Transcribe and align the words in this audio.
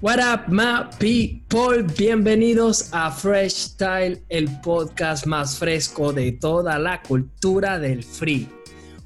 What 0.00 0.20
up, 0.20 0.46
my 0.46 0.88
people? 0.98 1.82
Bienvenidos 1.82 2.90
a 2.92 3.10
Fresh 3.10 3.52
Style, 3.52 4.22
el 4.28 4.48
podcast 4.60 5.26
más 5.26 5.58
fresco 5.58 6.12
de 6.12 6.30
toda 6.30 6.78
la 6.78 7.02
cultura 7.02 7.80
del 7.80 8.04
free. 8.04 8.48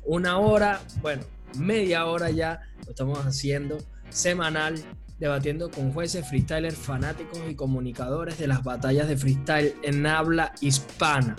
Una 0.05 0.39
hora, 0.39 0.83
bueno, 1.01 1.23
media 1.57 2.05
hora 2.05 2.31
ya 2.31 2.61
lo 2.85 2.91
estamos 2.91 3.19
haciendo 3.21 3.79
semanal, 4.11 4.85
debatiendo 5.19 5.71
con 5.71 5.93
jueces, 5.93 6.29
freestylers, 6.29 6.77
fanáticos 6.77 7.41
y 7.49 7.55
comunicadores 7.55 8.37
de 8.39 8.49
las 8.49 8.63
batallas 8.63 9.09
de 9.09 9.17
freestyle 9.17 9.75
en 9.83 10.05
habla 10.05 10.53
hispana. 10.61 11.37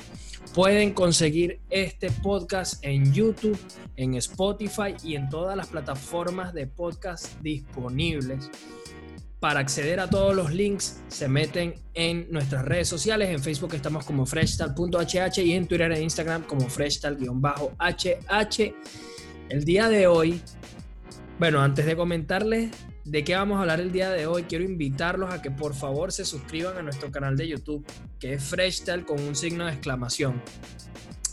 Pueden 0.54 0.94
conseguir 0.94 1.62
este 1.70 2.12
podcast 2.12 2.84
en 2.86 3.12
YouTube, 3.12 3.58
en 3.96 4.14
Spotify 4.16 4.96
y 5.04 5.16
en 5.16 5.30
todas 5.30 5.58
las 5.58 5.68
plataformas 5.68 6.54
de 6.54 6.68
podcast 6.68 7.42
disponibles. 7.42 8.52
Para 9.40 9.60
acceder 9.60 10.00
a 10.00 10.10
todos 10.10 10.36
los 10.36 10.54
links, 10.54 11.02
se 11.08 11.28
meten 11.28 11.74
en 11.96 12.28
nuestras 12.32 12.66
redes 12.66 12.88
sociales. 12.88 13.30
En 13.30 13.42
Facebook 13.42 13.74
estamos 13.74 14.06
como 14.06 14.26
freshtal.hh 14.26 15.44
y 15.44 15.54
en 15.54 15.68
Twitter 15.68 15.92
e 15.92 16.02
Instagram 16.02 16.44
como 16.44 16.70
freshtal-hh. 16.70 18.74
El 19.50 19.66
día 19.66 19.90
de 19.90 20.08
hoy, 20.08 20.42
bueno, 21.40 21.62
antes 21.62 21.86
de 21.86 21.96
comentarles 21.96 22.72
de 23.06 23.24
qué 23.24 23.36
vamos 23.36 23.58
a 23.58 23.62
hablar 23.62 23.80
el 23.80 23.92
día 23.92 24.10
de 24.10 24.26
hoy, 24.28 24.44
quiero 24.44 24.64
invitarlos 24.64 25.34
a 25.34 25.42
que 25.42 25.52
por 25.52 25.76
favor 25.76 26.12
se 26.12 26.26
suscriban 26.26 26.78
a 26.78 26.82
nuestro 26.82 27.12
canal 27.12 27.36
de 27.36 27.48
YouTube, 27.48 27.86
que 28.20 28.34
es 28.34 28.44
Freshtal 28.44 29.06
con 29.06 29.22
un 29.22 29.36
signo 29.36 29.66
de 29.66 29.74
exclamación. 29.74 30.42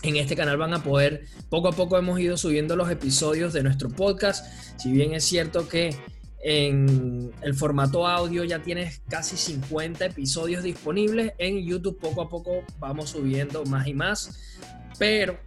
En 0.02 0.16
este 0.16 0.34
canal 0.34 0.56
van 0.56 0.74
a 0.74 0.82
poder, 0.82 1.26
poco 1.48 1.68
a 1.68 1.72
poco 1.72 1.98
hemos 1.98 2.18
ido 2.18 2.36
subiendo 2.36 2.74
los 2.74 2.90
episodios 2.90 3.52
de 3.52 3.62
nuestro 3.62 3.90
podcast. 3.90 4.46
Si 4.78 4.90
bien 4.90 5.12
es 5.14 5.24
cierto 5.24 5.68
que 5.68 5.94
en 6.42 7.32
el 7.42 7.54
formato 7.54 8.06
audio 8.06 8.44
ya 8.44 8.62
tienes 8.62 9.02
casi 9.08 9.36
50 9.36 10.06
episodios 10.06 10.62
disponibles. 10.62 11.34
En 11.38 11.62
YouTube 11.64 11.98
poco 11.98 12.22
a 12.22 12.28
poco 12.28 12.64
vamos 12.78 13.10
subiendo 13.10 13.64
más 13.66 13.86
y 13.86 13.94
más. 13.94 14.58
Pero 14.98 15.38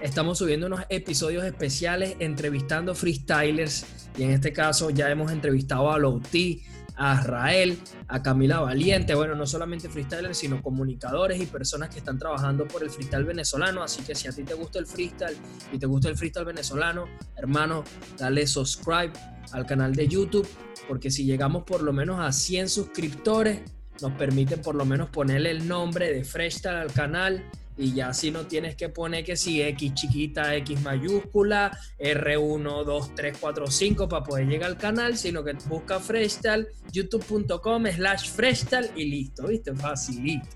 estamos 0.00 0.38
subiendo 0.38 0.66
unos 0.66 0.82
episodios 0.88 1.44
especiales 1.44 2.16
entrevistando 2.18 2.94
freestylers. 2.94 3.86
Y 4.16 4.24
en 4.24 4.30
este 4.30 4.52
caso 4.52 4.90
ya 4.90 5.10
hemos 5.10 5.30
entrevistado 5.32 5.90
a 5.92 5.98
Louti, 5.98 6.64
a 6.96 7.20
Israel, 7.20 7.78
a 8.08 8.22
Camila 8.22 8.60
Valiente, 8.60 9.14
bueno, 9.14 9.36
no 9.36 9.46
solamente 9.46 9.88
freestylers, 9.88 10.36
sino 10.38 10.60
comunicadores 10.60 11.40
y 11.40 11.46
personas 11.46 11.90
que 11.90 11.98
están 11.98 12.18
trabajando 12.18 12.66
por 12.66 12.82
el 12.82 12.90
freestyle 12.90 13.24
venezolano. 13.24 13.82
Así 13.82 14.02
que 14.02 14.14
si 14.14 14.26
a 14.28 14.32
ti 14.32 14.42
te 14.42 14.54
gusta 14.54 14.80
el 14.80 14.86
freestyle 14.86 15.36
y 15.72 15.78
te 15.78 15.86
gusta 15.86 16.08
el 16.08 16.16
freestyle 16.16 16.44
venezolano, 16.44 17.06
hermano, 17.36 17.84
dale 18.18 18.46
subscribe 18.46 19.12
al 19.52 19.64
canal 19.64 19.94
de 19.94 20.08
YouTube, 20.08 20.46
porque 20.88 21.10
si 21.10 21.24
llegamos 21.24 21.62
por 21.64 21.82
lo 21.82 21.92
menos 21.92 22.18
a 22.20 22.32
100 22.32 22.68
suscriptores, 22.68 23.60
nos 24.00 24.12
permiten 24.12 24.60
por 24.60 24.74
lo 24.74 24.84
menos 24.84 25.10
ponerle 25.10 25.50
el 25.50 25.66
nombre 25.66 26.12
de 26.12 26.24
Freestyle 26.24 26.76
al 26.76 26.92
canal 26.92 27.44
y 27.78 27.94
ya 27.94 28.08
así 28.08 28.30
no 28.30 28.46
tienes 28.46 28.74
que 28.74 28.88
poner 28.88 29.24
que 29.24 29.36
si 29.36 29.62
X 29.62 29.94
chiquita, 29.94 30.54
X 30.56 30.82
mayúscula, 30.82 31.78
R1, 31.98 32.84
2, 32.84 33.14
3, 33.14 33.38
4, 33.40 33.66
5 33.68 34.08
para 34.08 34.24
poder 34.24 34.48
llegar 34.48 34.70
al 34.70 34.76
canal, 34.76 35.16
sino 35.16 35.44
que 35.44 35.52
busca 35.66 36.00
Freestyle, 36.00 36.66
youtube.com 36.92 37.86
slash 37.86 38.30
Freestyle 38.30 38.90
y 38.96 39.04
listo, 39.04 39.46
¿viste? 39.46 39.74
Facilito. 39.74 40.48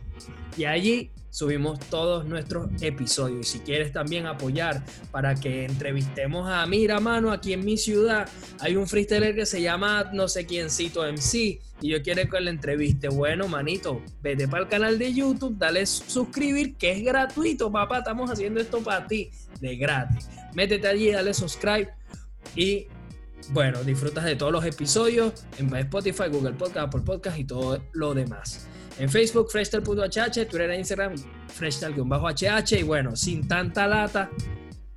Y 0.57 0.65
allí 0.65 1.11
subimos 1.33 1.81
todos 1.81 2.27
nuestros 2.27 2.71
episodios. 2.81 3.41
Y 3.41 3.59
si 3.59 3.61
quieres 3.61 3.91
también 3.91 4.27
apoyar 4.27 4.85
para 5.11 5.35
que 5.35 5.65
entrevistemos 5.65 6.49
a 6.49 6.65
Mira 6.67 7.01
Mano 7.01 7.33
aquí 7.33 7.55
en 7.55 7.65
mi 7.65 7.77
ciudad, 7.77 8.29
hay 8.61 8.77
un 8.77 8.87
freestyler 8.87 9.35
que 9.35 9.47
se 9.47 9.61
llama 9.61 10.11
no 10.13 10.29
sé 10.29 10.47
quiéncito 10.47 11.03
MC 11.11 11.61
y 11.81 11.89
yo 11.89 12.03
quiero 12.03 12.29
que 12.31 12.41
le 12.41 12.51
entreviste. 12.51 13.09
Bueno, 13.09 13.49
manito, 13.49 14.03
vete 14.23 14.47
para 14.47 14.65
el 14.65 14.69
canal 14.69 14.99
de 14.99 15.13
YouTube, 15.13 15.57
dale 15.59 15.85
suscribir 15.87 16.77
que 16.77 16.93
es 16.93 17.03
gratuito, 17.03 17.73
papá. 17.73 17.99
Estamos 17.99 18.31
haciendo 18.31 18.61
esto 18.61 18.81
para 18.81 19.07
ti 19.07 19.31
de 19.61 19.77
gratis. 19.77 20.29
Métete 20.55 20.87
allí, 20.87 21.11
dale 21.11 21.33
subscribe 21.33 21.91
y 22.55 22.87
bueno, 23.51 23.83
disfrutas 23.83 24.25
de 24.25 24.37
todos 24.37 24.53
los 24.53 24.65
episodios 24.65 25.33
en 25.59 25.75
Spotify, 25.75 26.25
Google 26.31 26.53
Podcast, 26.53 26.89
Apple 26.89 27.01
Podcast 27.01 27.39
y 27.39 27.45
todo 27.45 27.83
lo 27.93 28.15
demás. 28.15 28.69
En 28.99 29.09
Facebook, 29.09 29.51
freshtal.hh, 29.51 30.47
Twitter 30.49 30.71
e 30.71 30.79
Instagram, 30.79 31.15
freshtal-hh. 31.49 32.73
Y 32.79 32.83
bueno, 32.83 33.17
sin 33.17 33.49
tanta 33.49 33.87
lata, 33.87 34.31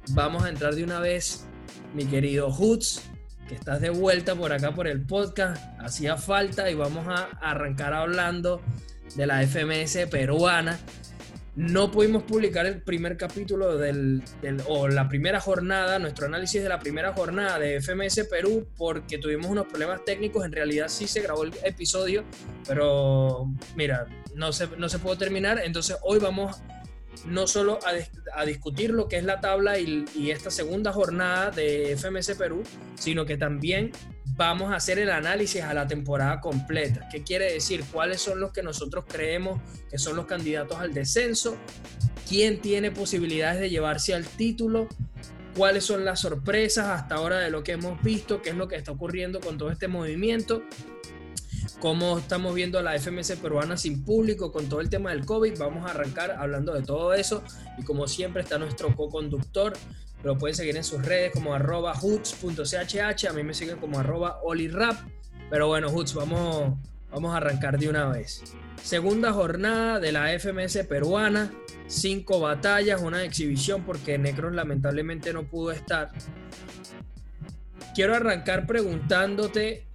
vamos 0.10 0.44
a 0.44 0.50
entrar 0.50 0.76
de 0.76 0.84
una 0.84 1.00
vez, 1.00 1.48
mi 1.94 2.06
querido 2.06 2.52
Hoots, 2.52 3.02
que 3.48 3.56
estás 3.56 3.82
de 3.82 3.90
vuelta 3.90 4.36
por 4.36 4.52
acá 4.52 4.74
por 4.74 4.88
el 4.88 5.02
podcast. 5.06 5.62
Hacía 5.80 6.18
falta 6.18 6.70
y 6.70 6.76
vamos 6.76 7.08
a 7.08 7.30
arrancar 7.42 7.94
hablando 7.94 8.62
de 9.16 9.28
la 9.28 9.46
FMS 9.46 10.08
peruana 10.10 10.80
no 11.56 11.90
pudimos 11.90 12.24
publicar 12.24 12.66
el 12.66 12.82
primer 12.82 13.16
capítulo 13.16 13.78
del, 13.78 14.22
o 14.68 14.88
la 14.88 15.08
primera 15.08 15.40
jornada, 15.40 16.00
nuestro 16.00 16.26
análisis 16.26 16.62
de 16.62 16.68
la 16.68 16.80
primera 16.80 17.14
jornada 17.14 17.60
de 17.60 17.82
FMS 17.82 18.28
Perú, 18.30 18.68
porque 18.78 19.18
tuvimos 19.18 19.48
unos 19.48 19.66
problemas 19.68 20.04
técnicos. 20.04 20.44
En 20.46 20.52
realidad 20.52 20.90
sí 20.90 21.08
se 21.08 21.22
grabó 21.22 21.44
el 21.44 21.54
episodio, 21.64 22.26
pero 22.68 23.50
mira, 23.76 24.08
no 24.36 24.52
se, 24.52 24.68
no 24.78 24.90
se 24.90 25.00
pudo 25.00 25.18
terminar. 25.18 25.62
Entonces 25.64 25.98
hoy 26.04 26.20
vamos 26.20 26.62
no 27.26 27.48
solo 27.48 27.80
a, 28.36 28.46
discutir 28.46 28.92
lo 28.92 29.08
que 29.08 29.18
es 29.18 29.24
la 29.24 29.40
tabla 29.40 29.80
y, 29.80 30.06
esta 30.30 30.52
segunda 30.52 30.92
jornada 30.92 31.52
de 31.52 31.96
FMS 31.98 32.36
Perú, 32.38 32.64
sino 32.96 33.26
que 33.26 33.38
también 33.38 33.92
vamos 34.36 34.72
a 34.72 34.76
hacer 34.76 35.00
el 35.00 35.09
análisis 35.09 35.62
a 35.62 35.74
la 35.74 35.88
temporada 35.88 36.42
completa. 36.42 37.08
¿Qué 37.12 37.24
quiere 37.24 37.52
decir? 37.53 37.84
¿Cuáles 37.92 38.22
son 38.22 38.40
los 38.40 38.52
que 38.52 38.64
nosotros 38.64 39.06
creemos 39.08 39.62
que 39.90 39.98
son 39.98 40.16
los 40.16 40.26
candidatos 40.26 40.78
al 40.80 40.94
descenso? 40.94 41.56
¿Quién 42.28 42.59
tiene 42.59 42.92
posibilidades 42.92 43.59
de 43.59 43.70
llevarse 43.70 44.14
al 44.14 44.26
título? 44.26 44.88
¿Cuáles 45.56 45.86
son 45.86 46.03
las 46.03 46.20
sorpresas 46.20 46.88
hasta 46.88 47.16
ahora 47.16 47.40
de 47.40 47.50
lo 47.50 47.64
que 47.64 47.74
hemos 47.74 48.02
visto? 48.02 48.42
¿Qué 48.42 48.50
es 48.50 48.56
lo 48.56 48.68
que 48.68 48.76
está 48.76 48.92
ocurriendo 48.92 49.40
con 49.40 49.58
todo 49.58 49.72
este 49.72 49.88
movimiento? 49.88 50.64
Cómo 51.80 52.18
estamos 52.18 52.56
viendo 52.56 52.80
a 52.80 52.81
la 52.81 53.00
FMS 53.00 53.34
peruana 53.41 53.78
sin 53.78 54.03
público 54.03 54.52
con 54.52 54.68
todo 54.69 54.81
el 54.81 54.90
tema 54.90 55.12
del 55.12 55.25
COVID. 55.25 55.58
Vamos 55.58 55.88
a 55.88 55.91
arrancar 55.91 56.31
hablando 56.31 56.74
de 56.74 56.81
todo 56.81 57.13
eso 57.13 57.44
y 57.78 57.84
como 57.84 58.08
siempre 58.08 58.41
está 58.41 58.58
nuestro 58.58 58.96
co-conductor. 58.96 59.74
Lo 60.24 60.38
pueden 60.38 60.56
seguir 60.56 60.75
en 60.75 60.84
sus 60.84 61.06
redes 61.06 61.31
como 61.34 61.53
arroba 61.53 61.94
hoots.chh. 61.94 63.28
A 63.30 63.34
mí 63.34 63.44
me 63.44 63.53
siguen 63.53 63.78
como 63.78 64.00
arroba 64.00 64.40
olirap. 64.44 64.97
Pero 65.50 65.68
bueno, 65.68 65.90
Hoots, 65.90 66.16
vamos, 66.16 66.74
vamos 67.12 67.34
a 67.34 67.38
arrancar 67.38 67.78
de 67.78 67.90
una 67.90 68.08
vez. 68.09 68.44
Segunda 68.81 69.31
jornada 69.31 70.00
de 70.00 70.12
la 70.12 70.38
FMS 70.40 70.85
peruana. 70.88 71.52
Cinco 71.88 72.40
batallas, 72.40 73.02
una 73.02 73.24
exhibición 73.24 73.84
porque 73.84 74.18
Necros 74.18 74.53
lamentablemente 74.53 75.31
no 75.34 75.44
pudo 75.44 75.72
estar. 75.72 76.12
Quiero 77.94 78.16
arrancar 78.16 78.66
preguntándote 78.66 79.85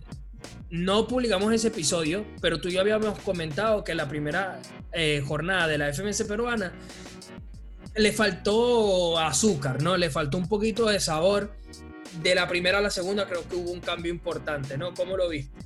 no 0.71 1.09
publicamos 1.09 1.53
ese 1.53 1.69
episodio, 1.69 2.25
pero 2.41 2.61
tú 2.61 2.69
y 2.69 2.73
yo 2.73 2.81
habíamos 2.81 3.19
comentado 3.21 3.83
que 3.83 3.95
la 3.95 4.09
primera 4.09 4.61
eh, 4.93 5.23
jornada 5.27 5.67
de 5.67 5.79
la 5.79 5.93
FMS 5.93 6.23
peruana 6.25 6.73
le 7.97 8.13
faltó 8.13 9.19
azúcar, 9.19 9.83
¿no? 9.83 9.97
Le 9.97 10.11
faltó 10.11 10.39
un 10.39 10.49
poquito 10.49 10.87
de 10.87 11.01
sabor. 11.01 11.53
De 12.23 12.35
la 12.35 12.49
primera 12.49 12.79
a 12.79 12.81
la 12.81 12.91
segunda 12.91 13.27
creo 13.27 13.49
que 13.49 13.57
hubo 13.57 13.71
un 13.71 13.81
cambio 13.81 14.13
importante, 14.13 14.77
¿no? 14.77 14.95
¿Cómo 14.95 15.17
lo 15.17 15.29
viste? 15.29 15.57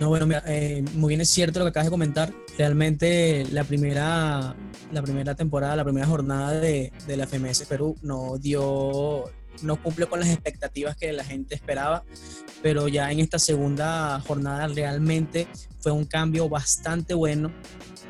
No, 0.00 0.08
bueno, 0.08 0.28
eh, 0.46 0.84
muy 0.94 1.08
bien 1.08 1.20
es 1.20 1.28
cierto 1.28 1.58
lo 1.58 1.64
que 1.64 1.70
acabas 1.70 1.86
de 1.86 1.90
comentar. 1.90 2.32
Realmente 2.56 3.46
la 3.50 3.64
primera, 3.64 4.54
la 4.92 5.02
primera 5.02 5.34
temporada, 5.34 5.76
la 5.76 5.84
primera 5.84 6.06
jornada 6.06 6.52
de, 6.52 6.92
de 7.06 7.16
la 7.16 7.26
FMS 7.26 7.64
Perú 7.64 7.96
no 8.02 8.38
dio 8.38 9.30
no 9.62 9.82
cumple 9.82 10.06
con 10.06 10.20
las 10.20 10.28
expectativas 10.28 10.96
que 10.96 11.12
la 11.12 11.24
gente 11.24 11.54
esperaba, 11.54 12.04
pero 12.62 12.88
ya 12.88 13.10
en 13.10 13.20
esta 13.20 13.38
segunda 13.38 14.20
jornada 14.20 14.68
realmente 14.68 15.48
fue 15.80 15.92
un 15.92 16.04
cambio 16.04 16.48
bastante 16.48 17.14
bueno. 17.14 17.52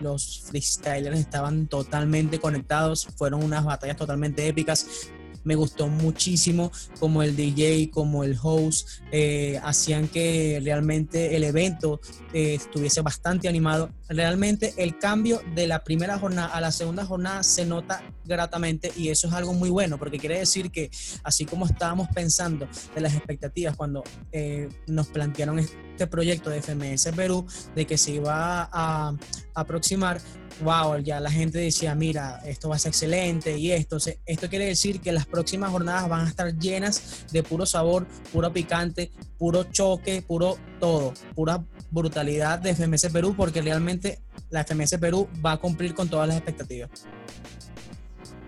Los 0.01 0.43
freestylers 0.47 1.19
estaban 1.19 1.67
totalmente 1.67 2.39
conectados, 2.39 3.07
fueron 3.17 3.43
unas 3.43 3.65
batallas 3.65 3.97
totalmente 3.97 4.47
épicas 4.47 5.11
me 5.49 5.55
gustó 5.55 5.89
muchísimo 5.89 6.71
como 7.01 7.23
el 7.23 7.35
DJ, 7.35 7.91
como 7.91 8.23
el 8.23 8.37
host, 8.41 8.87
eh, 9.11 9.59
hacían 9.65 10.07
que 10.07 10.61
realmente 10.63 11.35
el 11.37 11.43
evento 11.43 12.01
eh, 12.35 12.55
estuviese 12.55 13.01
bastante 13.01 13.49
animado. 13.49 13.91
Realmente 14.11 14.75
el 14.77 14.99
cambio 14.99 15.41
de 15.55 15.67
la 15.67 15.83
primera 15.85 16.19
jornada 16.19 16.49
a 16.49 16.61
la 16.61 16.71
segunda 16.71 17.07
jornada 17.07 17.43
se 17.43 17.65
nota 17.65 18.03
gratamente 18.27 18.93
y 18.95 19.09
eso 19.09 19.27
es 19.27 19.33
algo 19.33 19.55
muy 19.55 19.71
bueno 19.71 19.99
porque 19.99 20.19
quiere 20.19 20.39
decir 20.39 20.71
que 20.71 20.91
así 21.25 21.47
como 21.47 21.65
estábamos 21.65 22.09
pensando 22.09 22.69
de 22.95 23.01
las 23.01 23.15
expectativas 23.15 23.75
cuando 23.75 24.05
eh, 24.33 24.69
nos 24.87 25.07
plantearon 25.07 25.61
este 25.61 26.07
proyecto 26.07 26.51
de 26.51 26.61
FMS 26.61 27.09
Perú, 27.17 27.47
de 27.75 27.87
que 27.87 27.97
se 27.97 28.13
iba 28.13 28.69
a, 28.71 29.09
a 29.11 29.15
aproximar, 29.61 30.21
wow, 30.63 30.99
ya 30.99 31.21
la 31.21 31.31
gente 31.31 31.59
decía, 31.59 31.95
mira, 31.95 32.41
esto 32.45 32.69
va 32.69 32.77
a 32.77 32.79
ser 32.79 32.91
excelente 32.91 33.57
y 33.57 33.73
esto, 33.73 33.99
esto 34.27 34.49
quiere 34.49 34.67
decir 34.67 35.01
que 35.01 35.13
las 35.13 35.27
próximas 35.27 35.71
jornadas 35.71 36.09
van 36.09 36.27
a 36.27 36.29
estar 36.29 36.57
llenas 36.59 37.27
de 37.33 37.43
puro 37.43 37.67
sabor, 37.67 38.07
puro 38.33 38.53
picante, 38.53 39.11
puro 39.39 39.65
choque, 39.65 40.23
puro 40.23 40.59
todo, 40.81 41.15
pura 41.35 41.65
brutalidad 41.91 42.59
de 42.59 42.75
FMS 42.75 43.09
Perú, 43.13 43.35
porque 43.37 43.63
realmente 43.63 44.21
la 44.51 44.65
FMS 44.65 44.99
Perú 44.99 45.29
va 45.45 45.53
a 45.53 45.57
cumplir 45.59 45.95
con 45.95 46.09
todas 46.09 46.29
las 46.29 46.37
expectativas. 46.37 46.91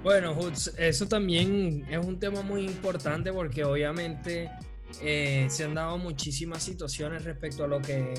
Bueno, 0.02 0.34
eso 0.78 1.06
también 1.08 1.86
es 1.90 2.04
un 2.04 2.18
tema 2.18 2.40
muy 2.40 2.64
importante 2.64 3.32
porque 3.32 3.64
obviamente 3.64 4.50
eh, 5.02 5.46
se 5.50 5.64
han 5.64 5.74
dado 5.74 5.98
muchísimas 5.98 6.62
situaciones 6.62 7.24
respecto 7.24 7.64
a 7.64 7.68
lo 7.68 7.82
que 7.82 8.14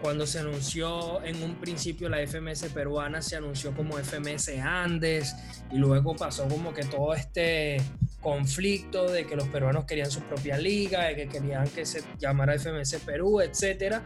cuando 0.00 0.26
se 0.26 0.40
anunció 0.40 1.22
en 1.24 1.42
un 1.42 1.56
principio 1.56 2.08
la 2.08 2.18
FMS 2.26 2.64
peruana, 2.74 3.22
se 3.22 3.36
anunció 3.36 3.72
como 3.72 3.98
FMS 3.98 4.48
Andes 4.60 5.34
y 5.70 5.76
luego 5.76 6.16
pasó 6.16 6.48
como 6.48 6.74
que 6.74 6.84
todo 6.84 7.14
este 7.14 7.80
conflicto 8.20 9.10
de 9.10 9.26
que 9.26 9.36
los 9.36 9.48
peruanos 9.48 9.84
querían 9.84 10.10
su 10.10 10.20
propia 10.20 10.56
liga, 10.56 11.04
de 11.04 11.16
que 11.16 11.28
querían 11.28 11.68
que 11.68 11.84
se 11.84 12.02
llamara 12.18 12.54
FMS 12.58 12.96
Perú, 13.04 13.40
etcétera. 13.40 14.02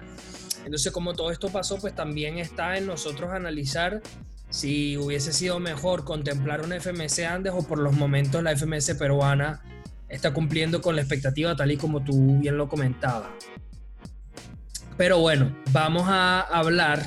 Entonces, 0.65 0.93
como 0.93 1.15
todo 1.15 1.31
esto 1.31 1.49
pasó, 1.49 1.79
pues 1.79 1.95
también 1.95 2.39
está 2.39 2.77
en 2.77 2.87
nosotros 2.87 3.31
analizar 3.33 4.03
si 4.49 4.97
hubiese 4.97 5.33
sido 5.33 5.61
mejor 5.61 6.05
contemplar 6.05 6.63
una 6.63 6.81
FMS 6.81 7.21
Andes 7.21 7.53
o 7.55 7.67
por 7.67 7.79
los 7.79 7.95
momentos 7.95 8.43
la 8.43 8.57
FMS 8.57 8.95
peruana 8.95 9.61
está 10.09 10.33
cumpliendo 10.33 10.81
con 10.81 10.95
la 10.97 11.03
expectativa 11.03 11.57
tal 11.57 11.73
y 11.73 11.77
como 11.77 12.03
tú 12.03 12.39
bien 12.39 12.57
lo 12.57 12.69
comentabas. 12.69 13.31
Pero 14.97 15.19
bueno, 15.19 15.55
vamos 15.73 16.05
a 16.07 16.41
hablar 16.41 17.07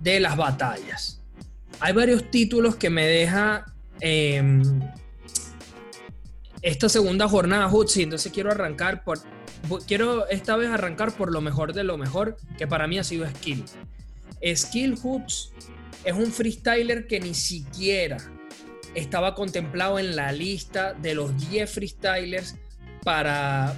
de 0.00 0.20
las 0.20 0.36
batallas. 0.36 1.22
Hay 1.80 1.92
varios 1.92 2.30
títulos 2.30 2.76
que 2.76 2.90
me 2.90 3.06
deja 3.06 3.64
em, 4.00 4.62
esta 6.62 6.88
segunda 6.88 7.28
jornada, 7.28 7.68
Hutsi. 7.68 8.02
Entonces 8.02 8.32
quiero 8.32 8.50
arrancar 8.50 9.04
por. 9.04 9.20
Quiero 9.86 10.28
esta 10.28 10.56
vez 10.56 10.68
arrancar 10.68 11.12
por 11.12 11.32
lo 11.32 11.40
mejor 11.40 11.72
de 11.72 11.82
lo 11.82 11.96
mejor, 11.96 12.36
que 12.56 12.66
para 12.66 12.86
mí 12.86 12.98
ha 12.98 13.04
sido 13.04 13.26
Skill. 13.28 13.64
Skill 14.54 14.96
Hoots 15.02 15.52
es 16.04 16.12
un 16.12 16.30
freestyler 16.30 17.06
que 17.06 17.18
ni 17.18 17.34
siquiera 17.34 18.18
estaba 18.94 19.34
contemplado 19.34 19.98
en 19.98 20.14
la 20.14 20.30
lista 20.32 20.94
de 20.94 21.14
los 21.14 21.50
10 21.50 21.70
freestylers 21.70 22.56
para, 23.06 23.72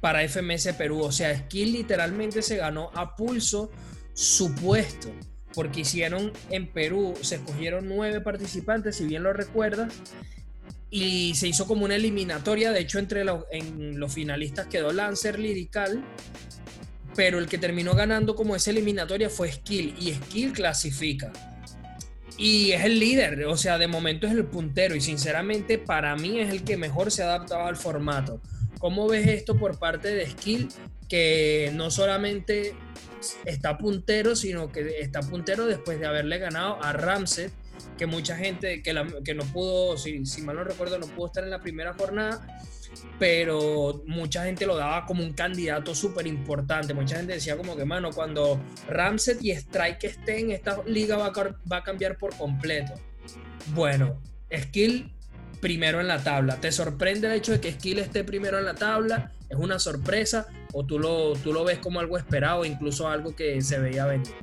para 0.00 0.26
FMS 0.26 0.72
Perú. 0.72 1.02
O 1.02 1.12
sea, 1.12 1.36
Skill 1.36 1.72
literalmente 1.72 2.40
se 2.40 2.56
ganó 2.56 2.90
a 2.94 3.14
pulso 3.14 3.70
su 4.14 4.54
puesto, 4.54 5.10
porque 5.52 5.82
hicieron 5.82 6.32
en 6.48 6.66
Perú, 6.66 7.12
se 7.20 7.34
escogieron 7.34 7.86
nueve 7.86 8.22
participantes, 8.22 8.96
si 8.96 9.04
bien 9.04 9.22
lo 9.22 9.34
recuerdas, 9.34 9.92
y 10.88 11.34
se 11.34 11.46
hizo 11.46 11.66
como 11.66 11.84
una 11.84 11.96
eliminatoria. 11.96 12.72
De 12.72 12.80
hecho, 12.80 12.98
entre 12.98 13.22
los, 13.22 13.44
los 13.76 14.14
finalistas 14.14 14.66
quedó 14.68 14.94
Lancer 14.94 15.38
Lirical, 15.38 16.02
pero 17.14 17.38
el 17.38 17.48
que 17.48 17.58
terminó 17.58 17.94
ganando 17.94 18.34
como 18.34 18.56
esa 18.56 18.70
eliminatoria 18.70 19.28
fue 19.28 19.52
Skill, 19.52 19.94
y 20.00 20.14
Skill 20.14 20.54
clasifica. 20.54 21.30
Y 22.38 22.72
es 22.72 22.82
el 22.86 22.98
líder, 22.98 23.44
o 23.44 23.58
sea, 23.58 23.76
de 23.76 23.88
momento 23.88 24.26
es 24.26 24.32
el 24.32 24.46
puntero, 24.46 24.96
y 24.96 25.02
sinceramente 25.02 25.76
para 25.76 26.16
mí 26.16 26.40
es 26.40 26.48
el 26.48 26.64
que 26.64 26.78
mejor 26.78 27.10
se 27.10 27.22
ha 27.22 27.26
adaptado 27.26 27.66
al 27.66 27.76
formato 27.76 28.40
¿Cómo 28.78 29.08
ves 29.08 29.26
esto 29.28 29.56
por 29.56 29.78
parte 29.78 30.08
de 30.08 30.28
Skill? 30.28 30.68
Que 31.08 31.70
no 31.74 31.90
solamente 31.90 32.74
está 33.44 33.78
puntero, 33.78 34.36
sino 34.36 34.70
que 34.70 35.00
está 35.00 35.20
puntero 35.20 35.66
después 35.66 36.00
de 36.00 36.06
haberle 36.06 36.38
ganado 36.38 36.82
a 36.82 36.92
Ramsey, 36.92 37.50
que 37.98 38.06
mucha 38.06 38.36
gente 38.36 38.82
que, 38.82 38.94
que 39.24 39.34
no 39.34 39.44
pudo, 39.44 39.96
si, 39.96 40.24
si, 40.26 40.42
mal 40.42 40.56
no 40.56 40.64
recuerdo, 40.64 40.98
no 40.98 41.06
pudo 41.06 41.26
estar 41.26 41.44
en 41.44 41.50
la 41.50 41.60
primera 41.60 41.94
jornada, 41.94 42.60
pero 43.18 44.02
mucha 44.06 44.44
gente 44.44 44.66
lo 44.66 44.76
daba 44.76 45.06
como 45.06 45.22
un 45.22 45.32
candidato 45.32 45.94
súper 45.94 46.26
importante. 46.26 46.94
Mucha 46.94 47.16
gente 47.16 47.34
decía 47.34 47.56
como 47.56 47.76
que, 47.76 47.84
mano, 47.84 48.10
cuando 48.10 48.60
Ramsey 48.88 49.36
y 49.40 49.50
Strike 49.50 50.04
estén, 50.04 50.50
esta 50.50 50.82
liga 50.86 51.16
va 51.16 51.26
a, 51.26 51.32
va 51.70 51.76
a 51.78 51.84
cambiar 51.84 52.16
por 52.16 52.34
completo. 52.36 52.94
Bueno, 53.74 54.20
Skill 54.52 55.12
primero 55.60 56.00
en 56.00 56.08
la 56.08 56.22
tabla. 56.22 56.56
¿Te 56.60 56.72
sorprende 56.72 57.28
el 57.28 57.34
hecho 57.34 57.52
de 57.52 57.60
que 57.60 57.72
Skill 57.72 57.98
esté 57.98 58.24
primero 58.24 58.58
en 58.58 58.64
la 58.64 58.74
tabla? 58.74 59.32
¿Es 59.48 59.56
una 59.56 59.78
sorpresa? 59.78 60.46
¿O 60.72 60.84
tú 60.84 60.98
lo, 60.98 61.34
tú 61.34 61.52
lo 61.52 61.64
ves 61.64 61.78
como 61.78 62.00
algo 62.00 62.16
esperado, 62.16 62.64
incluso 62.64 63.08
algo 63.08 63.34
que 63.34 63.60
se 63.62 63.78
veía 63.78 64.06
venir? 64.06 64.34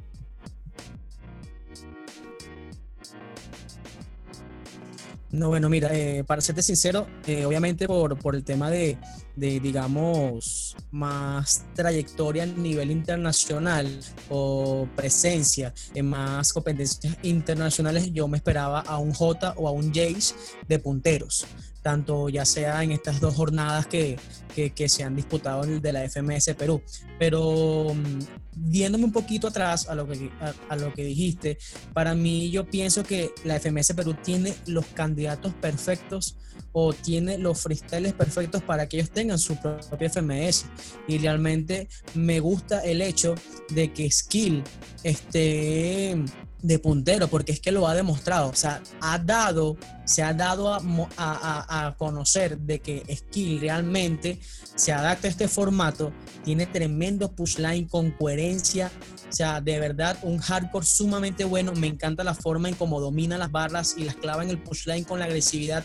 No, 5.38 5.50
bueno, 5.50 5.69
mira, 5.69 5.95
eh, 5.95 6.24
para 6.24 6.42
serte 6.42 6.63
sincero, 6.63 7.06
eh, 7.28 7.45
obviamente 7.45 7.86
por, 7.86 8.18
por, 8.18 8.36
el 8.36 8.44
tema 8.44 8.72
de, 8.72 8.98
de, 9.36 9.60
digamos, 9.60 10.75
más 10.89 11.63
trayectoria 11.75 12.42
a 12.42 12.45
nivel 12.48 12.89
internacional 12.89 13.88
o 14.30 14.88
presencia 14.95 15.75
en 15.94 16.07
más 16.07 16.51
competencias 16.51 17.16
internacionales, 17.22 18.12
yo 18.12 18.28
me 18.28 18.38
esperaba 18.38 18.80
a 18.80 18.98
un 18.98 19.13
J 19.13 19.54
o 19.57 19.68
a 19.68 19.72
un 19.72 19.94
Jace 19.94 20.34
de 20.68 20.80
punteros 20.80 21.45
tanto 21.88 22.28
ya 22.28 22.44
sea 22.44 22.84
en 22.84 22.92
estas 22.92 23.22
dos 23.22 23.34
jornadas 23.34 23.88
que, 23.88 24.19
que, 24.54 24.89
se 24.89 25.06
han 25.06 25.16
disputado 25.16 25.66
de 25.66 25.94
la 25.94 26.01
FMS 26.10 26.54
Perú. 26.57 26.81
Pero 27.18 27.94
mm, 27.95 28.19
viéndome 28.57 29.06
un 29.06 29.13
poquito 29.13 29.48
atrás 29.48 29.88
a 29.88 29.95
lo, 29.95 30.06
que, 30.06 30.30
a, 30.68 30.75
lo 30.75 30.94
que 30.94 31.06
dijiste, 31.06 31.57
para 31.94 32.13
mí 32.13 32.51
yo 32.51 32.66
pienso 32.66 33.04
que 33.04 33.31
la 33.45 33.57
FMS 33.57 33.94
Perú 33.95 34.18
tiene 34.22 34.54
los 34.66 34.86
candidatos 34.88 35.54
perfectos 35.54 36.36
o 36.74 36.92
tiene 36.92 37.38
los 37.38 37.62
freestyles 37.62 38.12
perfectos 38.12 38.62
para 38.63 38.89
que 38.89 38.98
ellos 38.98 39.12
tengan 39.12 39.39
su 39.39 39.56
propia 39.56 40.10
FMS. 40.10 40.66
Y 41.07 41.19
realmente 41.19 41.88
me 42.16 42.42
gusta 42.42 42.81
el 42.81 43.01
hecho 43.01 43.34
de 43.69 43.94
que 43.94 44.12
Skill 44.12 44.62
esté 45.04 46.18
de 46.62 46.80
puntero, 46.80 47.27
porque 47.27 47.51
es 47.51 47.59
que 47.59 47.71
lo 47.71 47.88
ha 47.88 47.95
demostrado. 47.95 48.50
O 48.50 48.56
sea, 48.56 48.81
ha 49.01 49.19
dado, 49.19 49.77
se 50.06 50.24
ha 50.24 50.33
dado 50.33 50.74
a, 50.74 50.81
a, 51.18 51.95
conocer 51.98 52.57
de 52.57 52.80
que 52.80 53.04
Skill 53.15 53.59
realmente 53.62 54.39
se 54.75 54.92
adapta 54.92 55.27
a 55.27 55.31
este 55.31 55.48
formato, 55.48 56.12
tiene 56.44 56.65
tremendo 56.65 57.31
push 57.31 57.57
line 57.57 57.88
con 57.88 58.12
coherencia. 58.12 58.92
O 59.30 59.33
sea, 59.33 59.59
de 59.59 59.80
verdad, 59.80 60.18
un 60.24 60.38
hardcore 60.39 60.86
sumamente 60.86 61.44
bueno. 61.44 61.74
Me 61.74 61.88
encanta 61.88 62.24
la 62.24 62.34
forma 62.34 62.70
en 62.70 62.75
cómo 62.75 63.00
domina 63.00 63.38
las 63.38 63.51
barras 63.51 63.96
y 63.98 64.03
las 64.03 64.15
clava 64.15 64.43
en 64.43 64.50
el 64.50 64.62
push 64.62 64.88
line 64.88 65.05
con 65.05 65.20
la 65.20 65.25
agresividad, 65.25 65.84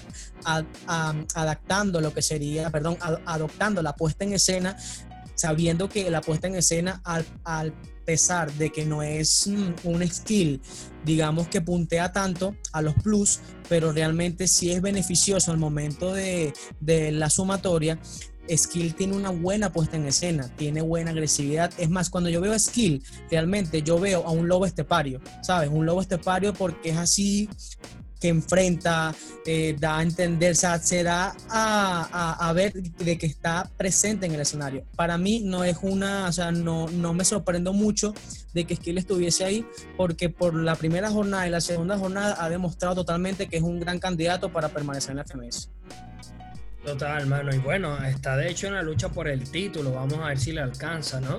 adaptando 1.35 2.01
lo 2.01 2.15
que 2.15 2.23
sería, 2.23 2.71
perdón, 2.71 2.97
adoptando 3.27 3.83
la 3.83 3.97
puesta 3.97 4.25
en 4.25 4.35
escena 4.35 4.77
sabiendo 5.35 5.89
que 5.89 6.11
la 6.11 6.21
puesta 6.21 6.47
en 6.47 6.55
escena 6.55 7.01
al, 7.05 7.75
pesar 8.05 8.53
de 8.53 8.71
que 8.71 8.85
no 8.85 9.03
es 9.03 9.47
un 9.85 10.09
skill, 10.09 10.61
digamos 11.05 11.49
que 11.49 11.61
puntea 11.61 12.13
tanto 12.13 12.55
a 12.73 12.83
los 12.83 12.95
plus, 12.95 13.41
pero 13.69 13.93
realmente 13.93 14.49
sí 14.49 14.71
es 14.71 14.83
beneficioso 14.83 15.53
al 15.53 15.59
momento 15.59 16.13
de, 16.13 16.53
de 16.81 17.13
la 17.13 17.31
sumatoria. 17.31 17.99
Skill 18.49 18.95
tiene 18.95 19.17
una 19.17 19.31
buena 19.31 19.73
puesta 19.73 19.97
en 19.97 20.07
escena, 20.07 20.49
tiene 20.57 20.83
buena 20.83 21.13
agresividad. 21.13 21.73
Es 21.79 21.89
más, 21.91 22.11
cuando 22.11 22.29
yo 22.29 22.41
veo 22.41 22.59
Skill, 22.59 23.03
realmente 23.31 23.83
yo 23.83 23.99
veo 24.01 24.27
a 24.27 24.31
un 24.31 24.49
lobo 24.49 24.67
estepario, 24.67 25.21
¿sabes? 25.43 25.71
Un 25.71 25.87
lobo 25.87 26.01
estepario 26.01 26.53
porque 26.53 26.91
es 26.91 26.97
así 26.97 27.49
que 28.23 28.29
enfrenta, 28.29 29.13
eh, 29.45 29.75
da 29.79 29.99
a 29.99 30.03
entender, 30.03 30.55
se 30.55 31.03
da 31.03 31.35
a, 31.51 32.53
ver 32.55 32.73
de 32.73 33.19
que 33.19 33.27
está 33.27 33.69
presente 33.77 34.27
en 34.27 34.35
el 34.35 34.41
escenario. 34.41 34.85
Para 34.95 35.19
mí 35.19 35.43
no 35.45 35.65
es 35.65 35.79
una, 35.83 36.29
o 36.29 36.33
sea, 36.33 36.53
no, 36.53 36.89
no 36.89 37.15
me 37.15 37.25
sorprendo 37.25 37.73
mucho 37.73 38.15
de 38.55 38.65
que 38.65 38.77
Skill 38.77 38.99
estuviese 38.99 39.45
ahí, 39.45 39.67
porque 39.97 40.29
por 40.29 40.55
la 40.55 40.77
primera 40.77 41.11
jornada 41.11 41.49
y 41.49 41.51
la 41.51 41.61
segunda 41.61 41.99
jornada 41.99 42.37
ha 42.39 42.49
demostrado 42.49 42.95
totalmente 42.95 43.49
que 43.49 43.57
es 43.57 43.63
un 43.65 43.81
gran 43.81 43.99
candidato 43.99 44.53
para 44.53 44.69
permanecer 44.69 45.11
en 45.11 45.17
la 45.17 45.25
FMS. 45.25 45.69
Total, 46.85 47.23
hermano. 47.23 47.53
Y 47.53 47.59
bueno, 47.59 48.01
está 48.05 48.37
de 48.37 48.51
hecho 48.51 48.69
en 48.69 48.75
la 48.75 48.83
lucha 48.83 49.09
por 49.09 49.27
el 49.27 49.51
título. 49.51 49.93
Vamos 49.93 50.21
a 50.21 50.29
ver 50.29 50.39
si 50.39 50.53
le 50.53 50.61
alcanza, 50.61 51.21
¿no? 51.21 51.39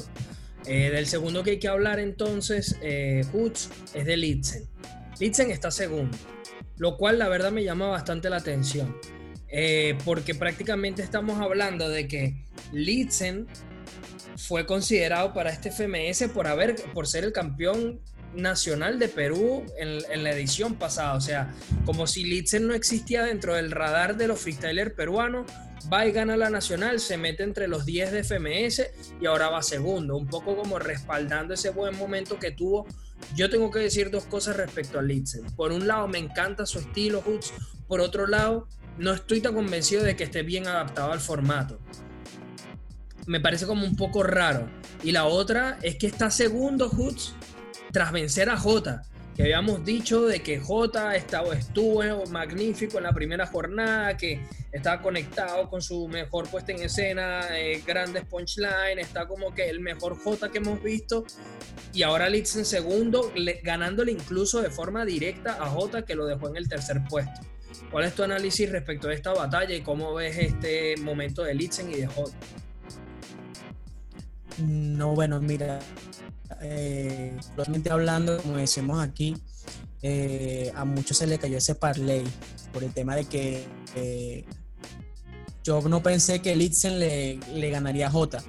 Eh, 0.65 0.89
del 0.91 1.07
segundo 1.07 1.43
que 1.43 1.51
hay 1.51 1.59
que 1.59 1.69
hablar 1.69 1.99
entonces, 1.99 2.77
eh, 2.81 3.25
es 3.93 4.05
de 4.05 4.17
Litzen. 4.17 4.67
Litzen 5.19 5.51
está 5.51 5.71
segundo 5.71 6.17
lo 6.77 6.97
cual 6.97 7.19
la 7.19 7.27
verdad 7.29 7.51
me 7.51 7.63
llama 7.63 7.87
bastante 7.87 8.29
la 8.29 8.37
atención. 8.37 8.95
Eh, 9.55 9.95
porque 10.03 10.33
prácticamente 10.33 11.03
estamos 11.03 11.39
hablando 11.39 11.87
de 11.87 12.07
que 12.07 12.43
Litzen 12.71 13.47
fue 14.35 14.65
considerado 14.65 15.33
para 15.33 15.51
este 15.51 15.69
FMS 15.69 16.29
por, 16.33 16.47
haber, 16.47 16.75
por 16.93 17.07
ser 17.07 17.23
el 17.23 17.31
campeón 17.31 18.01
nacional 18.35 18.97
de 18.97 19.07
Perú 19.09 19.63
en, 19.77 20.23
la 20.23 20.31
edición 20.31 20.75
pasada. 20.75 21.13
O 21.13 21.21
sea, 21.21 21.53
como 21.85 22.07
si 22.07 22.23
Litzen 22.23 22.67
no 22.67 22.73
existía 22.73 23.23
dentro 23.23 23.53
del 23.55 23.71
radar 23.71 24.17
de 24.17 24.27
los 24.27 24.39
freestylers 24.39 24.93
peruanos, 24.93 25.45
va 25.91 26.07
y 26.07 26.11
gana 26.11 26.37
la 26.37 26.49
nacional, 26.49 26.99
se 26.99 27.17
mete 27.17 27.43
entre 27.43 27.67
los 27.67 27.85
10 27.85 28.11
de 28.11 28.23
FMS 28.23 28.89
y 29.21 29.25
ahora 29.25 29.49
va 29.49 29.61
segundo. 29.61 30.17
Un 30.17 30.27
poco 30.27 30.55
como 30.55 30.79
respaldando 30.79 31.53
ese 31.53 31.69
buen 31.69 31.97
momento 31.97 32.39
que 32.39 32.51
tuvo 32.51 32.87
yo 33.35 33.49
tengo 33.49 33.71
que 33.71 33.79
decir 33.79 34.11
dos 34.11 34.25
cosas 34.25 34.55
respecto 34.57 34.99
a 34.99 35.01
Litzen. 35.01 35.45
Por 35.55 35.71
un 35.71 35.87
lado, 35.87 36.07
me 36.07 36.19
encanta 36.19 36.65
su 36.65 36.79
estilo, 36.79 37.21
Hoots. 37.21 37.53
Por 37.87 38.01
otro 38.01 38.27
lado, 38.27 38.67
no 38.97 39.13
estoy 39.13 39.41
tan 39.41 39.55
convencido 39.55 40.03
de 40.03 40.15
que 40.15 40.23
esté 40.23 40.43
bien 40.43 40.67
adaptado 40.67 41.11
al 41.11 41.19
formato. 41.19 41.79
Me 43.25 43.39
parece 43.39 43.65
como 43.65 43.85
un 43.85 43.95
poco 43.95 44.23
raro. 44.23 44.69
Y 45.03 45.11
la 45.11 45.25
otra 45.25 45.77
es 45.81 45.97
que 45.97 46.07
está 46.07 46.29
segundo 46.29 46.89
Hoods 46.89 47.35
tras 47.91 48.11
vencer 48.11 48.49
a 48.49 48.57
Jota 48.57 49.03
que 49.35 49.43
habíamos 49.43 49.83
dicho 49.83 50.25
de 50.25 50.41
que 50.41 50.59
J 50.59 51.15
estaba, 51.15 51.55
estuvo 51.55 52.03
magnífico 52.27 52.97
en 52.97 53.03
la 53.03 53.13
primera 53.13 53.47
jornada, 53.47 54.15
que 54.15 54.39
estaba 54.71 55.01
conectado 55.01 55.69
con 55.69 55.81
su 55.81 56.07
mejor 56.07 56.47
puesta 56.49 56.71
en 56.71 56.81
escena, 56.81 57.57
eh, 57.57 57.81
grandes 57.85 58.25
punchline, 58.25 58.99
está 58.99 59.27
como 59.27 59.53
que 59.53 59.69
el 59.69 59.79
mejor 59.79 60.17
J 60.17 60.51
que 60.51 60.59
hemos 60.59 60.81
visto. 60.83 61.25
Y 61.93 62.03
ahora 62.03 62.29
Litz 62.29 62.55
en 62.55 62.65
segundo, 62.65 63.31
ganándole 63.63 64.11
incluso 64.11 64.61
de 64.61 64.69
forma 64.69 65.05
directa 65.05 65.57
a 65.59 65.67
J 65.67 66.05
que 66.05 66.15
lo 66.15 66.25
dejó 66.25 66.49
en 66.49 66.57
el 66.57 66.69
tercer 66.69 67.01
puesto. 67.09 67.41
¿Cuál 67.91 68.05
es 68.05 68.13
tu 68.13 68.23
análisis 68.23 68.71
respecto 68.71 69.09
a 69.09 69.13
esta 69.13 69.33
batalla 69.33 69.75
y 69.75 69.81
cómo 69.81 70.13
ves 70.13 70.37
este 70.37 70.95
momento 70.97 71.43
de 71.43 71.55
Litzen 71.55 71.91
y 71.91 71.95
de 71.95 72.07
J? 72.07 72.31
No, 74.59 75.15
bueno, 75.15 75.39
mira, 75.41 75.79
eh, 76.61 77.37
hablando, 77.89 78.41
como 78.41 78.57
decimos 78.57 79.01
aquí, 79.01 79.35
eh, 80.01 80.71
a 80.75 80.85
muchos 80.85 81.17
se 81.17 81.27
le 81.27 81.39
cayó 81.39 81.57
ese 81.57 81.75
parlay 81.75 82.23
por 82.73 82.83
el 82.83 82.93
tema 82.93 83.15
de 83.15 83.25
que 83.25 83.65
eh, 83.95 84.45
yo 85.63 85.81
no 85.81 86.03
pensé 86.03 86.41
que 86.41 86.55
Litzen 86.55 86.99
le, 86.99 87.39
le 87.53 87.69
ganaría 87.69 88.07
a 88.07 88.11
Jota. 88.11 88.43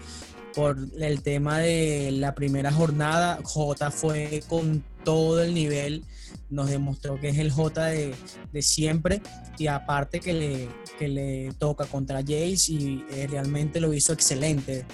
Por 0.55 0.79
el 1.01 1.23
tema 1.23 1.59
de 1.59 2.11
la 2.13 2.35
primera 2.35 2.73
jornada, 2.73 3.41
Jota 3.43 3.91
fue 3.91 4.43
con 4.49 4.85
todo 5.05 5.43
el 5.43 5.55
nivel, 5.55 6.05
nos 6.51 6.71
demostró 6.71 7.21
que 7.21 7.29
es 7.29 7.39
el 7.39 7.51
J 7.51 7.85
de, 7.87 8.15
de 8.53 8.63
siempre 8.63 9.21
y 9.59 9.67
aparte 9.67 10.21
que 10.21 10.33
le, 10.33 10.69
que 10.99 11.09
le 11.09 11.53
toca 11.59 11.85
contra 11.87 12.21
Jace 12.21 12.73
y 12.73 13.05
eh, 13.11 13.27
realmente 13.29 13.81
lo 13.81 13.93
hizo 13.93 14.13
excelente. 14.13 14.85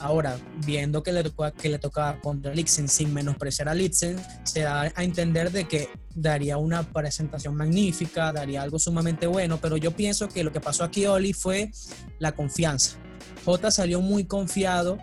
Ahora, 0.00 0.38
viendo 0.66 1.02
que 1.02 1.12
le, 1.12 1.24
que 1.60 1.68
le 1.68 1.78
toca 1.78 2.20
contra 2.20 2.54
Lixen 2.54 2.88
sin 2.88 3.12
menospreciar 3.12 3.68
a 3.68 3.74
Lixen, 3.74 4.20
se 4.44 4.60
da 4.60 4.92
a 4.94 5.04
entender 5.04 5.50
de 5.50 5.66
que 5.66 5.88
daría 6.14 6.56
una 6.56 6.82
presentación 6.82 7.56
magnífica, 7.56 8.32
daría 8.32 8.62
algo 8.62 8.78
sumamente 8.78 9.26
bueno, 9.26 9.58
pero 9.60 9.76
yo 9.76 9.92
pienso 9.92 10.28
que 10.28 10.44
lo 10.44 10.52
que 10.52 10.60
pasó 10.60 10.84
aquí, 10.84 11.06
Oli, 11.06 11.32
fue 11.32 11.70
la 12.18 12.32
confianza. 12.32 12.96
J 13.44 13.70
salió 13.70 14.00
muy 14.00 14.24
confiado 14.24 14.98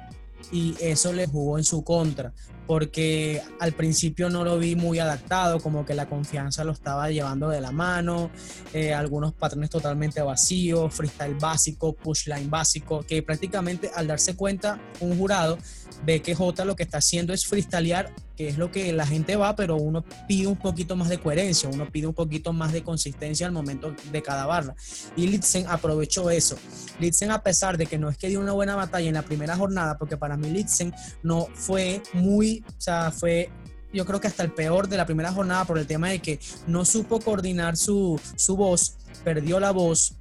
y 0.52 0.76
eso 0.80 1.14
le 1.14 1.28
jugó 1.28 1.58
en 1.58 1.64
su 1.64 1.84
contra 1.84 2.34
porque 2.72 3.42
al 3.60 3.74
principio 3.74 4.30
no 4.30 4.46
lo 4.46 4.58
vi 4.58 4.78
muy 4.78 4.98
adaptado, 4.98 5.60
como 5.60 5.86
que 5.86 5.94
la 5.94 6.08
confianza 6.08 6.64
lo 6.64 6.72
estaba 6.72 7.10
llevando 7.10 7.50
de 7.50 7.60
la 7.60 7.74
mano, 7.74 8.32
eh, 8.72 8.94
algunos 8.94 9.34
patrones 9.34 9.70
totalmente 9.70 10.22
vacíos, 10.22 10.94
freestyle 10.94 11.36
básico, 11.36 11.92
pushline 11.92 12.50
básico, 12.50 13.04
que 13.06 13.22
prácticamente 13.24 13.92
al 13.94 14.08
darse 14.08 14.38
cuenta 14.38 14.80
un 15.02 15.18
jurado 15.18 15.58
ve 16.06 16.22
que 16.22 16.34
J 16.34 16.64
lo 16.64 16.78
que 16.78 16.84
está 16.84 17.00
haciendo 17.00 17.34
es 17.34 17.46
freestylear, 17.46 18.14
es 18.48 18.58
lo 18.58 18.72
que 18.72 18.92
la 18.94 19.06
gente 19.06 19.36
va, 19.36 19.56
pero 19.56 19.76
uno 19.76 20.04
pide 20.28 20.48
un 20.48 20.58
poquito 20.58 20.96
más 20.96 21.10
de 21.10 21.20
coherencia, 21.20 21.70
uno 21.70 21.90
pide 21.90 22.08
un 22.08 22.14
poquito 22.14 22.54
más 22.54 22.72
de 22.72 22.84
consistencia 22.84 23.46
al 23.46 23.52
momento 23.52 23.94
de 24.12 24.22
cada 24.22 24.46
barra. 24.46 24.76
Y 25.16 25.28
Litzen 25.28 25.66
aprovechó 25.68 26.30
eso. 26.30 26.58
Litzen, 27.00 27.32
a 27.32 27.42
pesar 27.42 27.78
de 27.78 27.86
que 27.86 27.98
no 27.98 28.10
es 28.10 28.18
que 28.18 28.30
dio 28.30 28.40
una 28.40 28.54
buena 28.54 28.76
batalla 28.76 29.08
en 29.08 29.16
la 29.16 29.24
primera 29.24 29.56
jornada, 29.56 29.98
porque 29.98 30.18
para 30.18 30.38
mí 30.38 30.50
Litzen 30.50 30.94
no 31.24 31.48
fue 31.54 32.02
muy, 32.14 32.64
o 32.68 32.82
sea, 32.82 33.12
fue 33.12 33.50
yo 33.94 34.06
creo 34.06 34.22
que 34.22 34.28
hasta 34.28 34.44
el 34.44 34.52
peor 34.52 34.88
de 34.88 34.98
la 34.98 35.06
primera 35.06 35.34
jornada 35.34 35.66
por 35.66 35.78
el 35.78 35.86
tema 35.86 36.10
de 36.10 36.20
que 36.20 36.40
no 36.66 36.86
supo 36.86 37.20
coordinar 37.20 37.76
su, 37.76 38.20
su 38.36 38.56
voz, 38.56 38.96
perdió 39.24 39.60
la 39.60 39.72
voz, 39.72 40.16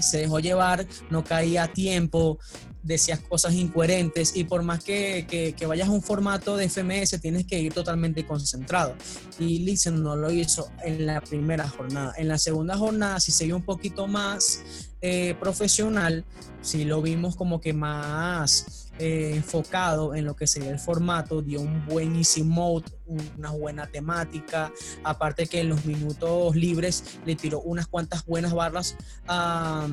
se 0.00 0.18
dejó 0.18 0.40
llevar, 0.40 0.86
no 1.10 1.22
caía 1.22 1.64
a 1.64 1.68
tiempo, 1.68 2.38
decías 2.82 3.20
cosas 3.20 3.54
incoherentes 3.54 4.36
y 4.36 4.44
por 4.44 4.62
más 4.62 4.82
que, 4.82 5.26
que, 5.56 5.66
vayas 5.66 5.88
a 5.88 5.92
un 5.92 6.02
formato 6.02 6.56
de 6.56 6.68
FMS 6.68 7.20
tienes 7.20 7.46
que 7.46 7.60
ir 7.60 7.72
totalmente 7.72 8.26
concentrado. 8.26 8.94
Y 9.38 9.60
Listen 9.60 10.02
no 10.02 10.16
lo 10.16 10.30
hizo 10.30 10.70
en 10.84 11.06
la 11.06 11.20
primera 11.20 11.68
jornada. 11.68 12.12
En 12.16 12.28
la 12.28 12.38
segunda 12.38 12.76
jornada 12.76 13.20
sí 13.20 13.32
se 13.32 13.46
vio 13.46 13.56
un 13.56 13.64
poquito 13.64 14.06
más 14.06 14.90
eh, 15.00 15.34
profesional, 15.40 16.24
sí 16.60 16.84
lo 16.84 17.02
vimos 17.02 17.36
como 17.36 17.60
que 17.60 17.72
más 17.72 18.90
eh, 18.98 19.32
enfocado 19.34 20.14
en 20.14 20.24
lo 20.24 20.36
que 20.36 20.46
sería 20.46 20.70
el 20.70 20.78
formato, 20.78 21.42
dio 21.42 21.60
un 21.60 21.86
buen 21.86 22.14
easy 22.14 22.42
mode, 22.42 22.84
una 23.06 23.50
buena 23.50 23.86
temática, 23.86 24.72
aparte 25.04 25.46
que 25.46 25.60
en 25.60 25.70
los 25.70 25.84
minutos 25.84 26.54
libres 26.56 27.04
le 27.24 27.34
tiró 27.36 27.60
unas 27.60 27.86
cuantas 27.86 28.24
buenas 28.26 28.52
barras 28.52 28.96
a, 29.26 29.88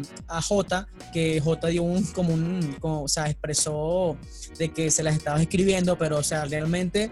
Jota, 0.48 0.88
que 1.14 1.40
J 1.40 1.68
dio 1.68 1.84
un 1.84 2.04
como 2.06 2.34
un, 2.34 2.78
o 2.82 3.08
sea, 3.08 3.30
expresó 3.30 4.18
de 4.58 4.70
que 4.70 4.92
se 4.92 5.04
las 5.04 5.16
estaba 5.16 5.42
escribiendo, 5.42 5.98
pero 5.98 6.18
o 6.18 6.24
sea, 6.24 6.46
realmente 6.46 7.12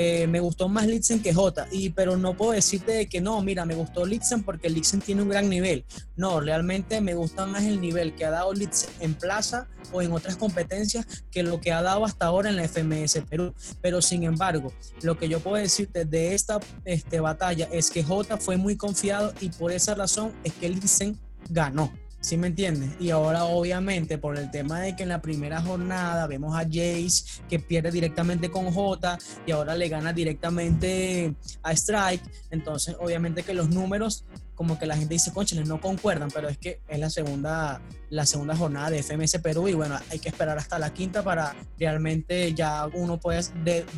eh, 0.00 0.28
me 0.28 0.38
gustó 0.38 0.68
más 0.68 0.86
Litzen 0.86 1.20
que 1.20 1.34
J, 1.34 1.66
y, 1.72 1.90
pero 1.90 2.16
no 2.16 2.36
puedo 2.36 2.52
decirte 2.52 3.08
que 3.08 3.20
no, 3.20 3.42
mira, 3.42 3.64
me 3.64 3.74
gustó 3.74 4.06
Litzen 4.06 4.44
porque 4.44 4.70
Litzen 4.70 5.00
tiene 5.00 5.22
un 5.22 5.28
gran 5.28 5.48
nivel. 5.48 5.84
No, 6.14 6.40
realmente 6.40 7.00
me 7.00 7.14
gusta 7.14 7.46
más 7.46 7.64
el 7.64 7.80
nivel 7.80 8.14
que 8.14 8.24
ha 8.24 8.30
dado 8.30 8.54
Litzen 8.54 8.90
en 9.00 9.14
plaza 9.14 9.66
o 9.90 10.00
en 10.00 10.12
otras 10.12 10.36
competencias 10.36 11.24
que 11.32 11.42
lo 11.42 11.60
que 11.60 11.72
ha 11.72 11.82
dado 11.82 12.04
hasta 12.04 12.26
ahora 12.26 12.48
en 12.48 12.54
la 12.54 12.68
FMS 12.68 13.22
Perú. 13.28 13.52
Pero 13.80 14.00
sin 14.00 14.22
embargo, 14.22 14.72
lo 15.02 15.18
que 15.18 15.28
yo 15.28 15.37
puedo 15.40 15.56
decirte 15.56 16.04
de 16.04 16.34
esta 16.34 16.60
este, 16.84 17.20
batalla 17.20 17.68
es 17.72 17.90
que 17.90 18.02
J 18.02 18.36
fue 18.38 18.56
muy 18.56 18.76
confiado 18.76 19.32
y 19.40 19.48
por 19.50 19.72
esa 19.72 19.94
razón 19.94 20.32
es 20.44 20.52
que 20.54 20.68
Litzen 20.68 21.18
ganó. 21.50 21.92
¿Sí 22.20 22.36
me 22.36 22.48
entiendes? 22.48 22.90
Y 22.98 23.10
ahora 23.10 23.44
obviamente 23.44 24.18
por 24.18 24.36
el 24.36 24.50
tema 24.50 24.80
de 24.80 24.96
que 24.96 25.04
en 25.04 25.08
la 25.08 25.22
primera 25.22 25.60
jornada 25.62 26.26
vemos 26.26 26.56
a 26.56 26.64
Jace 26.64 27.42
que 27.48 27.60
pierde 27.60 27.92
directamente 27.92 28.50
con 28.50 28.72
J 28.72 29.18
y 29.46 29.52
ahora 29.52 29.76
le 29.76 29.88
gana 29.88 30.12
directamente 30.12 31.34
a 31.62 31.72
Strike, 31.72 32.22
entonces 32.50 32.96
obviamente 32.98 33.44
que 33.44 33.54
los 33.54 33.70
números 33.70 34.24
como 34.58 34.76
que 34.76 34.86
la 34.86 34.96
gente 34.96 35.14
dice, 35.14 35.32
concheles, 35.32 35.68
no 35.68 35.80
concuerdan, 35.80 36.32
pero 36.34 36.48
es 36.48 36.58
que 36.58 36.80
es 36.88 36.98
la 36.98 37.08
segunda, 37.10 37.80
la 38.10 38.26
segunda 38.26 38.56
jornada 38.56 38.90
de 38.90 39.04
FMS 39.04 39.38
Perú 39.38 39.68
y 39.68 39.74
bueno, 39.74 39.96
hay 40.10 40.18
que 40.18 40.28
esperar 40.28 40.58
hasta 40.58 40.80
la 40.80 40.92
quinta 40.92 41.22
para 41.22 41.54
realmente 41.78 42.52
ya 42.54 42.88
uno 42.92 43.20
puede 43.20 43.40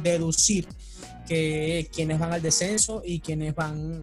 deducir 0.02 0.68
que 1.26 1.88
quienes 1.94 2.18
van 2.18 2.34
al 2.34 2.42
descenso 2.42 3.00
y 3.02 3.20
quienes 3.20 3.54
van 3.54 4.02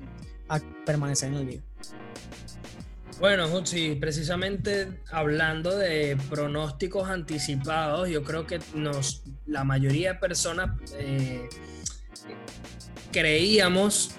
a 0.50 0.60
permanecer 0.84 1.30
en 1.30 1.36
el 1.36 1.46
liga. 1.46 1.64
Bueno, 3.20 3.48
Jutsi, 3.50 3.94
precisamente 3.94 5.04
hablando 5.12 5.78
de 5.78 6.18
pronósticos 6.28 7.08
anticipados, 7.08 8.10
yo 8.10 8.24
creo 8.24 8.48
que 8.48 8.60
nos, 8.74 9.22
la 9.46 9.64
mayoría 9.64 10.14
de 10.14 10.20
personas 10.20 10.72
eh, 10.98 11.48
creíamos 13.12 14.18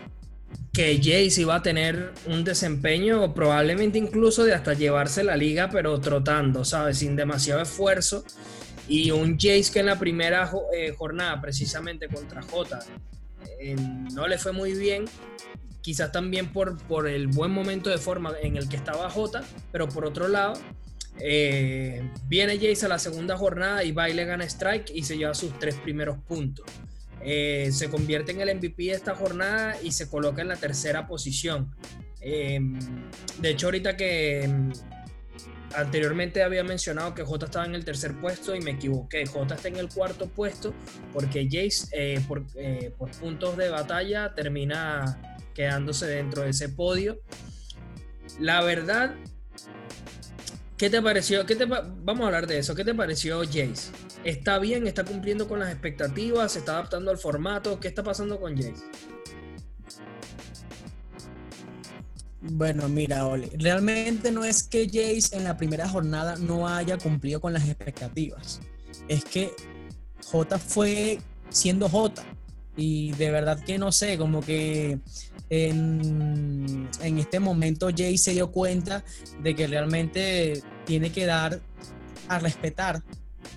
que 0.73 0.97
Jace 0.99 1.41
iba 1.41 1.57
a 1.57 1.63
tener 1.63 2.13
un 2.27 2.45
desempeño 2.45 3.35
probablemente 3.35 3.99
incluso 3.99 4.45
de 4.45 4.55
hasta 4.55 4.75
llevarse 4.75 5.25
la 5.25 5.37
liga, 5.37 5.69
pero 5.71 6.01
trotando, 6.01 6.65
¿sabes? 6.65 6.99
Sin 6.99 7.17
demasiado 7.17 7.61
esfuerzo. 7.61 8.25
Y 8.89 9.11
un 9.11 9.39
Jace 9.39 9.71
que 9.73 9.81
en 9.81 9.87
la 9.87 9.99
primera 9.99 10.51
eh, 10.75 10.95
jornada, 10.97 11.41
precisamente 11.41 12.09
contra 12.09 12.43
J, 12.43 12.79
eh, 13.61 13.77
no 14.13 14.27
le 14.27 14.39
fue 14.39 14.53
muy 14.53 14.73
bien 14.75 15.05
quizás 15.89 16.13
también 16.13 16.53
por, 16.53 16.77
por 16.83 17.09
el 17.09 17.29
buen 17.29 17.51
momento 17.51 17.89
de 17.89 17.97
forma 17.97 18.35
en 18.43 18.59
el 18.59 18.69
que 18.69 18.77
estaba 18.77 19.09
Jota, 19.09 19.43
pero 19.73 19.89
por 19.89 20.05
otro 20.05 20.29
lado, 20.29 20.53
eh, 21.19 22.11
viene 22.27 22.59
Jace 22.59 22.85
a 22.85 22.91
la 22.91 22.99
segunda 22.99 23.39
jornada 23.39 23.83
y 23.85 23.93
Baile 23.93 24.27
gana 24.27 24.45
Strike 24.45 24.91
y 24.95 25.05
se 25.05 25.17
lleva 25.17 25.33
sus 25.33 25.59
tres 25.59 25.77
primeros 25.77 26.19
puntos. 26.19 26.67
Eh, 27.23 27.71
se 27.73 27.89
convierte 27.89 28.33
en 28.33 28.41
el 28.41 28.55
MVP 28.57 28.85
de 28.85 28.93
esta 28.93 29.15
jornada 29.15 29.77
y 29.83 29.93
se 29.93 30.09
coloca 30.09 30.43
en 30.43 30.49
la 30.49 30.57
tercera 30.57 31.07
posición. 31.07 31.75
Eh, 32.21 32.61
de 33.41 33.51
hecho, 33.51 33.67
ahorita 33.67 33.97
que 33.97 34.49
anteriormente 35.75 36.43
había 36.43 36.65
mencionado 36.65 37.15
que 37.15 37.23
J 37.23 37.47
estaba 37.47 37.67
en 37.67 37.75
el 37.75 37.85
tercer 37.85 38.15
puesto 38.21 38.55
y 38.55 38.61
me 38.61 38.73
equivoqué. 38.73 39.27
J 39.27 39.55
está 39.55 39.69
en 39.69 39.77
el 39.77 39.89
cuarto 39.89 40.29
puesto 40.29 40.75
porque 41.13 41.49
Jace, 41.51 42.21
por, 42.27 42.45
por 42.97 43.11
puntos 43.13 43.57
de 43.57 43.69
batalla, 43.69 44.35
termina 44.35 45.39
quedándose 45.55 46.07
dentro 46.07 46.43
de 46.43 46.51
ese 46.51 46.69
podio. 46.69 47.21
La 48.39 48.63
verdad, 48.63 49.15
¿qué 50.79 50.89
te 50.89 51.03
pareció? 51.03 51.45
¿Qué 51.45 51.57
te, 51.57 51.67
vamos 51.67 52.23
a 52.23 52.27
hablar 52.27 52.47
de 52.47 52.59
eso. 52.59 52.75
¿Qué 52.75 52.85
te 52.85 52.95
pareció 52.95 53.41
Jace? 53.41 53.91
¿Está 54.25 54.59
bien? 54.59 54.87
¿Está 54.87 55.05
cumpliendo 55.05 55.49
con 55.49 55.59
las 55.59 55.71
expectativas? 55.71 56.53
¿Se 56.53 56.61
está 56.61 56.73
adaptando 56.73 57.11
al 57.11 57.19
formato? 57.19 57.79
¿Qué 57.81 57.89
está 57.89 58.03
pasando 58.03 58.41
con 58.41 58.57
Jace? 58.57 58.85
Bueno, 62.41 62.89
mira, 62.89 63.27
Oli, 63.27 63.51
realmente 63.59 64.31
no 64.31 64.45
es 64.45 64.63
que 64.63 64.87
Jace 64.87 65.37
en 65.37 65.45
la 65.45 65.57
primera 65.57 65.89
jornada 65.89 66.37
no 66.37 66.69
haya 66.69 66.97
cumplido 66.97 67.41
con 67.41 67.53
las 67.53 67.69
expectativas. 67.69 68.61
Es 69.09 69.25
que 69.25 69.53
J 70.25 70.59
fue 70.59 71.19
siendo 71.51 71.89
J. 71.89 72.23
Y 72.79 73.11
de 73.13 73.33
verdad 73.33 73.59
que 73.63 73.77
no 73.77 73.91
sé, 73.91 74.17
como 74.17 74.41
que 74.41 75.01
En, 75.51 76.89
este 77.01 77.41
momento 77.41 77.89
Jay 77.95 78.17
se 78.17 78.33
dio 78.33 78.53
cuenta 78.53 79.05
de 79.43 79.55
que 79.55 79.67
realmente 79.67 80.63
tiene 80.87 81.11
que 81.11 81.27
dar 81.27 81.61
a 82.29 82.39
respetar 82.39 83.03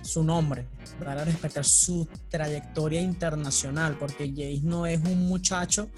su 0.02 0.24
nombre, 0.24 0.66
dar 0.98 1.18
a 1.18 1.24
respetar 1.24 1.64
su 1.64 2.08
trayectoria 2.28 3.00
internacional, 3.00 3.96
porque 3.98 4.30
Jace 4.30 4.60
no 4.62 4.86
es 4.86 5.00
un 5.00 5.28
muchacho, 5.28 5.88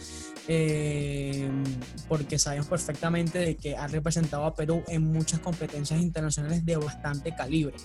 eh, 0.48 1.48
porque 2.08 2.38
sabemos 2.38 2.66
perfectamente 2.66 3.38
de 3.38 3.56
que 3.56 3.76
ha 3.76 3.86
representado 3.86 4.44
a 4.44 4.54
Perú 4.54 4.82
en 4.88 5.12
muchas 5.12 5.40
competencias 5.40 6.00
internacionales 6.00 6.66
de 6.66 6.76
bastante 6.76 7.34
calibre. 7.34 7.76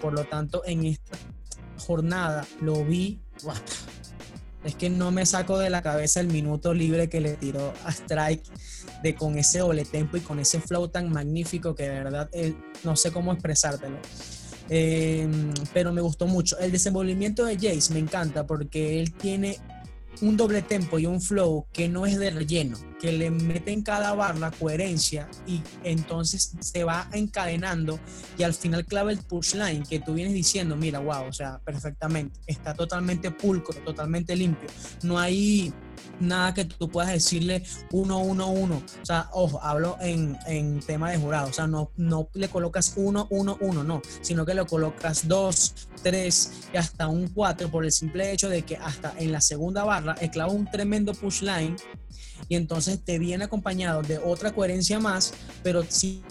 Por 0.00 0.14
lo 0.14 0.24
tanto, 0.24 0.62
en 0.64 0.86
esta 0.86 1.16
jornada 1.78 2.46
lo 2.60 2.84
vi, 2.84 3.20
es 4.64 4.74
que 4.74 4.90
no 4.90 5.10
me 5.10 5.24
saco 5.24 5.58
de 5.58 5.70
la 5.70 5.82
cabeza 5.82 6.20
el 6.20 6.28
minuto 6.28 6.74
libre 6.74 7.08
que 7.08 7.20
le 7.20 7.36
tiró 7.36 7.72
a 7.84 7.90
Strike 7.90 8.42
de 9.02 9.14
con 9.14 9.38
ese 9.38 9.60
doble 9.60 9.84
tempo 9.84 10.16
y 10.16 10.20
con 10.20 10.38
ese 10.40 10.60
flow 10.60 10.88
tan 10.88 11.10
magnífico 11.10 11.74
que 11.74 11.84
de 11.84 11.90
verdad 11.90 12.28
eh, 12.32 12.54
no 12.84 12.96
sé 12.96 13.12
cómo 13.12 13.32
expresártelo. 13.32 13.98
Em, 14.70 15.54
pero 15.72 15.92
me 15.92 16.00
gustó 16.00 16.26
mucho. 16.26 16.58
El 16.58 16.72
desenvolvimiento 16.72 17.44
de 17.44 17.54
Jace 17.54 17.92
me 17.94 18.00
encanta 18.00 18.46
porque 18.46 19.00
él 19.00 19.14
tiene 19.14 19.58
un 20.20 20.36
doble 20.36 20.62
tempo 20.62 20.98
y 20.98 21.06
un 21.06 21.20
flow 21.20 21.66
que 21.72 21.88
no 21.88 22.06
es 22.06 22.18
de 22.18 22.30
relleno, 22.30 22.76
que 23.00 23.12
le 23.12 23.30
mete 23.30 23.72
en 23.72 23.82
cada 23.82 24.14
barra 24.14 24.50
coherencia 24.50 25.28
y 25.46 25.62
entonces 25.84 26.52
se 26.60 26.84
va 26.84 27.08
encadenando 27.12 27.98
y 28.36 28.42
al 28.42 28.54
final 28.54 28.84
clava 28.84 29.12
el 29.12 29.18
push 29.18 29.54
line 29.54 29.84
que 29.88 30.00
tú 30.00 30.14
vienes 30.14 30.34
diciendo, 30.34 30.76
mira, 30.76 30.98
wow, 30.98 31.26
o 31.28 31.32
sea, 31.32 31.60
perfectamente, 31.64 32.40
está 32.46 32.74
totalmente 32.74 33.30
pulcro, 33.30 33.74
totalmente 33.80 34.34
limpio, 34.34 34.68
no 35.02 35.18
hay 35.18 35.72
nada 36.20 36.54
que 36.54 36.64
tú 36.64 36.88
puedas 36.88 37.12
decirle 37.12 37.62
uno, 37.92 38.18
uno, 38.18 38.50
uno, 38.50 38.82
o 39.02 39.04
sea, 39.04 39.28
ojo, 39.32 39.60
hablo 39.62 39.96
en, 40.00 40.36
en 40.46 40.80
tema 40.80 41.10
de 41.10 41.18
jurado, 41.18 41.48
o 41.48 41.52
sea, 41.52 41.66
no, 41.66 41.90
no 41.96 42.28
le 42.34 42.48
colocas 42.48 42.94
uno, 42.96 43.26
uno, 43.30 43.56
uno, 43.60 43.84
no, 43.84 44.02
sino 44.20 44.44
que 44.44 44.54
lo 44.54 44.66
colocas 44.66 45.26
dos, 45.28 45.88
tres 46.02 46.52
y 46.72 46.76
hasta 46.76 47.08
un 47.08 47.28
cuatro 47.28 47.70
por 47.70 47.84
el 47.84 47.92
simple 47.92 48.32
hecho 48.32 48.48
de 48.48 48.62
que 48.62 48.76
hasta 48.76 49.14
en 49.18 49.32
la 49.32 49.40
segunda 49.40 49.84
barra 49.84 50.14
clava 50.32 50.52
un 50.52 50.70
tremendo 50.70 51.12
push 51.14 51.42
line 51.42 51.76
y 52.48 52.56
entonces 52.56 53.02
te 53.04 53.18
viene 53.18 53.44
acompañado 53.44 54.02
de 54.02 54.18
otra 54.18 54.52
coherencia 54.52 55.00
más, 55.00 55.32
pero 55.62 55.84
sí 55.88 56.22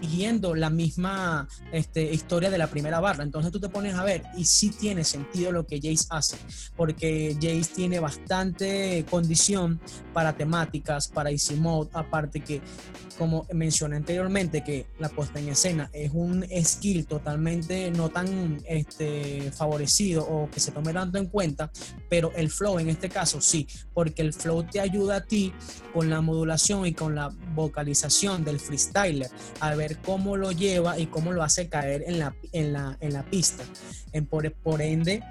siguiendo 0.00 0.54
la 0.54 0.70
misma 0.70 1.48
este, 1.72 2.12
historia 2.12 2.50
de 2.50 2.58
la 2.58 2.66
primera 2.66 3.00
barra. 3.00 3.22
Entonces 3.22 3.52
tú 3.52 3.60
te 3.60 3.68
pones 3.68 3.94
a 3.94 4.04
ver 4.04 4.22
y 4.36 4.44
sí 4.44 4.70
tiene 4.70 5.04
sentido 5.04 5.52
lo 5.52 5.66
que 5.66 5.76
Jace 5.76 6.06
hace, 6.10 6.36
porque 6.76 7.34
Jace 7.34 7.74
tiene 7.74 8.00
bastante 8.00 9.04
condición 9.10 9.80
para 10.12 10.34
temáticas, 10.34 11.08
para 11.08 11.30
easy 11.30 11.54
mode, 11.56 11.90
aparte 11.92 12.40
que 12.40 12.60
como 13.14 13.46
mencioné 13.52 13.96
anteriormente, 13.96 14.62
que 14.62 14.86
la 14.98 15.08
puesta 15.08 15.38
en 15.38 15.48
escena 15.48 15.90
es 15.92 16.10
un 16.12 16.46
skill 16.62 17.06
totalmente 17.06 17.90
no 17.90 18.08
tan 18.08 18.62
este, 18.66 19.50
favorecido 19.52 20.24
o 20.24 20.50
que 20.50 20.60
se 20.60 20.72
tome 20.72 20.92
tanto 20.92 21.18
en 21.18 21.26
cuenta, 21.26 21.70
pero 22.08 22.32
el 22.36 22.50
flow 22.50 22.78
en 22.78 22.88
este 22.88 23.08
caso 23.08 23.40
sí, 23.40 23.66
porque 23.92 24.22
el 24.22 24.32
flow 24.32 24.64
te 24.64 24.80
ayuda 24.80 25.16
a 25.16 25.24
ti 25.24 25.52
con 25.92 26.10
la 26.10 26.20
modulación 26.20 26.86
y 26.86 26.92
con 26.92 27.14
la 27.14 27.28
vocalización 27.54 28.44
del 28.44 28.60
freestyler, 28.60 29.30
a 29.60 29.74
ver 29.74 29.98
cómo 29.98 30.36
lo 30.36 30.52
lleva 30.52 30.98
y 30.98 31.06
cómo 31.06 31.32
lo 31.32 31.42
hace 31.42 31.68
caer 31.68 32.04
en 32.06 32.18
la, 32.18 32.34
en 32.52 32.72
la, 32.72 32.96
en 33.00 33.12
la 33.12 33.24
pista. 33.24 33.64
En 34.12 34.26
por, 34.26 34.52
por 34.52 34.82
ende, 34.82 35.22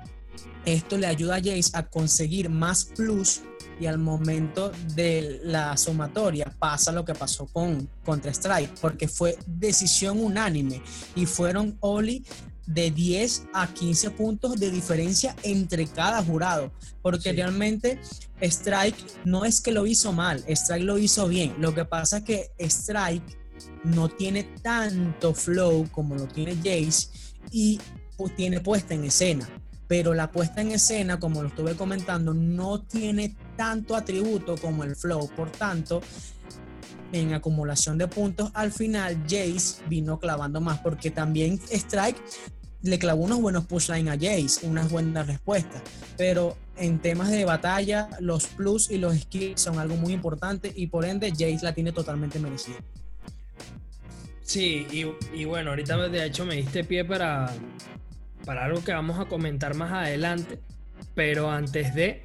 esto 0.65 0.97
le 0.97 1.07
ayuda 1.07 1.35
a 1.35 1.39
Jace 1.39 1.71
a 1.73 1.87
conseguir 1.87 2.49
más 2.49 2.85
plus 2.85 3.41
y 3.79 3.85
al 3.85 3.97
momento 3.97 4.71
de 4.95 5.41
la 5.43 5.75
sumatoria 5.77 6.53
pasa 6.59 6.91
lo 6.91 7.05
que 7.05 7.13
pasó 7.13 7.47
con 7.47 7.89
contra 8.05 8.31
Strike, 8.31 8.79
porque 8.79 9.07
fue 9.07 9.37
decisión 9.45 10.19
unánime 10.19 10.81
y 11.15 11.25
fueron 11.25 11.77
Oli 11.79 12.23
de 12.65 12.91
10 12.91 13.47
a 13.53 13.67
15 13.67 14.11
puntos 14.11 14.59
de 14.59 14.71
diferencia 14.71 15.35
entre 15.43 15.85
cada 15.87 16.23
jurado, 16.23 16.71
porque 17.01 17.33
realmente 17.33 17.99
Strike 18.41 18.95
no 19.25 19.45
es 19.45 19.59
que 19.59 19.71
lo 19.71 19.85
hizo 19.85 20.13
mal, 20.13 20.43
Strike 20.47 20.85
lo 20.85 20.97
hizo 20.97 21.27
bien, 21.27 21.55
lo 21.59 21.75
que 21.75 21.85
pasa 21.85 22.17
es 22.17 22.23
que 22.23 22.51
Strike 22.59 23.37
no 23.83 24.09
tiene 24.09 24.43
tanto 24.61 25.33
flow 25.33 25.89
como 25.91 26.15
lo 26.15 26.27
tiene 26.27 26.55
Jace 26.55 27.09
y 27.51 27.79
pues, 28.17 28.35
tiene 28.35 28.61
puesta 28.61 28.93
en 28.93 29.03
escena 29.03 29.47
pero 29.93 30.15
la 30.15 30.31
puesta 30.31 30.59
en 30.59 30.71
escena, 30.71 31.19
como 31.19 31.43
lo 31.43 31.49
estuve 31.49 31.75
comentando, 31.75 32.33
no 32.33 32.81
tiene 32.81 33.35
tanto 33.55 33.95
atributo 33.95 34.55
como 34.57 34.83
el 34.83 34.95
flow. 34.95 35.29
Por 35.35 35.51
tanto, 35.51 36.01
en 37.11 37.31
acumulación 37.35 37.99
de 37.99 38.07
puntos, 38.07 38.49
al 38.55 38.71
final 38.71 39.21
Jace 39.29 39.83
vino 39.87 40.17
clavando 40.17 40.59
más, 40.61 40.79
porque 40.79 41.11
también 41.11 41.59
Strike 41.71 42.19
le 42.81 42.97
clavó 42.97 43.21
unos 43.25 43.39
buenos 43.39 43.67
pushline 43.67 44.09
a 44.09 44.13
Jace, 44.13 44.65
unas 44.65 44.89
buenas 44.89 45.27
respuestas. 45.27 45.83
Pero 46.17 46.57
en 46.75 46.97
temas 46.97 47.29
de 47.29 47.45
batalla, 47.45 48.09
los 48.19 48.47
plus 48.47 48.89
y 48.89 48.97
los 48.97 49.15
skills 49.15 49.61
son 49.61 49.77
algo 49.77 49.95
muy 49.95 50.11
importante 50.11 50.73
y 50.75 50.87
por 50.87 51.05
ende 51.05 51.29
Jace 51.29 51.59
la 51.61 51.75
tiene 51.75 51.91
totalmente 51.91 52.39
merecida. 52.39 52.77
Sí, 54.41 54.87
y 55.35 55.45
bueno, 55.45 55.69
ahorita 55.69 56.09
de 56.09 56.25
hecho 56.25 56.47
me 56.47 56.55
diste 56.55 56.83
pie 56.83 57.05
para, 57.05 57.53
para 58.45 58.65
algo 58.65 58.83
que 58.83 58.93
vamos 58.93 59.19
a 59.19 59.25
comentar 59.25 59.75
más 59.75 59.91
adelante. 59.91 60.59
Pero 61.15 61.49
antes 61.49 61.93
de, 61.95 62.23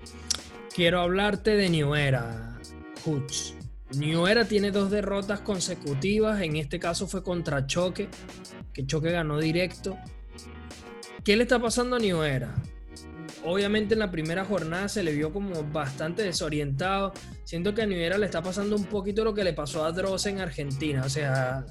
quiero 0.75 1.01
hablarte 1.01 1.57
de 1.57 1.69
New 1.69 1.95
Era, 1.95 2.59
Era 4.29 4.45
tiene 4.45 4.71
dos 4.71 4.91
derrotas 4.91 5.41
consecutivas, 5.41 6.41
en 6.43 6.57
este 6.57 6.79
caso 6.79 7.07
fue 7.07 7.23
contra 7.23 7.67
Choque, 7.67 8.09
que 8.73 8.87
Choque 8.87 9.11
ganó 9.11 9.39
directo. 9.39 9.99
¿Qué 11.25 11.37
le 11.37 11.43
está 11.43 11.59
pasando 11.59 11.97
a 11.97 11.99
New? 11.99 12.21
Obviamente 13.45 13.95
en 13.95 14.01
la 14.01 14.11
primera 14.11 14.45
jornada 14.45 14.89
se 14.89 15.03
le 15.03 15.13
vio 15.13 15.33
como 15.33 15.63
bastante 15.65 16.23
desorientado. 16.23 17.13
Siento 17.45 17.75
que 17.75 17.83
a 17.83 17.87
New 17.87 17.99
le 17.99 18.27
está 18.27 18.43
pasando 18.43 18.77
un 18.77 18.85
poquito 18.85 19.25
lo 19.25 19.35
que 19.35 19.45
le 19.45 19.53
pasó 19.53 19.85
a 19.85 19.93
Dross 19.93 20.27
en 20.27 20.41
Argentina. 20.41 21.03
O 21.05 21.09
sea, 21.09 21.65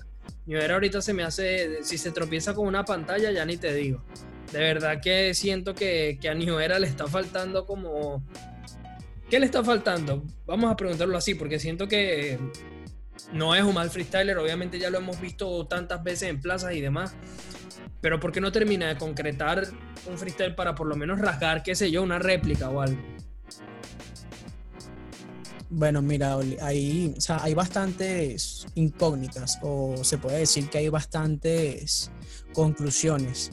New 0.46 0.60
ahorita 0.60 1.02
se 1.02 1.14
me 1.14 1.24
hace, 1.24 1.84
si 1.84 1.98
se 1.98 2.12
tropieza 2.12 2.54
con 2.54 2.68
una 2.68 2.86
pantalla 2.86 3.32
ya 3.32 3.46
ni 3.46 3.58
te 3.58 3.74
digo 3.74 4.04
de 4.52 4.60
verdad 4.60 5.02
que 5.02 5.34
siento 5.34 5.76
que, 5.76 6.20
a 6.30 6.34
New 6.34 6.60
Era 6.60 6.80
le 6.80 6.88
está 6.88 7.08
faltando 7.08 7.66
como... 7.66 8.24
¿Qué 9.30 9.40
le 9.40 9.46
está 9.46 9.64
faltando? 9.64 10.24
Vamos 10.46 10.72
a 10.72 10.78
preguntarlo 10.78 11.18
así, 11.18 11.36
porque 11.36 11.60
siento 11.60 11.88
que 11.88 12.40
no 13.34 13.56
es 13.56 13.64
un 13.64 13.74
mal 13.74 13.90
freestyler, 13.90 14.38
obviamente 14.38 14.80
ya 14.80 14.90
lo 14.90 15.00
hemos 15.00 15.20
visto 15.20 15.68
tantas 15.68 16.02
veces 16.02 16.30
en 16.30 16.40
plazas 16.40 16.74
y 16.76 16.82
demás, 16.82 17.14
pero 18.00 18.22
¿por 18.22 18.32
qué 18.32 18.40
no 18.40 18.54
termina 18.54 18.88
de 18.88 18.98
concretar 18.98 19.68
un 20.06 20.18
freestyle 20.18 20.56
para 20.56 20.76
por 20.76 20.88
lo 20.88 20.96
menos 20.96 21.20
rasgar, 21.20 21.62
qué 21.62 21.76
sé 21.76 21.92
yo, 21.92 22.04
una 22.04 22.20
réplica 22.20 22.70
o 22.70 22.80
algo? 22.80 23.02
Bueno, 25.70 26.02
mira, 26.02 26.38
hay, 26.62 27.14
hay 27.28 27.54
bastantes 27.54 28.66
incógnitas, 28.76 29.60
o 29.62 30.02
se 30.06 30.18
puede 30.18 30.40
decir 30.40 30.70
que 30.70 30.78
hay 30.78 30.88
bastantes 30.88 32.10
conclusiones 32.54 33.52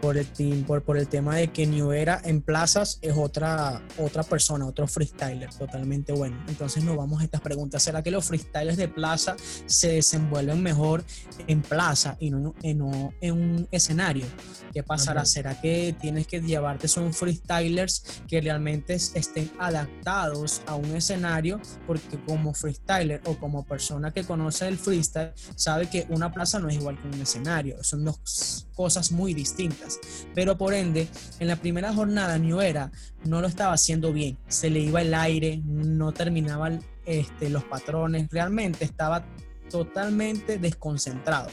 por 0.00 0.16
el, 0.16 0.26
por, 0.66 0.82
por 0.82 0.98
el 0.98 1.08
tema 1.08 1.36
de 1.36 1.48
que 1.48 1.66
New 1.66 1.92
Era 1.92 2.20
en 2.24 2.42
plazas 2.42 2.98
es 3.02 3.14
otra, 3.16 3.82
otra 3.98 4.22
persona, 4.22 4.66
otro 4.66 4.86
freestyler 4.86 5.50
totalmente 5.50 6.12
bueno. 6.12 6.36
Entonces 6.48 6.84
nos 6.84 6.96
vamos 6.96 7.20
a 7.20 7.24
estas 7.24 7.40
preguntas. 7.40 7.82
¿Será 7.82 8.02
que 8.02 8.10
los 8.10 8.24
freestylers 8.24 8.76
de 8.76 8.88
plaza 8.88 9.36
se 9.66 9.92
desenvuelven 9.92 10.62
mejor 10.62 11.04
en 11.46 11.62
plaza 11.62 12.16
y 12.20 12.30
no 12.30 12.54
en, 12.62 12.82
en 13.20 13.32
un 13.32 13.68
escenario? 13.70 14.26
¿Qué 14.72 14.82
pasará? 14.82 15.24
¿Será 15.24 15.60
que 15.60 15.94
tienes 16.00 16.26
que 16.26 16.40
llevarte 16.40 16.88
son 16.88 17.14
freestylers 17.14 18.22
que 18.28 18.40
realmente 18.40 18.94
estén 18.94 19.50
adaptados 19.58 20.62
a 20.66 20.74
un 20.74 20.96
escenario? 20.96 21.60
Porque 21.86 22.18
como 22.26 22.52
freestyler 22.54 23.20
o 23.26 23.36
como 23.36 23.64
persona 23.64 24.12
que 24.12 24.24
conoce 24.24 24.66
el 24.66 24.78
freestyle, 24.78 25.32
sabe 25.54 25.88
que 25.88 26.06
una 26.08 26.32
plaza 26.32 26.58
no 26.58 26.68
es 26.68 26.74
igual 26.74 27.00
que 27.00 27.06
un 27.06 27.22
escenario. 27.22 27.82
Son 27.84 28.04
dos 28.04 28.66
cosas 28.74 29.12
muy 29.12 29.34
distintas. 29.34 29.93
Pero 30.34 30.56
por 30.56 30.74
ende, 30.74 31.08
en 31.38 31.48
la 31.48 31.56
primera 31.56 31.92
jornada 31.92 32.38
New 32.38 32.60
Era 32.60 32.90
no 33.24 33.40
lo 33.40 33.46
estaba 33.46 33.72
haciendo 33.72 34.12
bien. 34.12 34.36
Se 34.48 34.70
le 34.70 34.80
iba 34.80 35.02
el 35.02 35.14
aire, 35.14 35.60
no 35.64 36.12
terminaban 36.12 36.82
este, 37.06 37.50
los 37.50 37.64
patrones. 37.64 38.28
Realmente 38.30 38.84
estaba 38.84 39.24
totalmente 39.70 40.58
desconcentrado, 40.58 41.48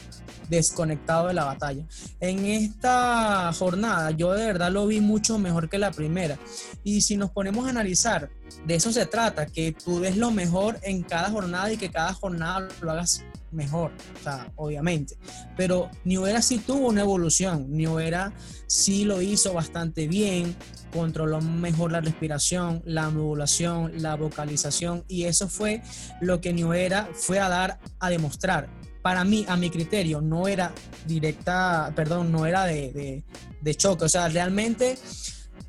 desconectado 0.48 1.28
de 1.28 1.34
la 1.34 1.44
batalla. 1.44 1.84
En 2.20 2.46
esta 2.46 3.52
jornada 3.52 4.10
yo 4.12 4.32
de 4.32 4.46
verdad 4.46 4.70
lo 4.70 4.86
vi 4.86 5.00
mucho 5.00 5.38
mejor 5.38 5.68
que 5.68 5.78
la 5.78 5.90
primera. 5.90 6.38
Y 6.84 7.00
si 7.00 7.16
nos 7.16 7.30
ponemos 7.30 7.66
a 7.66 7.70
analizar, 7.70 8.30
de 8.66 8.74
eso 8.74 8.92
se 8.92 9.06
trata, 9.06 9.46
que 9.46 9.72
tú 9.72 10.00
des 10.00 10.16
lo 10.16 10.30
mejor 10.30 10.78
en 10.82 11.02
cada 11.02 11.30
jornada 11.30 11.72
y 11.72 11.76
que 11.76 11.90
cada 11.90 12.12
jornada 12.14 12.68
lo 12.80 12.90
hagas 12.90 13.24
mejor, 13.52 13.92
o 14.18 14.22
sea, 14.22 14.50
obviamente. 14.56 15.16
Pero 15.56 15.90
New 16.04 16.26
Era 16.26 16.42
sí 16.42 16.58
tuvo 16.58 16.88
una 16.88 17.02
evolución, 17.02 17.66
New 17.70 17.98
Era 17.98 18.32
sí 18.66 19.04
lo 19.04 19.20
hizo 19.20 19.52
bastante 19.52 20.08
bien, 20.08 20.56
controló 20.92 21.40
mejor 21.40 21.92
la 21.92 22.00
respiración, 22.00 22.82
la 22.84 23.10
modulación, 23.10 23.92
la 24.02 24.16
vocalización 24.16 25.04
y 25.08 25.24
eso 25.24 25.48
fue 25.48 25.82
lo 26.20 26.40
que 26.40 26.52
New 26.52 26.72
fue 27.14 27.38
a 27.38 27.48
dar 27.48 27.78
a 27.98 28.10
demostrar. 28.10 28.68
Para 29.02 29.24
mí, 29.24 29.44
a 29.48 29.56
mi 29.56 29.68
criterio, 29.68 30.20
no 30.20 30.46
era 30.46 30.72
directa, 31.06 31.92
perdón, 31.96 32.30
no 32.30 32.46
era 32.46 32.64
de, 32.66 32.92
de, 32.92 33.24
de 33.60 33.74
choque, 33.74 34.04
o 34.04 34.08
sea, 34.08 34.28
realmente 34.28 34.96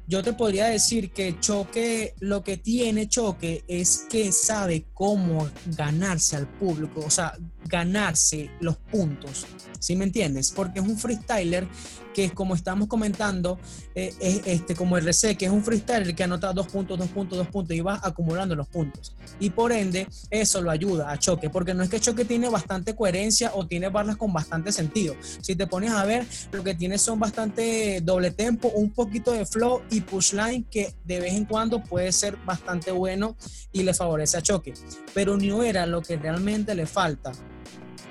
yo 0.07 0.21
te 0.21 0.33
podría 0.33 0.65
decir 0.65 1.11
que 1.11 1.39
Choque, 1.39 2.13
lo 2.19 2.43
que 2.43 2.57
tiene 2.57 3.07
Choque 3.07 3.63
es 3.67 4.05
que 4.09 4.31
sabe 4.31 4.85
cómo 4.93 5.49
ganarse 5.65 6.35
al 6.35 6.47
público, 6.47 7.01
o 7.05 7.09
sea, 7.09 7.37
ganarse 7.65 8.49
los 8.60 8.78
puntos, 8.78 9.45
¿sí 9.80 9.95
me 9.95 10.06
entiendes? 10.06 10.52
Porque 10.52 10.80
es 10.80 10.86
un 10.86 10.97
freestyler 10.97 11.67
que 12.13 12.30
como 12.32 12.56
estamos 12.56 12.88
comentando, 12.88 13.60
eh, 13.95 14.13
es 14.19 14.41
este, 14.45 14.76
como 14.76 14.97
el 14.97 15.04
RC, 15.04 15.36
que 15.36 15.45
es 15.45 15.52
un 15.52 15.63
freestyler 15.63 16.15
que 16.15 16.23
anota 16.23 16.54
dos 16.54 16.67
puntos, 16.67 16.97
dos 16.97 17.10
puntos, 17.10 17.38
dos 17.38 17.47
puntos 17.47 17.76
y 17.76 17.82
va 17.82 17.99
acumulando 18.02 18.56
los 18.56 18.67
puntos. 18.67 19.15
Y 19.39 19.49
por 19.49 19.71
ende, 19.71 20.08
eso 20.30 20.62
lo 20.62 20.69
ayuda 20.69 21.12
a 21.12 21.17
Choque, 21.17 21.49
porque 21.49 21.73
no 21.73 21.84
es 21.84 21.89
que 21.89 21.99
Choque 21.99 22.23
tiene 22.23 22.49
bastante 22.49 22.95
coherencia 22.95 23.52
o 23.56 23.65
tiene 23.65 23.89
barras 23.89 24.15
con 24.15 24.32
bastante 24.32 24.71
sentido. 24.71 25.15
Si 25.41 25.56
te 25.56 25.67
pones 25.67 25.91
a 25.91 26.06
ver, 26.06 26.26
lo 26.52 26.63
que 26.63 26.76
tiene 26.76 26.97
son 26.97 27.19
bastante 27.19 27.99
doble 28.02 28.32
tempo, 28.32 28.69
un 28.69 28.91
poquito 28.91 29.32
de 29.32 29.45
flow 29.45 29.82
y 29.89 30.02
push 30.02 30.34
line 30.34 30.65
que 30.69 30.93
de 31.04 31.19
vez 31.19 31.34
en 31.34 31.45
cuando 31.45 31.84
puede 31.84 32.12
ser 32.12 32.38
bastante 32.45 32.91
bueno 32.91 33.36
y 33.71 33.84
le 33.84 33.93
favorece 33.93 34.38
a 34.38 34.41
Choque. 34.41 34.73
Pero 35.13 35.36
New 35.36 35.63
Era 35.63 35.86
lo 35.86 36.02
que 36.02 36.17
realmente 36.17 36.76
le 36.76 36.86
falta 36.86 37.32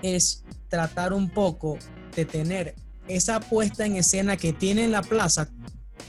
es 0.02 0.44
tratar 0.68 1.12
un 1.12 1.30
poco 1.30 1.78
de 2.14 2.24
tener 2.24 2.74
esa 3.08 3.40
puesta 3.40 3.84
en 3.84 3.96
escena 3.96 4.36
que 4.36 4.52
tiene 4.52 4.84
en 4.84 4.92
la 4.92 5.02
plaza 5.02 5.48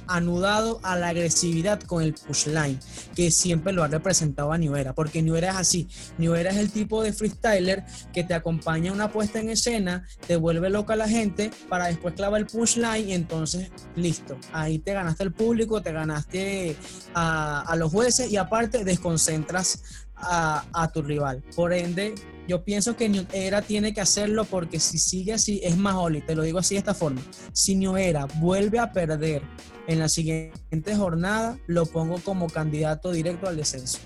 anudado 0.07 0.79
a 0.83 0.95
la 0.97 1.09
agresividad 1.09 1.81
con 1.81 2.03
el 2.03 2.13
push 2.13 2.47
line, 2.47 2.79
que 3.15 3.31
siempre 3.31 3.73
lo 3.73 3.83
ha 3.83 3.87
representado 3.87 4.51
a 4.51 4.57
New 4.57 4.75
Era, 4.75 4.93
porque 4.93 5.21
New 5.21 5.35
Era 5.35 5.51
es 5.51 5.55
así. 5.57 5.87
New 6.17 6.33
Era 6.35 6.51
es 6.51 6.57
el 6.57 6.71
tipo 6.71 7.03
de 7.03 7.13
freestyler 7.13 7.83
que 8.11 8.23
te 8.23 8.33
acompaña 8.33 8.91
a 8.91 8.93
una 8.93 9.11
puesta 9.11 9.39
en 9.39 9.49
escena, 9.49 10.05
te 10.27 10.35
vuelve 10.35 10.69
loca 10.69 10.95
la 10.95 11.07
gente 11.07 11.51
para 11.69 11.87
después 11.87 12.13
clavar 12.15 12.41
el 12.41 12.47
push 12.47 12.77
line 12.77 13.11
y 13.11 13.13
entonces 13.13 13.71
listo. 13.95 14.37
Ahí 14.51 14.79
te 14.79 14.93
ganaste 14.93 15.23
el 15.23 15.31
público, 15.31 15.81
te 15.81 15.91
ganaste 15.91 16.75
a, 17.13 17.61
a 17.61 17.75
los 17.75 17.91
jueces 17.91 18.31
y 18.31 18.37
aparte 18.37 18.83
desconcentras 18.83 20.02
a, 20.25 20.91
tu 20.93 21.01
rival. 21.01 21.43
Por 21.55 21.73
ende, 21.73 22.15
yo 22.47 22.63
pienso 22.63 22.95
que 22.95 23.09
New 23.09 23.25
Era 23.31 23.61
tiene 23.61 23.93
que 23.93 24.01
hacerlo 24.01 24.45
porque 24.45 24.79
si 24.79 24.97
sigue 24.97 25.33
así, 25.33 25.61
es 25.63 25.77
más 25.77 25.95
Oli, 25.95 26.21
te 26.21 26.35
lo 26.35 26.43
digo 26.43 26.59
así 26.59 26.75
de 26.75 26.79
esta 26.79 26.93
forma. 26.93 27.21
Si 27.51 27.75
New 27.75 27.97
Era 27.97 28.25
vuelve 28.35 28.79
a 28.79 28.91
perder 28.91 29.41
en 29.87 29.99
la 29.99 30.09
siguiente 30.09 30.95
jornada, 30.95 31.57
lo 31.67 31.85
pongo 31.85 32.19
como 32.19 32.47
candidato 32.47 33.11
directo 33.11 33.47
al 33.47 33.57
descenso. 33.57 33.99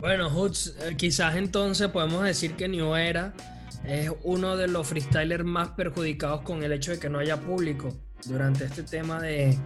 Bueno, 0.00 0.30
Hoods, 0.30 0.76
eh, 0.80 0.96
quizás 0.96 1.36
entonces 1.36 1.88
podemos 1.88 2.24
decir 2.24 2.54
que 2.54 2.68
New 2.68 2.94
Era 2.94 3.34
es 3.84 4.10
uno 4.22 4.56
de 4.56 4.68
los 4.68 4.86
freestylers 4.86 5.44
más 5.44 5.70
perjudicados 5.70 6.42
con 6.42 6.62
el 6.62 6.72
hecho 6.72 6.92
de 6.92 6.98
que 6.98 7.08
no 7.08 7.18
haya 7.18 7.40
público 7.40 7.94
durante 8.26 8.64
este 8.64 8.82
tema 8.82 9.20
de, 9.20 9.58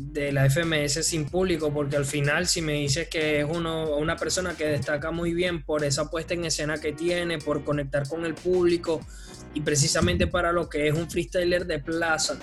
de 0.00 0.32
la 0.32 0.48
FMS 0.48 1.04
sin 1.04 1.26
público, 1.26 1.72
porque 1.72 1.96
al 1.96 2.06
final 2.06 2.46
si 2.46 2.62
me 2.62 2.74
dices 2.74 3.08
que 3.08 3.40
es 3.40 3.46
uno, 3.48 3.96
una 3.96 4.16
persona 4.16 4.56
que 4.56 4.66
destaca 4.66 5.10
muy 5.10 5.34
bien 5.34 5.62
por 5.62 5.84
esa 5.84 6.10
puesta 6.10 6.34
en 6.34 6.44
escena 6.44 6.78
que 6.78 6.92
tiene, 6.92 7.38
por 7.38 7.64
conectar 7.64 8.08
con 8.08 8.24
el 8.24 8.34
público 8.34 9.00
y 9.54 9.60
precisamente 9.60 10.26
para 10.26 10.52
lo 10.52 10.68
que 10.68 10.88
es 10.88 10.94
un 10.94 11.10
freestyler 11.10 11.66
de 11.66 11.78
plaza, 11.78 12.38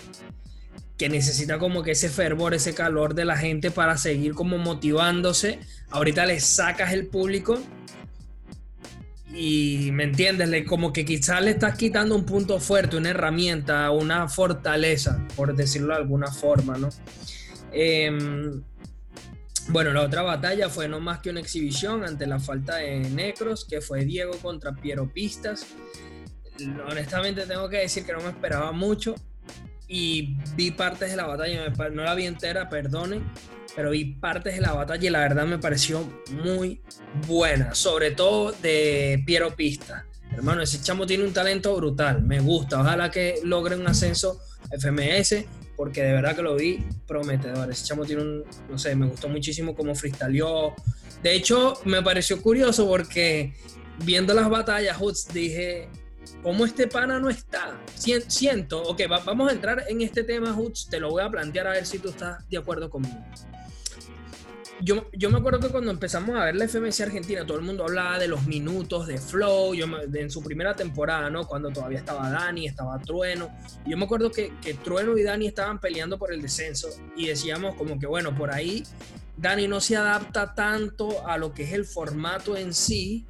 que 0.97 1.09
necesita 1.09 1.59
como 1.59 1.83
que 1.83 1.91
ese 1.91 2.09
fervor, 2.09 2.53
ese 2.53 2.73
calor 2.73 3.15
de 3.15 3.25
la 3.25 3.37
gente 3.37 3.71
para 3.71 3.97
seguir 3.97 4.33
como 4.33 4.57
motivándose, 4.57 5.59
ahorita 5.89 6.25
le 6.25 6.39
sacas 6.39 6.93
el 6.93 7.07
público 7.07 7.59
y 9.33 9.89
me 9.91 10.05
entiendes, 10.05 10.65
como 10.67 10.93
que 10.93 11.05
quizás 11.05 11.43
le 11.43 11.51
estás 11.51 11.77
quitando 11.77 12.15
un 12.15 12.25
punto 12.25 12.59
fuerte, 12.59 12.97
una 12.97 13.09
herramienta, 13.09 13.91
una 13.91 14.27
fortaleza, 14.27 15.25
por 15.35 15.55
decirlo 15.55 15.93
de 15.93 15.99
alguna 15.99 16.31
forma, 16.31 16.77
¿no? 16.77 16.89
Em, 17.71 18.63
bueno, 19.69 19.91
la 19.91 20.01
otra 20.01 20.21
batalla 20.21 20.69
fue 20.69 20.87
no 20.87 20.99
más 20.99 21.19
que 21.19 21.29
una 21.29 21.41
exhibición 21.41 22.05
ante 22.05 22.25
la 22.25 22.39
falta 22.39 22.77
de 22.77 22.99
Necros, 22.99 23.65
que 23.65 23.81
fue 23.81 24.05
Diego 24.05 24.37
contra 24.37 24.73
Piero 24.73 25.11
Pistas. 25.11 25.67
Honestamente 26.89 27.45
tengo 27.45 27.69
que 27.69 27.77
decir 27.77 28.05
que 28.05 28.13
no 28.13 28.19
me 28.21 28.29
esperaba 28.29 28.71
mucho 28.71 29.15
y 29.87 30.35
vi 30.55 30.71
partes 30.71 31.11
de 31.11 31.17
la 31.17 31.27
batalla, 31.27 31.69
no 31.91 32.03
la 32.03 32.15
vi 32.15 32.25
entera, 32.25 32.69
perdonen, 32.69 33.23
pero 33.75 33.91
vi 33.91 34.05
partes 34.05 34.55
de 34.55 34.61
la 34.61 34.73
batalla 34.73 35.07
y 35.07 35.09
la 35.09 35.19
verdad 35.19 35.45
me 35.45 35.59
pareció 35.59 36.07
muy 36.43 36.81
buena, 37.27 37.75
sobre 37.75 38.11
todo 38.11 38.51
de 38.51 39.21
Piero 39.25 39.55
Pista. 39.55 40.05
Hermano, 40.31 40.61
ese 40.61 40.81
chamo 40.81 41.05
tiene 41.05 41.23
un 41.23 41.33
talento 41.33 41.75
brutal, 41.75 42.21
me 42.21 42.39
gusta, 42.39 42.81
ojalá 42.81 43.11
que 43.11 43.39
logre 43.43 43.75
un 43.75 43.87
ascenso 43.87 44.41
FMS, 44.71 45.45
porque 45.77 46.03
de 46.03 46.13
verdad 46.13 46.35
que 46.35 46.41
lo 46.41 46.55
vi 46.55 46.83
prometedor. 47.07 47.71
Ese 47.71 47.85
chamo 47.85 48.03
tiene 48.03 48.23
un, 48.23 48.43
no 48.69 48.77
sé, 48.77 48.95
me 48.95 49.05
gustó 49.05 49.29
muchísimo 49.29 49.75
cómo 49.75 49.95
freestyleó. 49.95 50.73
De 51.23 51.33
hecho, 51.33 51.79
me 51.85 52.01
pareció 52.01 52.41
curioso 52.41 52.87
porque 52.87 53.53
viendo 54.03 54.33
las 54.33 54.49
batallas, 54.49 54.97
Hoods, 54.97 55.27
dije, 55.31 55.87
¿cómo 56.41 56.65
este 56.65 56.87
pana 56.87 57.19
no 57.19 57.29
está? 57.29 57.79
Siento, 57.95 58.81
ok, 58.81 59.03
vamos 59.25 59.49
a 59.49 59.53
entrar 59.53 59.85
en 59.87 60.01
este 60.01 60.23
tema, 60.23 60.51
Hoods, 60.51 60.89
te 60.89 60.99
lo 60.99 61.11
voy 61.11 61.23
a 61.23 61.29
plantear 61.29 61.67
a 61.67 61.71
ver 61.71 61.85
si 61.85 61.99
tú 61.99 62.09
estás 62.09 62.47
de 62.49 62.57
acuerdo 62.57 62.89
conmigo 62.89 63.15
yo, 64.81 65.07
yo, 65.13 65.29
me 65.29 65.37
acuerdo 65.37 65.59
que 65.59 65.69
cuando 65.69 65.91
empezamos 65.91 66.35
a 66.35 66.45
ver 66.45 66.55
la 66.55 66.67
FMS 66.67 67.01
Argentina, 67.01 67.45
todo 67.45 67.57
el 67.57 67.63
mundo 67.63 67.83
hablaba 67.83 68.19
de 68.19 68.27
los 68.27 68.45
minutos 68.45 69.07
de 69.07 69.17
Flow, 69.17 69.73
yo 69.73 69.85
en 70.13 70.29
su 70.29 70.43
primera 70.43 70.75
temporada, 70.75 71.29
¿no? 71.29 71.47
Cuando 71.47 71.69
todavía 71.69 71.99
estaba 71.99 72.29
Dani, 72.29 72.67
estaba 72.67 72.99
Trueno. 72.99 73.49
yo 73.85 73.97
me 73.97 74.05
acuerdo 74.05 74.31
que, 74.31 74.53
que 74.61 74.73
Trueno 74.73 75.17
y 75.17 75.23
Dani 75.23 75.47
estaban 75.47 75.79
peleando 75.79 76.17
por 76.17 76.31
el 76.31 76.41
descenso 76.41 76.89
y 77.15 77.27
decíamos 77.27 77.75
como 77.75 77.99
que, 77.99 78.07
bueno, 78.07 78.35
por 78.35 78.51
ahí 78.51 78.83
Dani 79.37 79.67
no 79.67 79.79
se 79.79 79.95
adapta 79.95 80.53
tanto 80.55 81.27
a 81.27 81.37
lo 81.37 81.53
que 81.53 81.63
es 81.63 81.73
el 81.73 81.85
formato 81.85 82.57
en 82.57 82.73
sí, 82.73 83.25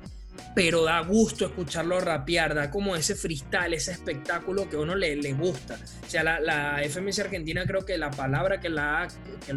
pero 0.56 0.84
da 0.84 1.00
gusto 1.02 1.46
escucharlo 1.46 2.00
rapear, 2.00 2.56
da 2.56 2.72
como 2.72 2.96
ese 2.96 3.16
freestyle, 3.16 3.74
ese 3.74 3.92
espectáculo 3.92 4.68
que 4.70 4.76
a 4.76 4.80
uno 4.80 4.96
le, 4.96 5.16
le 5.16 5.34
gusta. 5.34 5.78
O 6.06 6.10
sea, 6.10 6.24
la, 6.24 6.40
la, 6.40 6.82
FMS 6.90 7.20
Argentina 7.20 7.64
creo 7.66 7.86
que 7.86 7.98
la 7.98 8.10
palabra 8.12 8.60
que 8.60 8.70
la 8.70 9.08
que, 9.46 9.54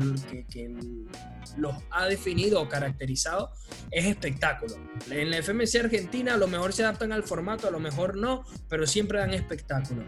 los 1.57 1.75
ha 1.91 2.07
definido 2.07 2.61
o 2.61 2.69
caracterizado 2.69 3.51
es 3.91 4.07
espectáculo. 4.07 4.77
En 5.11 5.31
la 5.31 5.43
FMS 5.43 5.75
Argentina 5.77 6.35
a 6.35 6.37
lo 6.37 6.47
mejor 6.47 6.73
se 6.73 6.83
adaptan 6.85 7.13
al 7.13 7.23
formato, 7.23 7.69
a 7.69 7.71
lo 7.71 7.81
mejor 7.81 8.17
no, 8.17 8.45
pero 8.69 8.87
siempre 8.87 9.19
dan 9.19 9.33
espectáculo. 9.33 10.05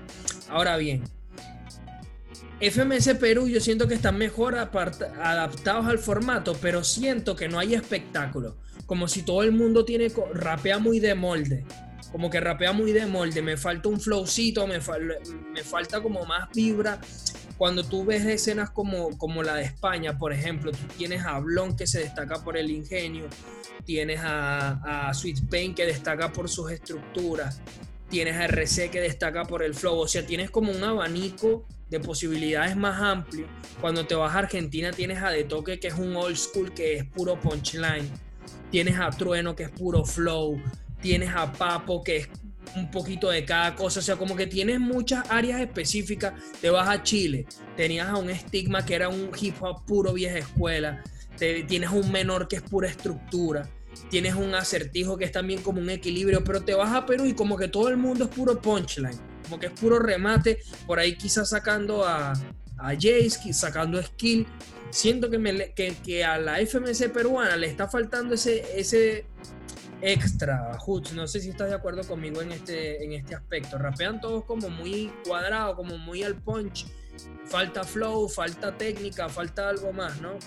Ahora 0.48 0.76
bien, 0.76 1.02
FMS 2.60 3.14
Perú 3.14 3.48
yo 3.48 3.60
siento 3.60 3.88
que 3.88 3.94
están 3.94 4.18
mejor 4.18 4.54
adaptados 4.56 5.86
al 5.86 5.98
formato, 5.98 6.56
pero 6.60 6.84
siento 6.84 7.34
que 7.34 7.48
no 7.48 7.58
hay 7.58 7.74
espectáculo 7.74 8.56
como 8.86 9.08
si 9.08 9.22
todo 9.22 9.42
el 9.42 9.52
mundo 9.52 9.84
tiene, 9.84 10.08
rapea 10.34 10.78
muy 10.78 11.00
de 11.00 11.14
molde. 11.14 11.64
Como 12.10 12.28
que 12.28 12.40
rapea 12.40 12.72
muy 12.72 12.92
de 12.92 13.06
molde. 13.06 13.40
Me 13.40 13.56
falta 13.56 13.88
un 13.88 14.00
flowcito, 14.00 14.66
me, 14.66 14.80
falta 14.80 16.02
como 16.02 16.24
más 16.26 16.50
vibra. 16.54 17.00
Cuando 17.56 17.84
tú 17.84 18.04
ves 18.04 18.24
escenas 18.26 18.70
como, 18.70 19.16
como 19.16 19.42
la 19.42 19.54
de 19.54 19.64
España, 19.64 20.18
por 20.18 20.32
ejemplo, 20.32 20.72
tú 20.72 20.78
tienes 20.98 21.24
a 21.24 21.38
Blon 21.38 21.76
que 21.76 21.86
se 21.86 22.00
destaca 22.00 22.42
por 22.42 22.56
el 22.56 22.70
ingenio, 22.70 23.28
tienes 23.84 24.20
a, 24.22 25.08
a 25.08 25.14
Sweet 25.14 25.48
Pain 25.48 25.74
que 25.74 25.86
destaca 25.86 26.32
por 26.32 26.48
sus 26.48 26.70
estructuras, 26.70 27.60
tienes 28.10 28.36
a 28.36 28.44
RC 28.46 28.90
que 28.90 29.00
destaca 29.00 29.44
por 29.44 29.62
el 29.62 29.74
flow, 29.74 30.00
o 30.00 30.08
sea, 30.08 30.26
tienes 30.26 30.50
como 30.50 30.72
un 30.72 30.82
abanico 30.82 31.66
de 31.88 32.00
posibilidades 32.00 32.74
más 32.76 33.00
amplio. 33.00 33.46
Cuando 33.80 34.06
te 34.06 34.14
vas 34.14 34.34
a 34.34 34.40
Argentina 34.40 34.90
tienes 34.90 35.22
a 35.22 35.30
De 35.30 35.44
Toque 35.44 35.78
que 35.78 35.88
es 35.88 35.94
un 35.94 36.16
old 36.16 36.36
school 36.36 36.72
que 36.74 36.96
es 36.96 37.04
puro 37.04 37.38
punchline 37.40 38.10
tienes 38.72 38.98
a 38.98 39.10
Trueno 39.10 39.54
que 39.54 39.64
es 39.64 39.70
puro 39.70 40.04
flow, 40.04 40.60
tienes 41.00 41.30
a 41.34 41.52
Papo 41.52 42.02
que 42.02 42.16
es 42.16 42.28
un 42.74 42.90
poquito 42.90 43.28
de 43.28 43.44
cada 43.44 43.76
cosa, 43.76 44.00
o 44.00 44.02
sea, 44.02 44.16
como 44.16 44.34
que 44.34 44.46
tienes 44.46 44.80
muchas 44.80 45.30
áreas 45.30 45.60
específicas, 45.60 46.32
te 46.60 46.70
vas 46.70 46.88
a 46.88 47.02
Chile, 47.02 47.46
tenías 47.76 48.08
a 48.08 48.16
un 48.16 48.30
estigma 48.30 48.84
que 48.84 48.94
era 48.94 49.10
un 49.10 49.30
hip 49.38 49.56
hop 49.60 49.84
puro 49.84 50.14
vieja 50.14 50.38
escuela, 50.38 51.04
te, 51.36 51.64
tienes 51.64 51.90
un 51.90 52.10
menor 52.10 52.48
que 52.48 52.56
es 52.56 52.62
pura 52.62 52.88
estructura, 52.88 53.68
tienes 54.08 54.34
un 54.34 54.54
acertijo 54.54 55.18
que 55.18 55.26
es 55.26 55.32
también 55.32 55.60
como 55.60 55.80
un 55.80 55.90
equilibrio, 55.90 56.42
pero 56.42 56.62
te 56.62 56.74
vas 56.74 56.94
a 56.94 57.04
Perú 57.04 57.26
y 57.26 57.34
como 57.34 57.58
que 57.58 57.68
todo 57.68 57.88
el 57.90 57.98
mundo 57.98 58.24
es 58.24 58.30
puro 58.30 58.58
punchline, 58.58 59.20
como 59.44 59.60
que 59.60 59.66
es 59.66 59.72
puro 59.72 59.98
remate, 59.98 60.60
por 60.86 60.98
ahí 60.98 61.14
quizás 61.16 61.50
sacando 61.50 62.06
a, 62.06 62.32
a 62.78 62.94
Jace, 62.94 63.52
sacando 63.52 64.02
skill, 64.02 64.46
siento 64.92 65.30
que, 65.30 65.38
me, 65.38 65.72
que, 65.72 65.94
que, 66.04 66.24
a 66.24 66.38
la 66.38 66.58
FMS 66.64 67.08
peruana 67.12 67.56
le 67.56 67.66
está 67.66 67.88
faltando 67.88 68.34
ese, 68.34 68.78
ese 68.78 69.24
extra, 70.02 70.78
Hoots. 70.78 71.14
No 71.14 71.26
sé 71.26 71.40
si 71.40 71.50
estás 71.50 71.70
de 71.70 71.74
acuerdo 71.74 72.02
conmigo 72.06 72.42
en 72.42 72.52
este, 72.52 73.02
en 73.02 73.12
este 73.12 73.34
aspecto. 73.34 73.78
Rapean 73.78 74.20
todos 74.20 74.44
como 74.44 74.68
muy 74.68 75.10
cuadrado, 75.24 75.74
como 75.74 75.96
muy 75.96 76.22
al 76.22 76.36
punch. 76.36 76.86
Falta 77.46 77.84
flow, 77.84 78.28
falta 78.28 78.76
técnica, 78.76 79.28
falta 79.28 79.68
algo 79.68 79.92
más, 79.92 80.20
¿no? 80.20 80.38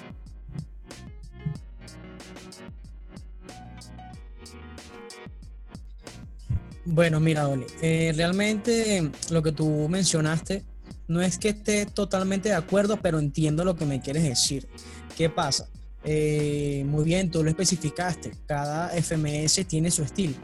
Bueno, 6.88 7.20
mira, 7.20 7.48
Oli, 7.48 7.66
eh, 7.82 8.14
realmente 8.16 9.10
lo 9.32 9.42
que 9.42 9.52
tú 9.52 9.90
mencionaste 9.90 10.64
no 11.08 11.22
es 11.22 11.38
que 11.38 11.50
esté 11.50 11.86
totalmente 11.86 12.50
de 12.50 12.56
acuerdo, 12.56 12.98
pero 13.02 13.20
entiendo 13.20 13.64
lo 13.64 13.76
que 13.76 13.86
me 13.86 14.02
quieres 14.02 14.24
decir. 14.24 14.68
¿Qué 15.16 15.30
pasa? 15.30 15.68
Eh, 16.04 16.84
muy 16.88 17.04
bien, 17.04 17.32
tú 17.32 17.44
lo 17.44 17.50
especificaste. 17.50 18.32
Cada 18.46 18.90
FMS 18.90 19.66
tiene 19.68 19.92
su 19.92 20.04
estilo. 20.04 20.36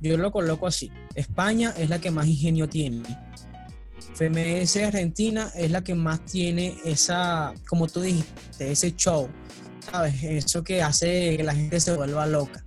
Yo 0.00 0.16
lo 0.16 0.30
coloco 0.30 0.66
así. 0.66 0.90
España 1.14 1.74
es 1.76 1.88
la 1.88 2.00
que 2.00 2.10
más 2.10 2.26
ingenio 2.26 2.68
tiene. 2.68 3.02
FMS 4.14 4.76
Argentina 4.76 5.50
es 5.54 5.70
la 5.70 5.82
que 5.82 5.94
más 5.94 6.24
tiene 6.24 6.76
esa, 6.84 7.52
como 7.68 7.86
tú 7.86 8.00
dijiste, 8.00 8.70
ese 8.70 8.94
show. 8.96 9.28
¿Sabes? 9.90 10.22
Eso 10.22 10.64
que 10.64 10.82
hace 10.82 11.36
que 11.36 11.44
la 11.44 11.54
gente 11.54 11.78
se 11.80 11.94
vuelva 11.94 12.26
loca. 12.26 12.65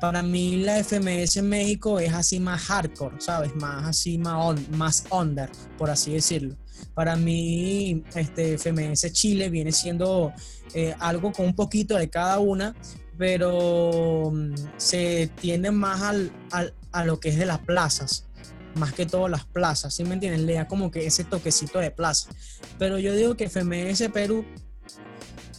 Para 0.00 0.22
mí 0.22 0.56
la 0.56 0.82
FMS 0.82 1.36
en 1.36 1.48
México 1.48 2.00
es 2.00 2.12
así 2.12 2.40
más 2.40 2.62
hardcore, 2.62 3.20
¿sabes? 3.20 3.54
Más 3.56 3.86
así, 3.86 4.16
más, 4.16 4.68
más 4.70 5.04
under, 5.10 5.50
por 5.76 5.90
así 5.90 6.12
decirlo. 6.12 6.56
Para 6.94 7.16
mí, 7.16 8.02
este 8.14 8.56
FMS 8.56 9.12
Chile 9.12 9.50
viene 9.50 9.72
siendo 9.72 10.32
eh, 10.74 10.94
algo 10.98 11.32
con 11.32 11.46
un 11.46 11.54
poquito 11.54 11.96
de 11.96 12.08
cada 12.08 12.38
una, 12.38 12.74
pero 13.18 14.30
mm, 14.32 14.54
se 14.78 15.30
tiende 15.40 15.70
más 15.70 16.00
al, 16.02 16.32
a 16.92 17.04
lo 17.04 17.20
que 17.20 17.28
es 17.28 17.36
de 17.36 17.46
las 17.46 17.58
plazas, 17.58 18.26
más 18.74 18.92
que 18.92 19.04
todo 19.06 19.28
las 19.28 19.44
plazas, 19.44 19.94
¿sí 19.94 20.04
me 20.04 20.14
entienden? 20.14 20.46
Le 20.46 20.66
como 20.66 20.90
que 20.90 21.06
ese 21.06 21.24
toquecito 21.24 21.78
de 21.78 21.90
plaza. 21.90 22.30
Pero 22.78 22.98
yo 22.98 23.14
digo 23.14 23.36
que 23.36 23.48
FMS 23.48 24.08
Perú 24.12 24.44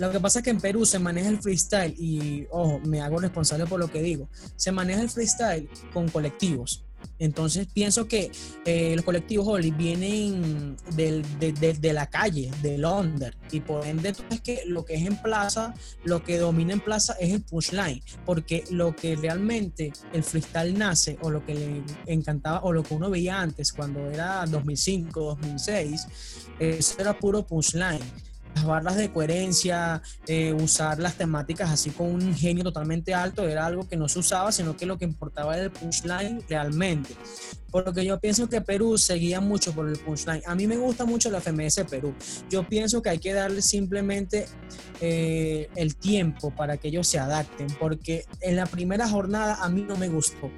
lo 0.07 0.11
que 0.11 0.19
pasa 0.19 0.39
es 0.39 0.45
que 0.45 0.49
en 0.49 0.59
Perú 0.59 0.85
se 0.85 0.99
maneja 0.99 1.29
el 1.29 1.41
freestyle 1.41 1.93
y, 1.97 2.47
ojo, 2.49 2.79
me 2.85 3.01
hago 3.01 3.19
responsable 3.19 3.65
por 3.65 3.79
lo 3.79 3.91
que 3.91 4.01
digo, 4.01 4.29
se 4.55 4.71
maneja 4.71 5.01
el 5.01 5.09
freestyle 5.09 5.69
con 5.93 6.09
colectivos. 6.09 6.83
Entonces 7.19 7.67
pienso 7.67 8.07
que 8.07 8.31
eh, 8.65 8.95
los 8.95 9.05
colectivos 9.05 9.47
Holly 9.47 9.71
vienen 9.71 10.75
de, 10.95 11.93
la 11.93 12.07
calle, 12.07 12.51
del 12.61 12.85
under, 12.85 13.35
y 13.51 13.59
por 13.59 13.85
ende 13.85 14.13
es 14.29 14.41
que 14.41 14.63
lo 14.65 14.85
que 14.85 14.95
es 14.95 15.05
en 15.05 15.17
plaza, 15.17 15.73
lo 16.03 16.23
que 16.23 16.37
domina 16.37 16.73
en 16.73 16.79
plaza 16.79 17.13
es 17.19 17.33
el 17.33 17.41
punchline, 17.41 18.01
porque 18.25 18.63
lo 18.71 18.95
que 18.95 19.15
realmente 19.15 19.93
el 20.13 20.23
freestyle 20.23 20.77
nace, 20.77 21.17
o 21.21 21.29
lo 21.29 21.45
que 21.45 21.55
le 21.55 21.83
encantaba, 22.07 22.61
o 22.63 22.71
lo 22.71 22.83
que 22.83 22.93
uno 22.93 23.09
veía 23.09 23.39
antes 23.39 23.71
cuando 23.71 24.09
era 24.09 24.45
2005, 24.45 25.19
2006, 25.21 26.07
eso 26.59 26.95
era 26.99 27.17
puro 27.17 27.45
punchline 27.45 28.30
las 28.55 28.65
barras 28.65 28.95
de 28.95 29.11
coherencia, 29.11 30.01
eh, 30.27 30.53
usar 30.53 30.99
las 30.99 31.15
temáticas 31.15 31.69
así 31.69 31.89
con 31.91 32.07
un 32.07 32.21
ingenio 32.21 32.63
totalmente 32.63 33.13
alto, 33.13 33.47
era 33.47 33.65
algo 33.65 33.87
que 33.87 33.97
no 33.97 34.07
se 34.07 34.19
usaba, 34.19 34.51
sino 34.51 34.75
que 34.75 34.85
lo 34.85 34.97
que 34.97 35.05
importaba 35.05 35.55
era 35.55 35.65
el 35.65 35.71
punchline 35.71 36.43
realmente. 36.49 37.15
Por 37.69 37.85
lo 37.85 37.93
que 37.93 38.03
yo 38.03 38.19
pienso 38.19 38.49
que 38.49 38.59
Perú 38.59 38.97
seguía 38.97 39.39
mucho 39.39 39.73
por 39.73 39.87
el 39.87 39.97
punchline. 39.97 40.41
A 40.45 40.55
mí 40.55 40.67
me 40.67 40.75
gusta 40.75 41.05
mucho 41.05 41.29
la 41.29 41.39
FMS 41.39 41.85
Perú. 41.89 42.13
Yo 42.49 42.67
pienso 42.67 43.01
que 43.01 43.09
hay 43.09 43.19
que 43.19 43.33
darle 43.33 43.61
simplemente 43.61 44.45
eh, 44.99 45.69
el 45.75 45.95
tiempo 45.95 46.51
para 46.51 46.75
que 46.75 46.89
ellos 46.89 47.07
se 47.07 47.19
adapten, 47.19 47.67
porque 47.79 48.25
en 48.41 48.57
la 48.57 48.65
primera 48.65 49.07
jornada 49.07 49.55
a 49.63 49.69
mí 49.69 49.85
no 49.87 49.95
me 49.95 50.09
gustó 50.09 50.51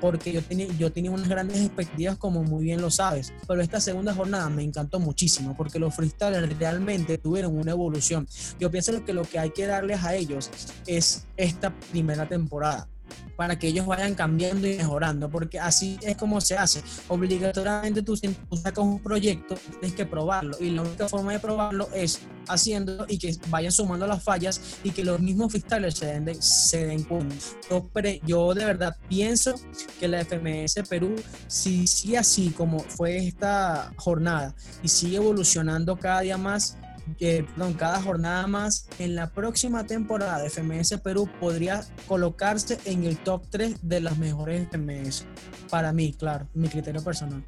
porque 0.00 0.32
yo 0.32 0.42
tenía, 0.42 0.66
yo 0.78 0.92
tenía 0.92 1.10
unas 1.10 1.28
grandes 1.28 1.60
expectativas, 1.60 2.16
como 2.16 2.42
muy 2.42 2.64
bien 2.64 2.80
lo 2.80 2.90
sabes. 2.90 3.32
Pero 3.46 3.60
esta 3.60 3.80
segunda 3.80 4.14
jornada 4.14 4.48
me 4.48 4.62
encantó 4.62 5.00
muchísimo, 5.00 5.56
porque 5.56 5.78
los 5.78 5.94
freestylers 5.94 6.58
realmente 6.58 7.18
tuvieron 7.18 7.58
una 7.58 7.72
evolución. 7.72 8.26
Yo 8.58 8.70
pienso 8.70 9.04
que 9.04 9.12
lo 9.12 9.22
que 9.22 9.38
hay 9.38 9.50
que 9.50 9.66
darles 9.66 10.02
a 10.04 10.14
ellos 10.14 10.50
es 10.86 11.26
esta 11.36 11.74
primera 11.90 12.28
temporada 12.28 12.88
para 13.36 13.58
que 13.58 13.68
ellos 13.68 13.86
vayan 13.86 14.14
cambiando 14.14 14.66
y 14.66 14.76
mejorando, 14.76 15.30
porque 15.30 15.60
así 15.60 15.98
es 16.02 16.16
como 16.16 16.40
se 16.40 16.56
hace. 16.56 16.82
Obligatoriamente 17.08 18.02
tú, 18.02 18.16
sacas 18.16 18.78
un 18.78 19.00
proyecto, 19.00 19.54
tienes 19.80 19.94
que 19.94 20.06
probarlo, 20.06 20.56
y 20.60 20.70
la 20.70 20.82
única 20.82 21.08
forma 21.08 21.32
de 21.32 21.38
probarlo 21.38 21.88
es 21.94 22.20
haciendo 22.48 23.04
y 23.08 23.18
que 23.18 23.36
vayan 23.48 23.72
sumando 23.72 24.06
las 24.06 24.22
fallas 24.22 24.78
y 24.82 24.90
que 24.90 25.04
los 25.04 25.20
mismos 25.20 25.52
freestylers 25.52 25.98
se 25.98 26.06
den, 26.06 26.24
de, 26.24 26.34
se 26.42 26.86
den 26.86 27.04
cuenta. 27.04 27.36
Yo, 27.70 27.90
yo, 28.26 28.54
de 28.54 28.64
verdad 28.64 28.96
pienso 29.08 29.54
que 30.00 30.08
la 30.08 30.24
FMS 30.24 30.88
Perú, 30.88 31.14
si 31.46 31.86
sigue 31.86 32.18
así 32.18 32.50
como 32.50 32.80
fue 32.80 33.18
esta 33.18 33.92
jornada 33.96 34.54
y 34.82 34.88
sigue 34.88 35.16
evolucionando 35.16 35.96
cada 35.96 36.20
día 36.20 36.38
más, 36.38 36.76
perdón, 37.16 37.74
cada 37.74 38.02
jornada 38.02 38.46
más, 38.46 38.88
en 38.98 39.14
la 39.14 39.30
próxima 39.30 39.86
temporada 39.86 40.40
de 40.42 40.50
FMS 40.50 40.98
Perú 41.02 41.30
podría 41.40 41.84
colocarse 42.06 42.78
en 42.84 43.04
el 43.04 43.18
top 43.18 43.44
3 43.50 43.78
de 43.82 44.00
las 44.00 44.18
mejores 44.18 44.68
FMS. 44.68 45.26
Para 45.70 45.92
mí, 45.92 46.12
claro, 46.12 46.48
mi 46.54 46.68
criterio 46.68 47.02
personal. 47.02 47.44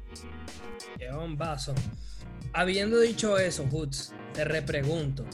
Qué 0.97 1.09
vaso. 1.35 1.73
Habiendo 2.53 2.99
dicho 2.99 3.37
eso, 3.37 3.65
Hoots, 3.71 4.13
te 4.33 4.43
repregunto. 4.43 5.25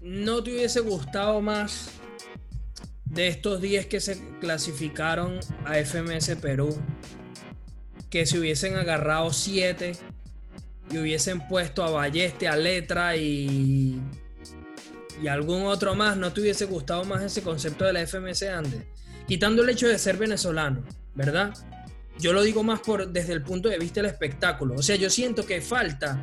¿No 0.00 0.42
te 0.42 0.52
hubiese 0.52 0.80
gustado 0.80 1.40
más 1.40 1.90
de 3.04 3.28
estos 3.28 3.60
10 3.60 3.86
que 3.86 4.00
se 4.00 4.18
clasificaron 4.40 5.40
a 5.64 5.76
FMS 5.76 6.36
Perú 6.36 6.76
que 8.10 8.26
se 8.26 8.38
hubiesen 8.38 8.76
agarrado 8.76 9.32
7 9.32 9.92
y 10.90 10.98
hubiesen 10.98 11.46
puesto 11.46 11.82
a 11.82 11.90
Balleste, 11.90 12.48
a 12.48 12.56
Letra 12.56 13.16
y, 13.16 14.00
y 15.22 15.26
algún 15.28 15.64
otro 15.64 15.94
más, 15.94 16.16
¿no 16.16 16.32
te 16.32 16.40
hubiese 16.40 16.64
gustado 16.66 17.04
más 17.04 17.22
ese 17.22 17.42
concepto 17.42 17.84
de 17.84 17.92
la 17.92 18.06
FMS 18.06 18.42
antes? 18.44 18.84
Quitando 19.26 19.62
el 19.62 19.70
hecho 19.70 19.88
de 19.88 19.98
ser 19.98 20.16
venezolano, 20.16 20.84
¿verdad? 21.14 21.52
Yo 22.18 22.32
lo 22.32 22.42
digo 22.42 22.62
más 22.62 22.80
por 22.80 23.08
desde 23.08 23.32
el 23.32 23.42
punto 23.42 23.68
de 23.68 23.78
vista 23.78 24.00
del 24.00 24.10
espectáculo. 24.10 24.74
O 24.76 24.82
sea, 24.82 24.96
yo 24.96 25.08
siento 25.10 25.46
que 25.46 25.60
falta. 25.60 26.20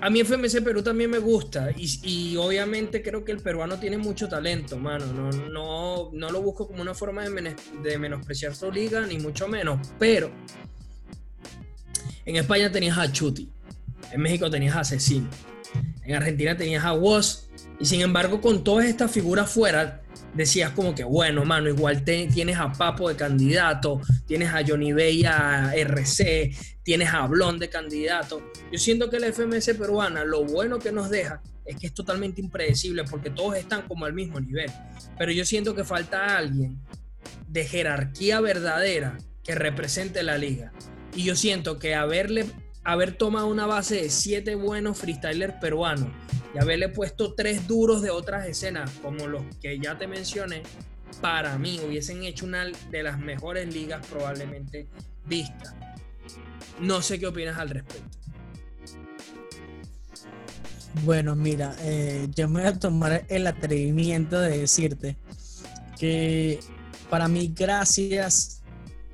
A 0.00 0.10
mí 0.10 0.22
FMS 0.22 0.60
Perú 0.60 0.82
también 0.82 1.10
me 1.10 1.18
gusta 1.18 1.70
y, 1.74 2.00
y, 2.02 2.36
obviamente 2.36 3.00
creo 3.00 3.24
que 3.24 3.32
el 3.32 3.38
peruano 3.38 3.78
tiene 3.78 3.96
mucho 3.96 4.28
talento, 4.28 4.76
mano. 4.76 5.06
No, 5.06 5.30
no, 5.30 6.10
no 6.12 6.30
lo 6.30 6.42
busco 6.42 6.66
como 6.66 6.82
una 6.82 6.94
forma 6.94 7.22
de, 7.22 7.56
de 7.82 7.98
menospreciar 7.98 8.54
su 8.54 8.70
liga, 8.70 9.06
ni 9.06 9.18
mucho 9.18 9.48
menos. 9.48 9.88
Pero 9.98 10.30
en 12.24 12.36
España 12.36 12.70
tenías 12.70 12.98
a 12.98 13.10
Chuti, 13.10 13.50
en 14.12 14.20
México 14.20 14.50
tenías 14.50 14.76
a 14.76 14.80
Asesino, 14.80 15.28
en 16.04 16.14
Argentina 16.14 16.56
tenías 16.56 16.84
a 16.84 16.92
Woz, 16.92 17.48
y 17.80 17.84
sin 17.84 18.00
embargo 18.00 18.40
con 18.40 18.64
todas 18.64 18.86
estas 18.86 19.10
figuras 19.10 19.50
fuera, 19.50 20.02
decías 20.34 20.70
como 20.70 20.94
que, 20.94 21.04
bueno, 21.04 21.44
mano, 21.44 21.68
igual 21.68 22.04
tienes 22.04 22.58
a 22.58 22.72
Papo 22.72 23.08
de 23.08 23.16
candidato, 23.16 24.00
tienes 24.26 24.52
a 24.52 24.62
Johnny 24.66 24.92
Bella 24.92 25.72
RC, 25.74 26.54
tienes 26.82 27.08
a 27.12 27.26
Blond 27.26 27.60
de 27.60 27.68
candidato. 27.68 28.42
Yo 28.70 28.78
siento 28.78 29.08
que 29.10 29.20
la 29.20 29.32
FMS 29.32 29.74
peruana, 29.74 30.24
lo 30.24 30.44
bueno 30.44 30.78
que 30.78 30.92
nos 30.92 31.10
deja 31.10 31.40
es 31.64 31.76
que 31.76 31.86
es 31.86 31.94
totalmente 31.94 32.40
impredecible 32.40 33.04
porque 33.04 33.30
todos 33.30 33.56
están 33.56 33.82
como 33.88 34.04
al 34.04 34.12
mismo 34.12 34.40
nivel. 34.40 34.70
Pero 35.16 35.32
yo 35.32 35.44
siento 35.44 35.74
que 35.74 35.84
falta 35.84 36.36
alguien 36.36 36.78
de 37.48 37.64
jerarquía 37.64 38.40
verdadera 38.40 39.16
que 39.42 39.54
represente 39.54 40.22
la 40.22 40.36
liga. 40.36 40.72
Y 41.14 41.24
yo 41.24 41.36
siento 41.36 41.78
que 41.78 41.94
haberle, 41.94 42.46
haber 42.82 43.16
tomado 43.16 43.46
una 43.46 43.66
base 43.66 43.96
de 43.96 44.10
siete 44.10 44.54
buenos 44.54 44.98
freestylers 44.98 45.54
peruanos 45.60 46.08
y 46.54 46.58
haberle 46.58 46.88
puesto 46.88 47.34
tres 47.34 47.66
duros 47.66 48.02
de 48.02 48.10
otras 48.10 48.46
escenas, 48.46 48.90
como 49.02 49.26
los 49.26 49.42
que 49.60 49.78
ya 49.78 49.98
te 49.98 50.06
mencioné, 50.06 50.62
para 51.20 51.56
mí 51.58 51.80
hubiesen 51.86 52.24
hecho 52.24 52.46
una 52.46 52.66
de 52.90 53.02
las 53.02 53.18
mejores 53.18 53.72
ligas 53.72 54.04
probablemente 54.06 54.88
vistas. 55.26 55.74
No 56.80 57.02
sé 57.02 57.18
qué 57.18 57.26
opinas 57.26 57.58
al 57.58 57.70
respecto. 57.70 58.18
Bueno, 61.02 61.34
mira, 61.34 61.74
eh, 61.80 62.28
yo 62.34 62.48
me 62.48 62.60
voy 62.60 62.70
a 62.70 62.78
tomar 62.78 63.24
el 63.28 63.46
atrevimiento 63.46 64.40
de 64.40 64.58
decirte 64.58 65.16
que 65.98 66.60
para 67.10 67.28
mí, 67.28 67.52
gracias 67.54 68.62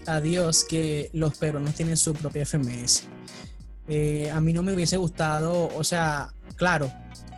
a 0.06 0.20
Dios 0.20 0.64
que 0.64 1.10
los 1.12 1.36
peruanos 1.36 1.74
tienen 1.74 1.96
su 1.96 2.14
propia 2.14 2.44
FMS. 2.44 3.04
Eh, 3.88 4.30
a 4.30 4.40
mí 4.40 4.52
no 4.52 4.62
me 4.62 4.72
hubiese 4.72 4.96
gustado, 4.96 5.68
o 5.74 5.84
sea, 5.84 6.32
claro, 6.56 6.92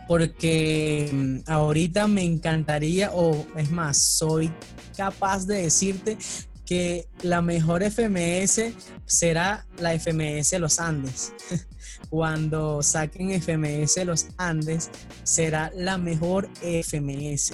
porque 0.07 1.09
mm, 1.11 1.49
ahorita 1.51 2.07
me 2.07 2.23
encantaría, 2.23 3.11
o 3.13 3.45
es 3.55 3.71
más, 3.71 3.97
soy 3.97 4.51
capaz 4.95 5.45
de 5.45 5.63
decirte 5.63 6.17
que 6.65 7.07
la 7.23 7.41
mejor 7.41 7.83
FMS 7.83 8.73
será 9.05 9.65
la 9.79 9.97
FMS 9.97 10.53
Los 10.59 10.79
Andes. 10.79 11.33
cuando 12.13 12.83
saquen 12.83 13.31
FMS 13.41 14.05
los 14.05 14.27
Andes, 14.37 14.91
será 15.23 15.71
la 15.75 15.97
mejor 15.97 16.47
FMS. 16.61 17.53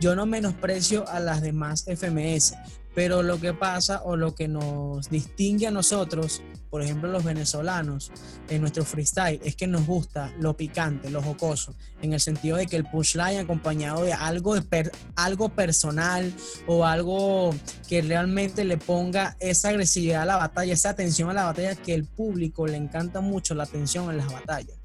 Yo 0.00 0.14
no 0.14 0.26
menosprecio 0.26 1.08
a 1.08 1.18
las 1.18 1.42
demás 1.42 1.84
FMS, 1.86 2.54
pero 2.96 3.22
lo 3.22 3.38
que 3.38 3.52
pasa 3.52 4.00
o 4.04 4.16
lo 4.16 4.34
que 4.34 4.48
nos 4.48 5.10
distingue 5.10 5.66
a 5.66 5.70
nosotros, 5.70 6.42
por 6.70 6.80
ejemplo 6.80 7.10
los 7.10 7.24
venezolanos, 7.24 8.10
en 8.48 8.62
nuestro 8.62 8.86
freestyle, 8.86 9.38
es 9.44 9.54
que 9.54 9.66
nos 9.66 9.86
gusta 9.86 10.32
lo 10.40 10.56
picante, 10.56 11.10
lo 11.10 11.20
jocoso, 11.20 11.74
en 12.00 12.14
el 12.14 12.20
sentido 12.20 12.56
de 12.56 12.66
que 12.66 12.76
el 12.76 12.86
punchline 12.86 13.40
acompañado 13.40 14.02
de 14.02 14.14
algo, 14.14 14.54
de 14.54 14.90
algo 15.14 15.50
personal 15.50 16.32
o 16.66 16.86
algo 16.86 17.54
que 17.86 18.00
realmente 18.00 18.64
le 18.64 18.78
ponga 18.78 19.36
esa 19.40 19.68
agresividad 19.68 20.22
a 20.22 20.26
la 20.26 20.36
batalla, 20.38 20.72
esa 20.72 20.88
atención 20.88 21.28
a 21.28 21.34
la 21.34 21.44
batalla, 21.44 21.74
que 21.74 21.92
el 21.92 22.06
público 22.06 22.66
le 22.66 22.78
encanta 22.78 23.20
mucho 23.20 23.54
la 23.54 23.64
atención 23.64 24.08
en 24.08 24.16
las 24.16 24.32
batallas. 24.32 24.78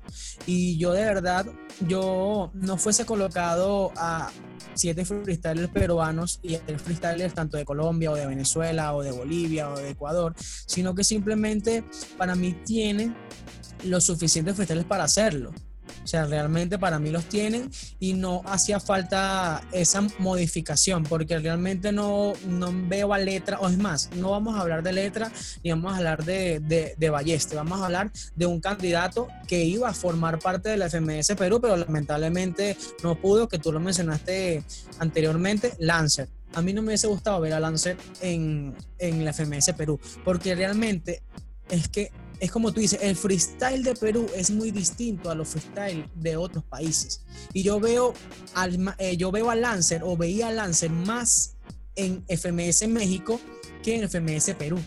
Y 0.45 0.77
yo 0.77 0.93
de 0.93 1.03
verdad, 1.03 1.45
yo 1.87 2.51
no 2.53 2.77
fuese 2.77 3.05
colocado 3.05 3.91
a 3.95 4.31
siete 4.73 5.05
freestylers 5.05 5.69
peruanos 5.69 6.39
y 6.41 6.55
tres 6.57 6.81
freestylers 6.81 7.33
tanto 7.33 7.57
de 7.57 7.65
Colombia 7.65 8.11
o 8.11 8.15
de 8.15 8.25
Venezuela 8.25 8.93
o 8.95 9.03
de 9.03 9.11
Bolivia 9.11 9.69
o 9.69 9.77
de 9.77 9.89
Ecuador, 9.89 10.33
sino 10.37 10.95
que 10.95 11.03
simplemente 11.03 11.83
para 12.17 12.35
mí 12.35 12.53
tiene 12.65 13.13
los 13.83 14.03
suficientes 14.03 14.55
freestylers 14.55 14.87
para 14.87 15.03
hacerlo. 15.03 15.51
O 16.03 16.07
sea, 16.07 16.25
realmente 16.25 16.77
para 16.79 16.99
mí 16.99 17.09
los 17.09 17.25
tienen 17.25 17.69
y 17.99 18.13
no 18.13 18.41
hacía 18.45 18.79
falta 18.79 19.61
esa 19.71 20.01
modificación 20.19 21.03
porque 21.03 21.39
realmente 21.39 21.91
no, 21.91 22.33
no 22.47 22.71
veo 22.87 23.13
a 23.13 23.17
letra, 23.17 23.59
o 23.59 23.67
es 23.67 23.77
más, 23.77 24.09
no 24.15 24.31
vamos 24.31 24.55
a 24.55 24.61
hablar 24.61 24.83
de 24.83 24.93
letra 24.93 25.31
ni 25.63 25.69
vamos 25.69 25.93
a 25.93 25.97
hablar 25.97 26.25
de, 26.25 26.59
de, 26.59 26.95
de 26.97 27.09
Balleste, 27.09 27.55
vamos 27.55 27.79
a 27.81 27.85
hablar 27.85 28.11
de 28.35 28.45
un 28.45 28.59
candidato 28.59 29.27
que 29.47 29.63
iba 29.63 29.89
a 29.89 29.93
formar 29.93 30.39
parte 30.39 30.69
de 30.69 30.77
la 30.77 30.89
FMS 30.89 31.35
Perú, 31.37 31.59
pero 31.61 31.77
lamentablemente 31.77 32.75
no 33.03 33.15
pudo, 33.15 33.47
que 33.47 33.59
tú 33.59 33.71
lo 33.71 33.79
mencionaste 33.79 34.63
anteriormente, 34.99 35.73
Lancer. 35.79 36.29
A 36.53 36.61
mí 36.61 36.73
no 36.73 36.81
me 36.81 36.89
hubiese 36.89 37.07
gustado 37.07 37.39
ver 37.39 37.53
a 37.53 37.59
Lancer 37.59 37.97
en, 38.21 38.75
en 38.97 39.23
la 39.23 39.33
FMS 39.33 39.73
Perú, 39.73 39.99
porque 40.23 40.55
realmente 40.55 41.21
es 41.69 41.87
que 41.87 42.11
es 42.41 42.51
como 42.51 42.73
tú 42.73 42.81
dices, 42.81 42.99
el 43.03 43.15
freestyle 43.15 43.83
de 43.83 43.93
Perú 43.93 44.25
es 44.35 44.49
muy 44.49 44.71
distinto 44.71 45.29
a 45.29 45.35
los 45.35 45.49
freestyle 45.49 46.09
de 46.15 46.35
otros 46.35 46.63
países. 46.63 47.21
Y 47.53 47.61
yo 47.61 47.79
veo 47.79 48.15
al, 48.55 48.95
eh, 48.97 49.15
yo 49.15 49.31
veo 49.31 49.51
a 49.51 49.55
Lancer 49.55 50.01
o 50.03 50.17
veía 50.17 50.47
a 50.47 50.51
Lancer 50.51 50.89
más 50.89 51.53
en 51.95 52.25
FMS 52.27 52.87
México 52.87 53.39
que 53.83 53.95
en 53.95 54.09
FMS 54.09 54.55
Perú. 54.55 54.79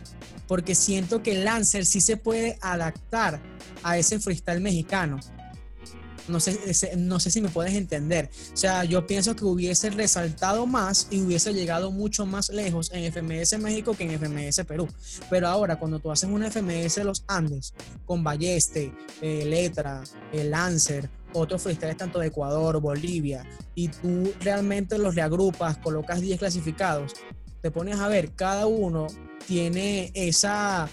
Porque 0.48 0.74
siento 0.74 1.22
que 1.22 1.34
Lancer 1.34 1.86
sí 1.86 2.00
se 2.00 2.16
puede 2.16 2.58
adaptar 2.60 3.40
a 3.84 3.98
ese 3.98 4.18
freestyle 4.18 4.60
mexicano. 4.60 5.20
No 6.28 6.40
sé, 6.40 6.58
no 6.96 7.20
sé 7.20 7.30
si 7.30 7.40
me 7.40 7.48
puedes 7.48 7.74
entender. 7.74 8.30
O 8.52 8.56
sea, 8.56 8.84
yo 8.84 9.06
pienso 9.06 9.36
que 9.36 9.44
hubiese 9.44 9.90
resaltado 9.90 10.66
más 10.66 11.08
y 11.10 11.20
hubiese 11.20 11.52
llegado 11.52 11.90
mucho 11.90 12.24
más 12.26 12.48
lejos 12.48 12.90
en 12.92 13.12
FMS 13.12 13.58
México 13.58 13.94
que 13.94 14.04
en 14.04 14.18
FMS 14.18 14.64
Perú. 14.64 14.88
Pero 15.28 15.48
ahora, 15.48 15.78
cuando 15.78 15.98
tú 15.98 16.10
haces 16.10 16.30
una 16.30 16.50
FMS 16.50 16.98
Los 17.04 17.24
Andes 17.26 17.74
con 18.06 18.24
Balleste, 18.24 18.92
eh, 19.20 19.44
Letra, 19.44 20.02
el 20.32 20.50
Lancer, 20.50 21.10
otros 21.34 21.62
freestyles 21.62 21.96
tanto 21.96 22.18
de 22.18 22.28
Ecuador, 22.28 22.80
Bolivia, 22.80 23.44
y 23.74 23.88
tú 23.88 24.32
realmente 24.40 24.98
los 24.98 25.14
reagrupas, 25.14 25.76
colocas 25.78 26.20
10 26.20 26.38
clasificados, 26.38 27.12
te 27.60 27.70
pones 27.70 27.98
a 27.98 28.08
ver, 28.08 28.32
cada 28.32 28.66
uno 28.66 29.06
tiene 29.46 30.10
esa, 30.14 30.88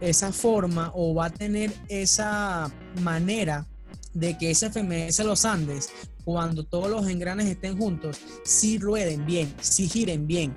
esa 0.00 0.32
forma 0.32 0.90
o 0.94 1.14
va 1.14 1.26
a 1.26 1.30
tener 1.30 1.72
esa 1.88 2.70
manera 3.02 3.66
de 4.14 4.38
que 4.38 4.50
ese 4.50 4.70
FMS 4.70 5.18
Los 5.24 5.44
Andes, 5.44 5.90
cuando 6.24 6.64
todos 6.64 6.88
los 6.88 7.06
engranes 7.08 7.46
estén 7.46 7.76
juntos, 7.76 8.18
sí 8.44 8.78
rueden 8.78 9.26
bien, 9.26 9.52
sí 9.60 9.88
giren 9.88 10.26
bien. 10.26 10.54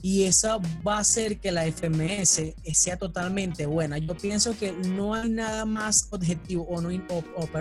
Y 0.00 0.24
eso 0.24 0.60
va 0.86 0.98
a 0.98 1.00
hacer 1.00 1.40
que 1.40 1.50
la 1.50 1.66
FMS 1.66 2.54
sea 2.72 2.96
totalmente 2.96 3.66
buena. 3.66 3.98
Yo 3.98 4.16
pienso 4.16 4.56
que 4.56 4.70
no 4.72 5.14
hay 5.14 5.28
nada 5.28 5.64
más 5.64 6.06
objetivo, 6.10 6.64
o, 6.68 6.80
no, 6.80 6.88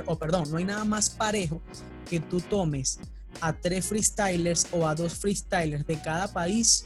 o, 0.06 0.16
perdón, 0.20 0.52
no 0.52 0.58
hay 0.58 0.66
nada 0.66 0.86
más 0.86 1.10
parejo 1.10 1.62
que 2.08 2.20
tú 2.20 2.40
tomes 2.40 3.00
a 3.42 3.54
tres 3.54 3.88
freestylers 3.88 4.68
o 4.72 4.88
a 4.88 4.94
dos 4.94 5.16
freestylers 5.16 5.86
de 5.86 6.00
cada 6.00 6.32
país 6.32 6.86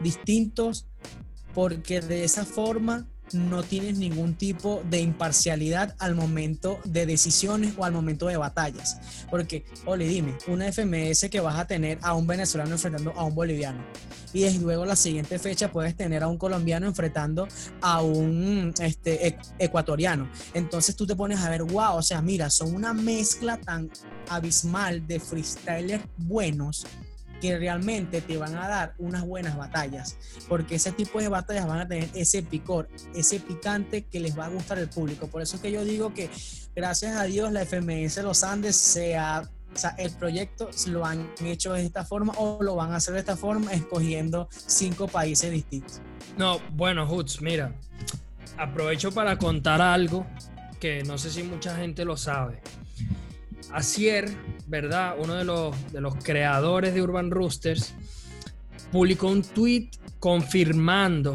distintos, 0.00 0.86
porque 1.54 2.00
de 2.00 2.24
esa 2.24 2.44
forma 2.44 3.06
no 3.32 3.62
tienes 3.62 3.96
ningún 3.98 4.34
tipo 4.34 4.82
de 4.88 5.00
imparcialidad 5.00 5.94
al 5.98 6.14
momento 6.14 6.80
de 6.84 7.06
decisiones 7.06 7.74
o 7.76 7.84
al 7.84 7.92
momento 7.92 8.26
de 8.26 8.36
batallas. 8.36 8.98
Porque, 9.30 9.64
ole, 9.86 10.06
dime, 10.06 10.36
una 10.48 10.70
FMS 10.72 11.28
que 11.30 11.40
vas 11.40 11.58
a 11.58 11.66
tener 11.66 11.98
a 12.02 12.14
un 12.14 12.26
venezolano 12.26 12.72
enfrentando 12.72 13.12
a 13.12 13.24
un 13.24 13.34
boliviano. 13.34 13.84
Y 14.32 14.42
desde 14.42 14.60
luego 14.60 14.84
la 14.84 14.96
siguiente 14.96 15.38
fecha 15.38 15.72
puedes 15.72 15.96
tener 15.96 16.22
a 16.22 16.28
un 16.28 16.38
colombiano 16.38 16.86
enfrentando 16.86 17.48
a 17.80 18.00
un 18.02 18.72
este, 18.80 19.36
ecuatoriano. 19.58 20.28
Entonces 20.54 20.94
tú 20.94 21.06
te 21.06 21.16
pones 21.16 21.40
a 21.40 21.50
ver, 21.50 21.64
wow, 21.64 21.96
o 21.96 22.02
sea, 22.02 22.22
mira, 22.22 22.48
son 22.50 22.74
una 22.74 22.92
mezcla 22.92 23.56
tan 23.56 23.90
abismal 24.28 25.06
de 25.06 25.18
freestylers 25.18 26.04
buenos 26.16 26.86
que 27.40 27.58
realmente 27.58 28.20
te 28.20 28.36
van 28.36 28.54
a 28.56 28.68
dar 28.68 28.94
unas 28.98 29.24
buenas 29.24 29.56
batallas, 29.56 30.16
porque 30.48 30.76
ese 30.76 30.92
tipo 30.92 31.20
de 31.20 31.28
batallas 31.28 31.66
van 31.66 31.80
a 31.80 31.88
tener 31.88 32.08
ese 32.14 32.42
picor, 32.42 32.88
ese 33.14 33.40
picante 33.40 34.04
que 34.04 34.20
les 34.20 34.38
va 34.38 34.46
a 34.46 34.48
gustar 34.48 34.78
al 34.78 34.88
público. 34.88 35.26
Por 35.28 35.42
eso 35.42 35.56
es 35.56 35.62
que 35.62 35.72
yo 35.72 35.84
digo 35.84 36.12
que 36.14 36.30
gracias 36.74 37.16
a 37.16 37.24
Dios 37.24 37.52
la 37.52 37.64
FMS 37.64 38.18
Los 38.18 38.44
Andes 38.44 38.76
sea 38.76 39.48
o 39.72 39.78
sea, 39.78 39.94
el 39.98 40.10
proyecto 40.10 40.68
lo 40.88 41.06
han 41.06 41.30
hecho 41.44 41.72
de 41.74 41.84
esta 41.84 42.04
forma 42.04 42.32
o 42.36 42.62
lo 42.62 42.74
van 42.74 42.92
a 42.92 42.96
hacer 42.96 43.14
de 43.14 43.20
esta 43.20 43.36
forma, 43.36 43.72
escogiendo 43.72 44.48
cinco 44.50 45.06
países 45.06 45.50
distintos. 45.52 46.00
No, 46.36 46.60
bueno, 46.72 47.10
Hutz, 47.10 47.40
mira, 47.40 47.72
aprovecho 48.56 49.12
para 49.12 49.38
contar 49.38 49.80
algo 49.80 50.26
que 50.80 51.04
no 51.04 51.18
sé 51.18 51.30
si 51.30 51.42
mucha 51.42 51.76
gente 51.76 52.04
lo 52.04 52.16
sabe. 52.16 52.60
Acier, 53.72 54.30
¿verdad? 54.70 55.16
Uno 55.18 55.34
de 55.34 55.44
los, 55.44 55.92
de 55.92 56.00
los 56.00 56.14
creadores 56.14 56.94
de 56.94 57.02
Urban 57.02 57.30
Roosters, 57.30 57.92
publicó 58.92 59.28
un 59.28 59.42
tweet 59.42 59.90
confirmando 60.20 61.34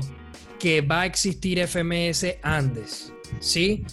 que 0.57 0.81
va 0.81 1.01
a 1.01 1.05
existir 1.05 1.59
FMS 1.67 2.37
Andes, 2.41 3.11
¿sí? 3.39 3.85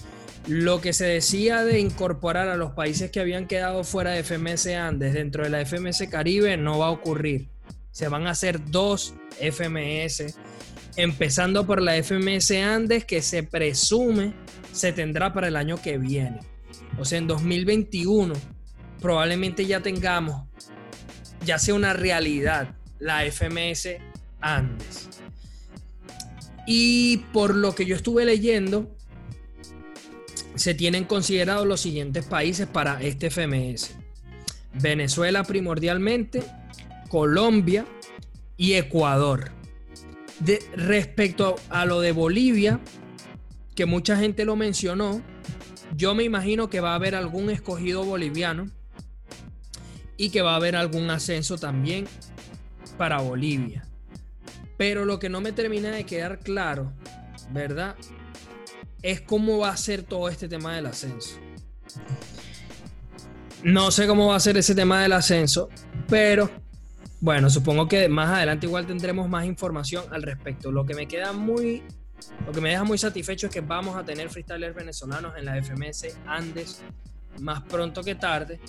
Lo 0.47 0.81
que 0.81 0.93
se 0.93 1.07
decía 1.07 1.65
de 1.65 1.81
incorporar 1.81 2.49
a 2.49 2.57
los 2.57 2.73
países 2.73 3.11
que 3.11 3.21
habían 3.21 3.47
quedado 3.47 3.85
fuera 3.85 4.13
de 4.13 4.23
FMS 4.23 4.69
Andes 4.69 5.13
dentro 5.15 5.45
de 5.45 5.51
la 5.51 5.65
FMS 5.65 6.09
Caribe 6.09 6.57
no 6.57 6.79
va 6.79 6.87
a 6.87 6.91
ocurrir. 6.91 7.49
Se 7.91 8.09
van 8.09 8.27
a 8.27 8.31
hacer 8.31 8.65
dos 8.71 9.15
FMS, 9.41 10.37
empezando 10.97 11.67
por 11.67 11.83
la 11.83 12.01
FMS 12.03 12.53
Andes 12.53 13.05
que 13.05 13.23
se 13.23 13.43
presume 13.43 14.35
se 14.73 14.93
tendrá 14.93 15.33
para 15.33 15.49
el 15.49 15.57
año 15.57 15.81
que 15.81 15.99
viene. 15.99 16.41
O 16.99 17.05
sea, 17.05 17.19
en 17.19 17.27
2021 17.27 18.35
probablemente 19.03 19.67
ya 19.67 19.81
tengamos, 19.81 20.47
ya 21.45 21.59
sea 21.59 21.75
una 21.75 21.93
realidad, 21.93 22.75
la 22.99 23.31
FMS 23.31 23.89
Andes. 24.41 25.11
Y 26.67 27.19
por 27.33 27.55
lo 27.55 27.75
que 27.75 27.85
yo 27.85 27.97
estuve 27.97 28.25
leyendo, 28.25 28.97
se 30.55 30.75
tienen 30.75 31.05
considerados 31.05 31.67
los 31.67 31.81
siguientes 31.81 32.25
países 32.25 32.67
para 32.67 33.03
este 33.03 33.31
FMS. 33.31 33.97
Venezuela 34.81 35.43
primordialmente, 35.45 36.45
Colombia 37.09 37.85
y 38.57 38.75
Ecuador. 38.75 39.51
De, 40.39 40.61
respecto 40.75 41.57
a 41.69 41.85
lo 41.85 42.01
de 42.01 42.13
Bolivia, 42.13 42.81
que 43.75 43.87
mucha 43.87 44.17
gente 44.17 44.45
lo 44.45 44.57
mencionó, 44.57 45.21
yo 45.97 46.15
me 46.15 46.23
imagino 46.23 46.71
que 46.71 46.81
va 46.81 46.93
a 46.93 46.95
haber 46.95 47.15
algún 47.15 47.51
escogido 47.51 48.05
boliviano 48.05 48.71
y 50.17 50.31
que 50.31 50.43
va 50.43 50.53
a 50.53 50.57
haber 50.57 50.77
algún 50.77 51.11
ascenso 51.11 51.59
también 51.59 52.07
para 52.97 53.21
Bolivia. 53.21 53.87
Pero 54.77 55.05
lo 55.05 55.19
que 55.19 55.29
no 55.29 55.41
me 55.41 55.53
termina 55.53 55.91
de 55.91 56.05
quedar 56.05 56.39
claro, 56.41 56.93
¿verdad? 57.51 57.97
Es 59.03 59.21
cómo 59.21 59.59
va 59.59 59.71
a 59.71 59.77
ser 59.77 60.03
todo 60.03 60.29
este 60.29 60.49
tema 60.49 60.75
del 60.75 60.87
ascenso. 60.87 61.39
No 63.63 63.91
sé 63.91 64.07
cómo 64.07 64.29
va 64.29 64.37
a 64.37 64.41
ser 64.41 64.57
ese 64.57 64.75
tema 64.75 65.03
del 65.03 65.13
ascenso, 65.13 65.69
pero 66.09 66.51
bueno, 67.21 67.49
supongo 67.49 67.87
que 67.87 68.09
más 68.09 68.31
adelante 68.31 68.67
igual 68.67 68.87
tendremos 68.87 69.29
más 69.29 69.45
información 69.45 70.05
al 70.11 70.23
respecto. 70.23 70.73
Lo 70.73 70.85
que 70.85 70.95
me 70.95 71.07
queda 71.07 71.33
muy 71.33 71.83
lo 72.47 72.53
que 72.53 72.61
me 72.61 72.71
deja 72.71 72.85
muy 72.85 72.99
satisfecho 72.99 73.47
es 73.47 73.53
que 73.53 73.61
vamos 73.61 73.97
a 73.97 74.05
tener 74.05 74.29
freestylers 74.29 74.75
venezolanos 74.75 75.37
en 75.37 75.45
la 75.45 75.63
FMS 75.63 76.17
Andes 76.27 76.83
más 77.41 77.63
pronto 77.63 78.03
que 78.03 78.15
tarde, 78.15 78.61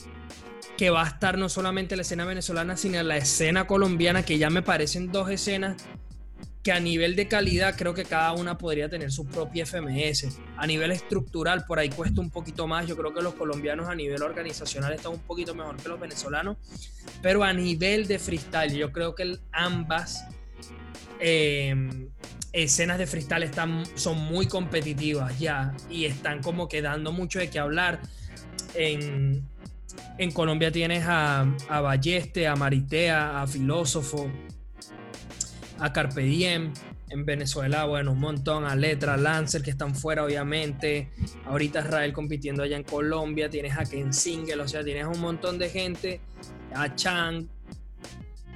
que 0.77 0.89
va 0.89 1.03
a 1.03 1.07
estar 1.07 1.37
no 1.37 1.49
solamente 1.49 1.95
la 1.95 2.01
escena 2.01 2.25
venezolana, 2.25 2.77
sino 2.77 3.01
la 3.03 3.17
escena 3.17 3.67
colombiana, 3.67 4.23
que 4.23 4.37
ya 4.37 4.49
me 4.49 4.61
parecen 4.61 5.11
dos 5.11 5.29
escenas 5.29 5.77
que 6.63 6.71
a 6.71 6.79
nivel 6.79 7.17
de 7.17 7.27
calidad 7.27 7.75
creo 7.77 7.93
que 7.93 8.05
cada 8.05 8.31
una 8.31 8.57
podría 8.57 8.87
tener 8.87 9.11
su 9.11 9.25
propia 9.25 9.65
FMS. 9.65 10.39
A 10.55 10.65
nivel 10.65 10.91
estructural 10.91 11.65
por 11.65 11.77
ahí 11.77 11.89
cuesta 11.89 12.21
un 12.21 12.29
poquito 12.29 12.67
más. 12.67 12.87
Yo 12.87 12.95
creo 12.95 13.13
que 13.13 13.21
los 13.21 13.33
colombianos 13.33 13.89
a 13.89 13.95
nivel 13.95 14.23
organizacional 14.23 14.93
están 14.93 15.11
un 15.11 15.19
poquito 15.19 15.53
mejor 15.53 15.75
que 15.75 15.89
los 15.89 15.99
venezolanos. 15.99 16.55
Pero 17.21 17.43
a 17.43 17.51
nivel 17.51 18.07
de 18.07 18.17
freestyle 18.17 18.73
yo 18.73 18.93
creo 18.93 19.13
que 19.13 19.37
ambas 19.51 20.25
em, 21.19 22.07
escenas 22.53 22.97
de 22.97 23.07
freestyle 23.07 23.43
están, 23.43 23.83
son 23.95 24.17
muy 24.17 24.47
competitivas 24.47 25.37
ya 25.37 25.75
y 25.89 26.05
están 26.05 26.41
como 26.41 26.69
quedando 26.69 27.11
mucho 27.11 27.39
de 27.39 27.49
qué 27.49 27.59
hablar. 27.59 27.99
En, 28.75 29.47
Colombia 30.33 30.71
tienes 30.71 31.03
a, 31.05 31.41
a 31.69 31.81
Balleste, 31.81 32.47
a 32.47 32.55
Maritea, 32.55 33.41
a 33.41 33.47
Filósofo, 33.47 34.29
a 35.79 35.91
Carpe 35.91 36.21
Diem. 36.21 36.73
En 37.09 37.25
Venezuela, 37.25 37.85
bueno, 37.85 38.13
un 38.13 38.19
montón, 38.19 38.65
a 38.65 38.75
Letra, 38.75 39.17
Lancer, 39.17 39.61
que 39.61 39.69
están 39.69 39.93
fuera, 39.93 40.23
obviamente. 40.25 41.11
Ahorita 41.45 41.81
Israel 41.81 42.11
compitiendo 42.11 42.63
allá 42.63 42.75
en 42.75 42.83
Colombia. 42.83 43.51
Tienes 43.51 43.77
a 43.77 43.85
Ken 43.85 44.11
Single, 44.11 44.59
o 44.59 44.67
sea, 44.67 44.83
tienes 44.83 45.05
un 45.05 45.19
montón 45.19 45.59
de 45.59 45.69
gente. 45.69 46.21
A 46.73 46.95
Chang. 46.95 47.47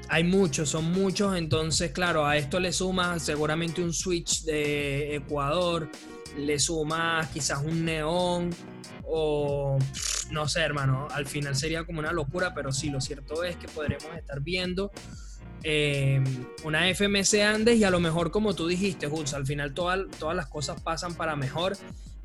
Hay 0.10 0.24
muchos, 0.24 0.70
son 0.70 0.92
muchos. 0.92 1.38
Entonces, 1.38 1.92
claro, 1.92 2.26
a 2.26 2.36
esto 2.36 2.60
le 2.60 2.72
sumas 2.72 3.22
seguramente 3.22 3.84
un 3.84 3.94
switch 3.94 4.44
de 4.44 5.16
Ecuador. 5.16 5.88
Le 6.36 6.58
sumas 6.58 7.28
quizás 7.30 7.62
un 7.64 7.86
neón. 7.86 8.50
O 9.08 9.80
no 10.32 10.48
sé, 10.48 10.62
hermano. 10.62 11.08
Al 11.12 11.26
final 11.26 11.56
sería 11.56 11.86
como 11.86 12.00
una 12.00 12.12
locura, 12.12 12.54
pero 12.54 12.72
sí, 12.72 12.90
lo 12.90 13.02
cierto 13.02 13.44
es 13.44 13.56
que 13.56 13.68
podremos 13.68 14.16
estar 14.16 14.42
viendo 14.42 14.92
eh, 15.64 16.24
una 16.64 16.88
FMS 16.94 17.34
Andes 17.36 17.78
y 17.78 17.84
a 17.84 17.90
lo 17.90 18.00
mejor 18.00 18.32
como 18.32 18.54
tú 18.54 18.68
dijiste, 18.68 19.08
Jules, 19.08 19.34
al 19.34 19.46
final 19.46 19.74
todas 19.74 20.36
las 20.36 20.48
cosas 20.48 20.82
pasan 20.82 21.16
para 21.16 21.36
mejor 21.36 21.78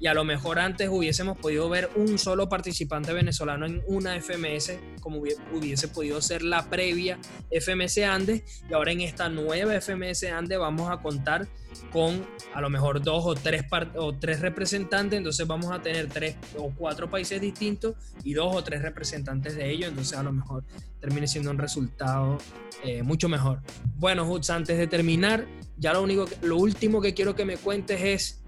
y 0.03 0.09
a 0.09 0.15
lo 0.15 0.25
mejor 0.25 0.59
antes 0.59 0.89
hubiésemos 0.89 1.39
podido 1.39 1.69
ver 1.69 1.89
un 1.95 2.19
solo 2.19 2.49
participante 2.49 3.13
venezolano 3.13 3.67
en 3.67 3.85
una 3.87 4.21
FMS, 4.21 4.73
como 5.01 5.19
hubiese 5.19 5.87
podido 5.87 6.21
ser 6.21 6.43
la 6.43 6.69
previa 6.69 7.21
FMS 7.53 7.99
Andes, 7.99 8.65
y 8.69 8.75
ahora 8.75 8.91
en 8.91 9.03
esta 9.03 9.29
nueva 9.29 9.81
FMS 9.81 10.25
Andes 10.25 10.59
vamos 10.59 10.91
a 10.91 10.97
contar 10.97 11.47
con 11.93 12.27
a 12.53 12.61
lo 12.61 12.69
mejor 12.69 13.01
dos 13.01 13.23
o 13.25 13.37
tres, 13.37 13.63
o 13.95 14.13
tres 14.13 14.41
representantes, 14.41 15.19
entonces 15.19 15.47
vamos 15.47 15.71
a 15.71 15.81
tener 15.81 16.09
tres 16.09 16.35
o 16.59 16.73
cuatro 16.77 17.09
países 17.09 17.41
distintos 17.41 17.95
y 18.25 18.35
dos 18.35 18.57
o 18.57 18.65
tres 18.65 18.83
representantes 18.83 19.55
de 19.55 19.71
ellos, 19.71 19.91
entonces 19.91 20.19
a 20.19 20.25
lo 20.25 20.33
mejor 20.33 20.65
termine 20.99 21.29
siendo 21.29 21.53
un 21.53 21.59
resultado 21.59 22.39
eh, 22.83 23.05
mucho 23.05 23.29
mejor. 23.29 23.61
Bueno, 23.99 24.29
Hutz, 24.29 24.51
antes 24.51 24.77
de 24.79 24.89
terminar, 24.89 25.47
ya 25.77 25.93
lo, 25.93 26.03
único, 26.03 26.27
lo 26.43 26.57
último 26.57 27.01
que 27.01 27.15
quiero 27.15 27.37
que 27.37 27.45
me 27.45 27.57
cuentes 27.57 28.01
es 28.01 28.43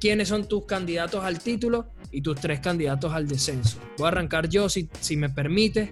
quiénes 0.00 0.28
son 0.28 0.46
tus 0.46 0.64
candidatos 0.64 1.24
al 1.24 1.40
título 1.40 1.86
y 2.10 2.22
tus 2.22 2.40
tres 2.40 2.60
candidatos 2.60 3.12
al 3.12 3.26
descenso. 3.26 3.78
Voy 3.98 4.06
a 4.06 4.08
arrancar 4.08 4.48
yo, 4.48 4.68
si, 4.68 4.88
si 5.00 5.16
me 5.16 5.28
permite. 5.28 5.90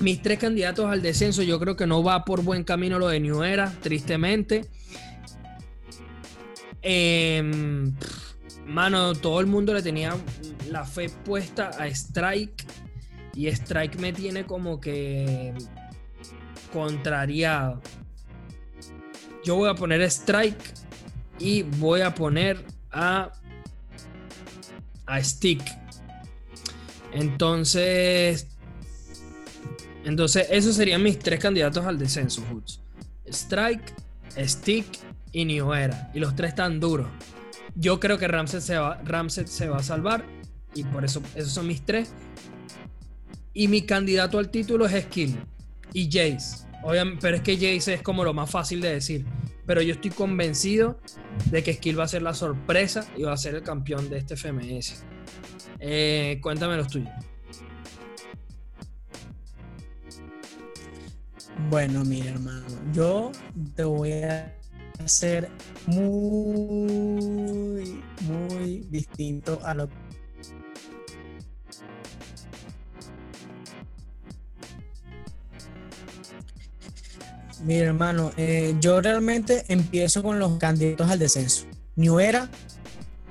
Mis 0.00 0.20
tres 0.20 0.38
candidatos 0.38 0.90
al 0.90 1.02
descenso, 1.02 1.42
yo 1.42 1.60
creo 1.60 1.76
que 1.76 1.86
no 1.86 2.02
va 2.02 2.24
por 2.24 2.42
buen 2.42 2.64
camino 2.64 2.98
lo 2.98 3.08
de 3.08 3.20
New 3.20 3.42
Era, 3.42 3.72
tristemente. 3.82 4.68
Em, 6.82 7.94
mano, 8.66 9.14
todo 9.14 9.40
el 9.40 9.46
mundo 9.46 9.72
le 9.72 9.82
tenía 9.82 10.16
la 10.68 10.84
fe 10.84 11.08
puesta 11.08 11.70
a 11.78 11.86
Strike 11.86 12.64
y 13.34 13.46
Strike 13.46 13.98
me 14.00 14.12
tiene 14.12 14.44
como 14.44 14.80
que 14.80 15.54
contrariado. 16.72 17.80
Yo 19.44 19.56
voy 19.56 19.68
a 19.70 19.74
poner 19.74 20.02
Strike 20.02 20.81
y 21.38 21.62
voy 21.62 22.00
a 22.02 22.14
poner 22.14 22.64
a, 22.90 23.32
a 25.06 25.22
Stick. 25.22 25.62
Entonces, 27.12 28.48
entonces 30.04 30.46
esos 30.50 30.76
serían 30.76 31.02
mis 31.02 31.18
tres 31.18 31.40
candidatos 31.40 31.84
al 31.84 31.98
descenso, 31.98 32.42
Hoods. 32.50 32.80
Strike, 33.26 33.94
Stick 34.38 34.86
y 35.32 35.44
New. 35.44 35.70
Y 36.14 36.18
los 36.20 36.34
tres 36.34 36.50
están 36.50 36.80
duros. 36.80 37.08
Yo 37.74 38.00
creo 38.00 38.18
que 38.18 38.28
Ramset 38.28 38.60
se 38.60 38.76
va, 38.76 39.00
se 39.46 39.68
va 39.68 39.76
a 39.76 39.82
salvar. 39.82 40.24
Y 40.74 40.84
por 40.84 41.04
eso 41.04 41.22
esos 41.34 41.52
son 41.52 41.66
mis 41.66 41.82
tres. 41.82 42.12
Y 43.54 43.68
mi 43.68 43.82
candidato 43.82 44.38
al 44.38 44.50
título 44.50 44.86
es 44.86 45.04
Skill 45.04 45.38
y 45.92 46.06
Jace. 46.06 46.66
Obviamente, 46.82 47.20
pero 47.20 47.36
es 47.36 47.42
que 47.42 47.54
Jace 47.54 47.94
es 47.94 48.02
como 48.02 48.24
lo 48.24 48.32
más 48.32 48.50
fácil 48.50 48.80
de 48.80 48.94
decir 48.94 49.26
pero 49.66 49.82
yo 49.82 49.94
estoy 49.94 50.10
convencido 50.10 51.00
de 51.50 51.62
que 51.62 51.74
Skill 51.74 51.98
va 51.98 52.04
a 52.04 52.08
ser 52.08 52.22
la 52.22 52.34
sorpresa 52.34 53.06
y 53.16 53.22
va 53.22 53.32
a 53.32 53.36
ser 53.36 53.54
el 53.54 53.62
campeón 53.62 54.08
de 54.10 54.18
este 54.18 54.36
FMS. 54.36 55.04
Eh, 55.78 56.38
cuéntame 56.42 56.76
los 56.76 56.88
tuyos. 56.88 57.12
Bueno, 61.70 62.04
mi 62.04 62.20
hermano, 62.20 62.66
yo 62.92 63.30
te 63.74 63.84
voy 63.84 64.12
a 64.12 64.54
hacer 65.04 65.48
muy, 65.86 66.02
muy 68.22 68.80
distinto 68.90 69.60
a 69.64 69.74
lo 69.74 69.88
Mi 77.62 77.78
hermano, 77.78 78.32
eh, 78.36 78.74
yo 78.80 79.00
realmente 79.00 79.64
empiezo 79.68 80.22
con 80.22 80.38
los 80.38 80.58
candidatos 80.58 81.08
al 81.10 81.18
descenso. 81.18 81.66
New 81.94 82.18
Era, 82.18 82.50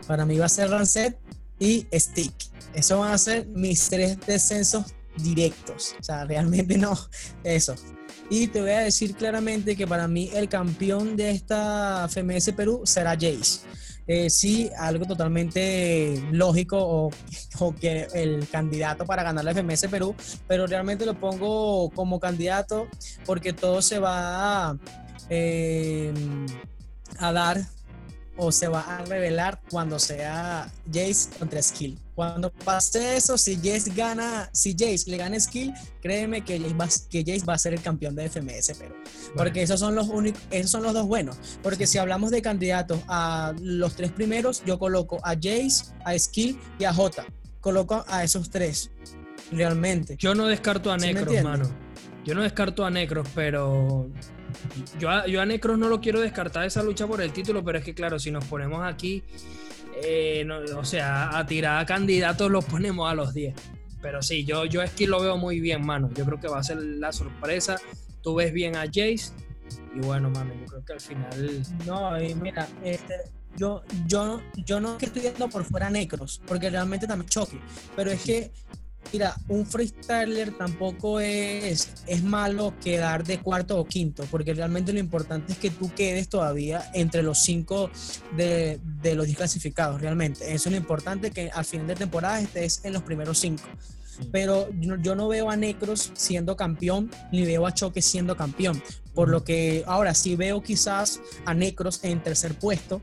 para 0.07 0.25
mí 0.25 0.37
va 0.37 0.45
a 0.45 0.49
ser 0.49 0.69
Rancet 0.69 1.19
y 1.59 1.85
Stick. 1.93 2.33
Eso 2.73 2.99
van 2.99 3.11
a 3.11 3.17
ser 3.17 3.45
mis 3.47 3.89
tres 3.89 4.17
descensos 4.25 4.85
directos. 5.17 5.95
O 5.99 6.03
sea, 6.03 6.23
realmente 6.23 6.77
no, 6.77 6.97
eso. 7.43 7.75
Y 8.29 8.47
te 8.47 8.61
voy 8.61 8.71
a 8.71 8.79
decir 8.79 9.15
claramente 9.15 9.75
que 9.75 9.85
para 9.85 10.07
mí 10.07 10.29
el 10.33 10.47
campeón 10.47 11.17
de 11.17 11.31
esta 11.31 12.07
FMS 12.07 12.53
Perú 12.53 12.81
será 12.85 13.11
Jace. 13.11 13.59
Eh, 14.07 14.29
sí, 14.29 14.69
algo 14.77 15.05
totalmente 15.05 16.21
lógico 16.31 17.11
o, 17.59 17.75
que 17.75 18.07
el 18.13 18.47
candidato 18.49 19.05
para 19.05 19.23
ganar 19.23 19.45
la 19.45 19.53
FMS 19.53 19.87
Perú, 19.87 20.15
pero 20.47 20.67
realmente 20.67 21.05
lo 21.05 21.13
pongo 21.13 21.89
como 21.91 22.19
candidato 22.19 22.87
porque 23.25 23.53
todo 23.53 23.81
se 23.81 23.99
va 23.99 24.69
a, 24.69 24.77
eh, 25.29 26.13
a 27.19 27.31
dar 27.31 27.61
o 28.37 28.51
se 28.51 28.67
va 28.67 28.81
a 28.81 29.05
revelar 29.05 29.61
cuando 29.69 29.99
sea 29.99 30.71
Jace 30.91 31.29
contra 31.37 31.61
Skill. 31.61 31.99
Cuando 32.21 32.51
pase 32.51 33.17
eso, 33.17 33.35
si 33.35 33.55
Jace 33.55 33.91
gana, 33.95 34.47
si 34.53 34.73
Jace 34.73 35.09
le 35.09 35.17
gana 35.17 35.39
Skill, 35.39 35.73
créeme 36.03 36.45
que 36.45 36.59
Jace 36.59 36.75
va, 36.75 36.87
que 37.09 37.23
Jace 37.25 37.43
va 37.43 37.55
a 37.55 37.57
ser 37.57 37.73
el 37.73 37.81
campeón 37.81 38.15
de 38.15 38.29
FMS, 38.29 38.75
pero 38.77 38.95
porque 39.35 39.63
esos 39.63 39.79
son 39.79 39.95
los 39.95 40.07
únicos, 40.07 40.39
esos 40.51 40.69
son 40.69 40.83
los 40.83 40.93
dos 40.93 41.07
buenos. 41.07 41.39
Porque 41.63 41.87
si 41.87 41.97
hablamos 41.97 42.29
de 42.29 42.43
candidatos 42.43 42.99
a 43.07 43.55
los 43.59 43.95
tres 43.95 44.11
primeros, 44.11 44.63
yo 44.67 44.77
coloco 44.77 45.17
a 45.23 45.33
Jace, 45.33 45.85
a 46.05 46.15
Skill 46.15 46.59
y 46.77 46.83
a 46.83 46.93
J. 46.93 47.25
Coloco 47.59 48.05
a 48.07 48.23
esos 48.23 48.51
tres, 48.51 48.91
realmente. 49.51 50.15
Yo 50.19 50.35
no 50.35 50.45
descarto 50.45 50.91
a 50.91 50.97
Necros, 50.97 51.33
hermano. 51.33 51.71
Yo 52.23 52.35
no 52.35 52.43
descarto 52.43 52.85
a 52.85 52.91
Necros, 52.91 53.27
pero 53.33 54.07
yo 54.99 55.09
a, 55.09 55.25
yo 55.25 55.41
a 55.41 55.45
Necros 55.47 55.79
no 55.79 55.89
lo 55.89 55.99
quiero 56.01 56.19
descartar 56.19 56.65
esa 56.65 56.83
lucha 56.83 57.07
por 57.07 57.19
el 57.19 57.33
título, 57.33 57.63
pero 57.63 57.79
es 57.79 57.83
que 57.83 57.95
claro, 57.95 58.19
si 58.19 58.29
nos 58.29 58.45
ponemos 58.45 58.83
aquí, 58.83 59.23
eh, 59.95 60.47
o 60.75 60.85
sea, 60.85 61.37
a 61.37 61.45
tirar 61.45 61.81
a 61.81 61.85
candidatos 61.85 62.49
los 62.49 62.65
ponemos 62.65 63.09
a 63.09 63.15
los 63.15 63.33
10. 63.33 63.53
Pero 64.01 64.21
sí, 64.21 64.45
yo, 64.45 64.65
yo 64.65 64.81
es 64.81 64.91
que 64.91 65.07
lo 65.07 65.21
veo 65.21 65.37
muy 65.37 65.59
bien, 65.59 65.85
mano. 65.85 66.09
Yo 66.13 66.25
creo 66.25 66.39
que 66.39 66.47
va 66.47 66.59
a 66.59 66.63
ser 66.63 66.77
la 66.77 67.11
sorpresa. 67.11 67.77
Tú 68.21 68.35
ves 68.35 68.51
bien 68.51 68.75
a 68.75 68.85
Jace. 68.85 69.31
Y 69.95 69.99
bueno, 69.99 70.29
mano, 70.29 70.53
yo 70.59 70.65
creo 70.65 70.85
que 70.85 70.93
al 70.93 71.01
final. 71.01 71.63
No, 71.85 72.21
y 72.21 72.33
mira, 72.35 72.67
este, 72.83 73.15
yo, 73.55 73.83
yo, 74.07 74.41
yo 74.65 74.79
no 74.79 74.97
que 74.97 75.05
estoy 75.05 75.21
viendo 75.21 75.49
por 75.49 75.63
fuera 75.65 75.89
Necros, 75.89 76.41
porque 76.47 76.69
realmente 76.69 77.07
también 77.07 77.29
choque. 77.29 77.59
Pero 77.95 78.11
es 78.11 78.23
que 78.23 78.51
Mira, 79.13 79.35
un 79.49 79.65
freestyler 79.65 80.57
tampoco 80.57 81.19
es, 81.19 81.89
es 82.07 82.23
malo 82.23 82.73
quedar 82.81 83.25
de 83.25 83.39
cuarto 83.39 83.77
o 83.77 83.85
quinto, 83.85 84.25
porque 84.31 84.53
realmente 84.53 84.93
lo 84.93 84.99
importante 84.99 85.51
es 85.51 85.59
que 85.59 85.69
tú 85.69 85.91
quedes 85.93 86.29
todavía 86.29 86.89
entre 86.93 87.21
los 87.21 87.39
cinco 87.39 87.91
de, 88.37 88.79
los 89.03 89.27
desclasificados, 89.27 89.99
realmente. 89.99 90.53
Eso 90.53 90.69
es 90.69 90.71
lo 90.71 90.77
importante, 90.77 91.31
que 91.31 91.51
al 91.51 91.65
final 91.65 91.87
de 91.87 91.95
temporada 91.95 92.39
estés 92.39 92.85
en 92.85 92.93
los 92.93 93.03
primeros 93.03 93.37
cinco. 93.39 93.63
Pero 94.31 94.69
yo, 94.79 95.15
no 95.15 95.27
veo 95.27 95.49
a 95.49 95.57
Necros 95.57 96.11
siendo 96.15 96.55
campeón, 96.55 97.11
ni 97.31 97.43
veo 97.43 97.67
a 97.67 97.73
Choque 97.73 98.01
siendo 98.01 98.37
campeón. 98.37 98.81
Por 99.13 99.29
lo 99.29 99.43
que 99.43 99.83
ahora 99.87 100.13
sí 100.13 100.37
veo 100.37 100.61
quizás 100.61 101.19
a 101.45 101.53
Necros 101.53 102.01
en 102.03 102.21
tercer 102.21 102.53
puesto, 102.53 103.01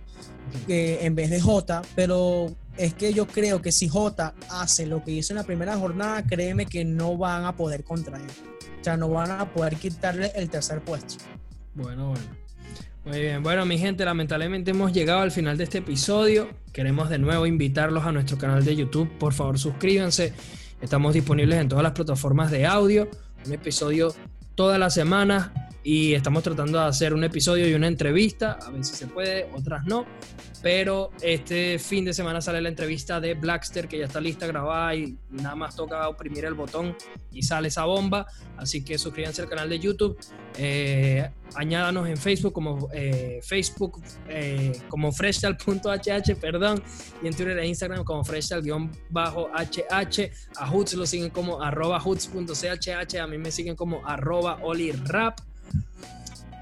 eh, 0.68 0.98
en 1.02 1.14
vez 1.14 1.30
de 1.30 1.40
J, 1.40 1.82
pero 1.94 2.54
es 2.76 2.94
que 2.94 3.12
yo 3.12 3.26
creo 3.26 3.60
que 3.60 3.72
si 3.72 3.88
J 3.88 4.34
hace 4.50 4.86
lo 4.86 5.02
que 5.04 5.12
hizo 5.12 5.32
en 5.32 5.38
la 5.38 5.44
primera 5.44 5.76
jornada, 5.76 6.24
créeme 6.24 6.66
que 6.66 6.84
no 6.84 7.16
van 7.16 7.44
a 7.44 7.56
poder 7.56 7.84
contra. 7.84 8.18
O 8.18 8.84
sea, 8.84 8.96
no 8.96 9.08
van 9.08 9.30
a 9.30 9.52
poder 9.52 9.76
quitarle 9.76 10.32
el 10.34 10.48
tercer 10.48 10.80
puesto. 10.80 11.16
Bueno, 11.74 12.10
bueno. 12.10 12.24
Muy 13.04 13.20
bien, 13.20 13.42
bueno 13.42 13.64
mi 13.64 13.78
gente, 13.78 14.04
lamentablemente 14.04 14.72
hemos 14.72 14.92
llegado 14.92 15.20
al 15.20 15.30
final 15.30 15.56
de 15.56 15.64
este 15.64 15.78
episodio. 15.78 16.48
Queremos 16.72 17.08
de 17.08 17.18
nuevo 17.18 17.46
invitarlos 17.46 18.04
a 18.04 18.12
nuestro 18.12 18.36
canal 18.36 18.64
de 18.64 18.76
YouTube. 18.76 19.08
Por 19.18 19.32
favor, 19.32 19.58
suscríbanse. 19.58 20.32
Estamos 20.80 21.14
disponibles 21.14 21.58
en 21.58 21.68
todas 21.68 21.82
las 21.82 21.92
plataformas 21.92 22.50
de 22.50 22.66
audio. 22.66 23.08
Un 23.46 23.52
episodio 23.52 24.14
todas 24.58 24.80
las 24.80 24.92
semanas 24.92 25.52
y 25.84 26.14
estamos 26.14 26.42
tratando 26.42 26.80
de 26.80 26.86
hacer 26.86 27.14
un 27.14 27.22
episodio 27.22 27.68
y 27.68 27.74
una 27.74 27.86
entrevista, 27.86 28.58
a 28.60 28.70
ver 28.70 28.84
si 28.84 28.96
se 28.96 29.06
puede, 29.06 29.48
otras 29.54 29.84
no, 29.84 30.04
pero 30.62 31.10
este 31.22 31.78
fin 31.78 32.04
de 32.04 32.12
semana 32.12 32.40
sale 32.40 32.60
la 32.60 32.68
entrevista 32.68 33.20
de 33.20 33.34
Blackster 33.34 33.86
que 33.88 33.98
ya 33.98 34.06
está 34.06 34.20
lista, 34.20 34.46
grabada 34.46 34.94
y 34.94 35.16
nada 35.30 35.54
más 35.54 35.76
toca 35.76 36.08
oprimir 36.08 36.44
el 36.44 36.54
botón 36.54 36.96
y 37.32 37.42
sale 37.42 37.68
esa 37.68 37.84
bomba, 37.84 38.26
así 38.56 38.84
que 38.84 38.98
suscríbanse 38.98 39.42
al 39.42 39.48
canal 39.48 39.68
de 39.68 39.78
YouTube, 39.78 40.18
eh, 40.56 41.30
añádanos 41.54 42.08
en 42.08 42.16
Facebook 42.16 42.52
como 42.52 42.88
eh, 42.92 43.40
Facebook 43.42 44.02
eh, 44.28 44.72
como 44.88 45.12
freshtal.hh, 45.12 46.34
perdón, 46.40 46.82
y 47.22 47.28
en 47.28 47.34
Twitter 47.34 47.58
e 47.58 47.66
Instagram 47.66 48.04
como 48.04 48.24
freshtal-hh, 48.24 48.90
a 50.56 50.66
Hoots 50.66 50.94
lo 50.94 51.06
siguen 51.06 51.30
como 51.30 51.62
arroba 51.62 52.00
hoots.chh, 52.00 53.18
a 53.20 53.26
mí 53.26 53.38
me 53.38 53.50
siguen 53.50 53.76
como 53.76 54.06
arroba 54.06 54.58
olirap 54.62 55.40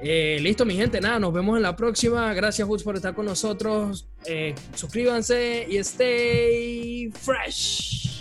eh, 0.02 0.38
listo, 0.40 0.64
mi 0.64 0.74
gente, 0.74 1.00
nada, 1.00 1.18
nos 1.18 1.32
vemos 1.32 1.56
en 1.56 1.62
la 1.62 1.76
próxima. 1.76 2.32
Gracias, 2.34 2.66
Hoots, 2.68 2.82
por 2.82 2.96
estar 2.96 3.14
con 3.14 3.26
nosotros. 3.26 4.06
Eh, 4.24 4.54
suscríbanse 4.74 5.66
y 5.68 5.76
stay 5.78 7.10
fresh. 7.10 8.15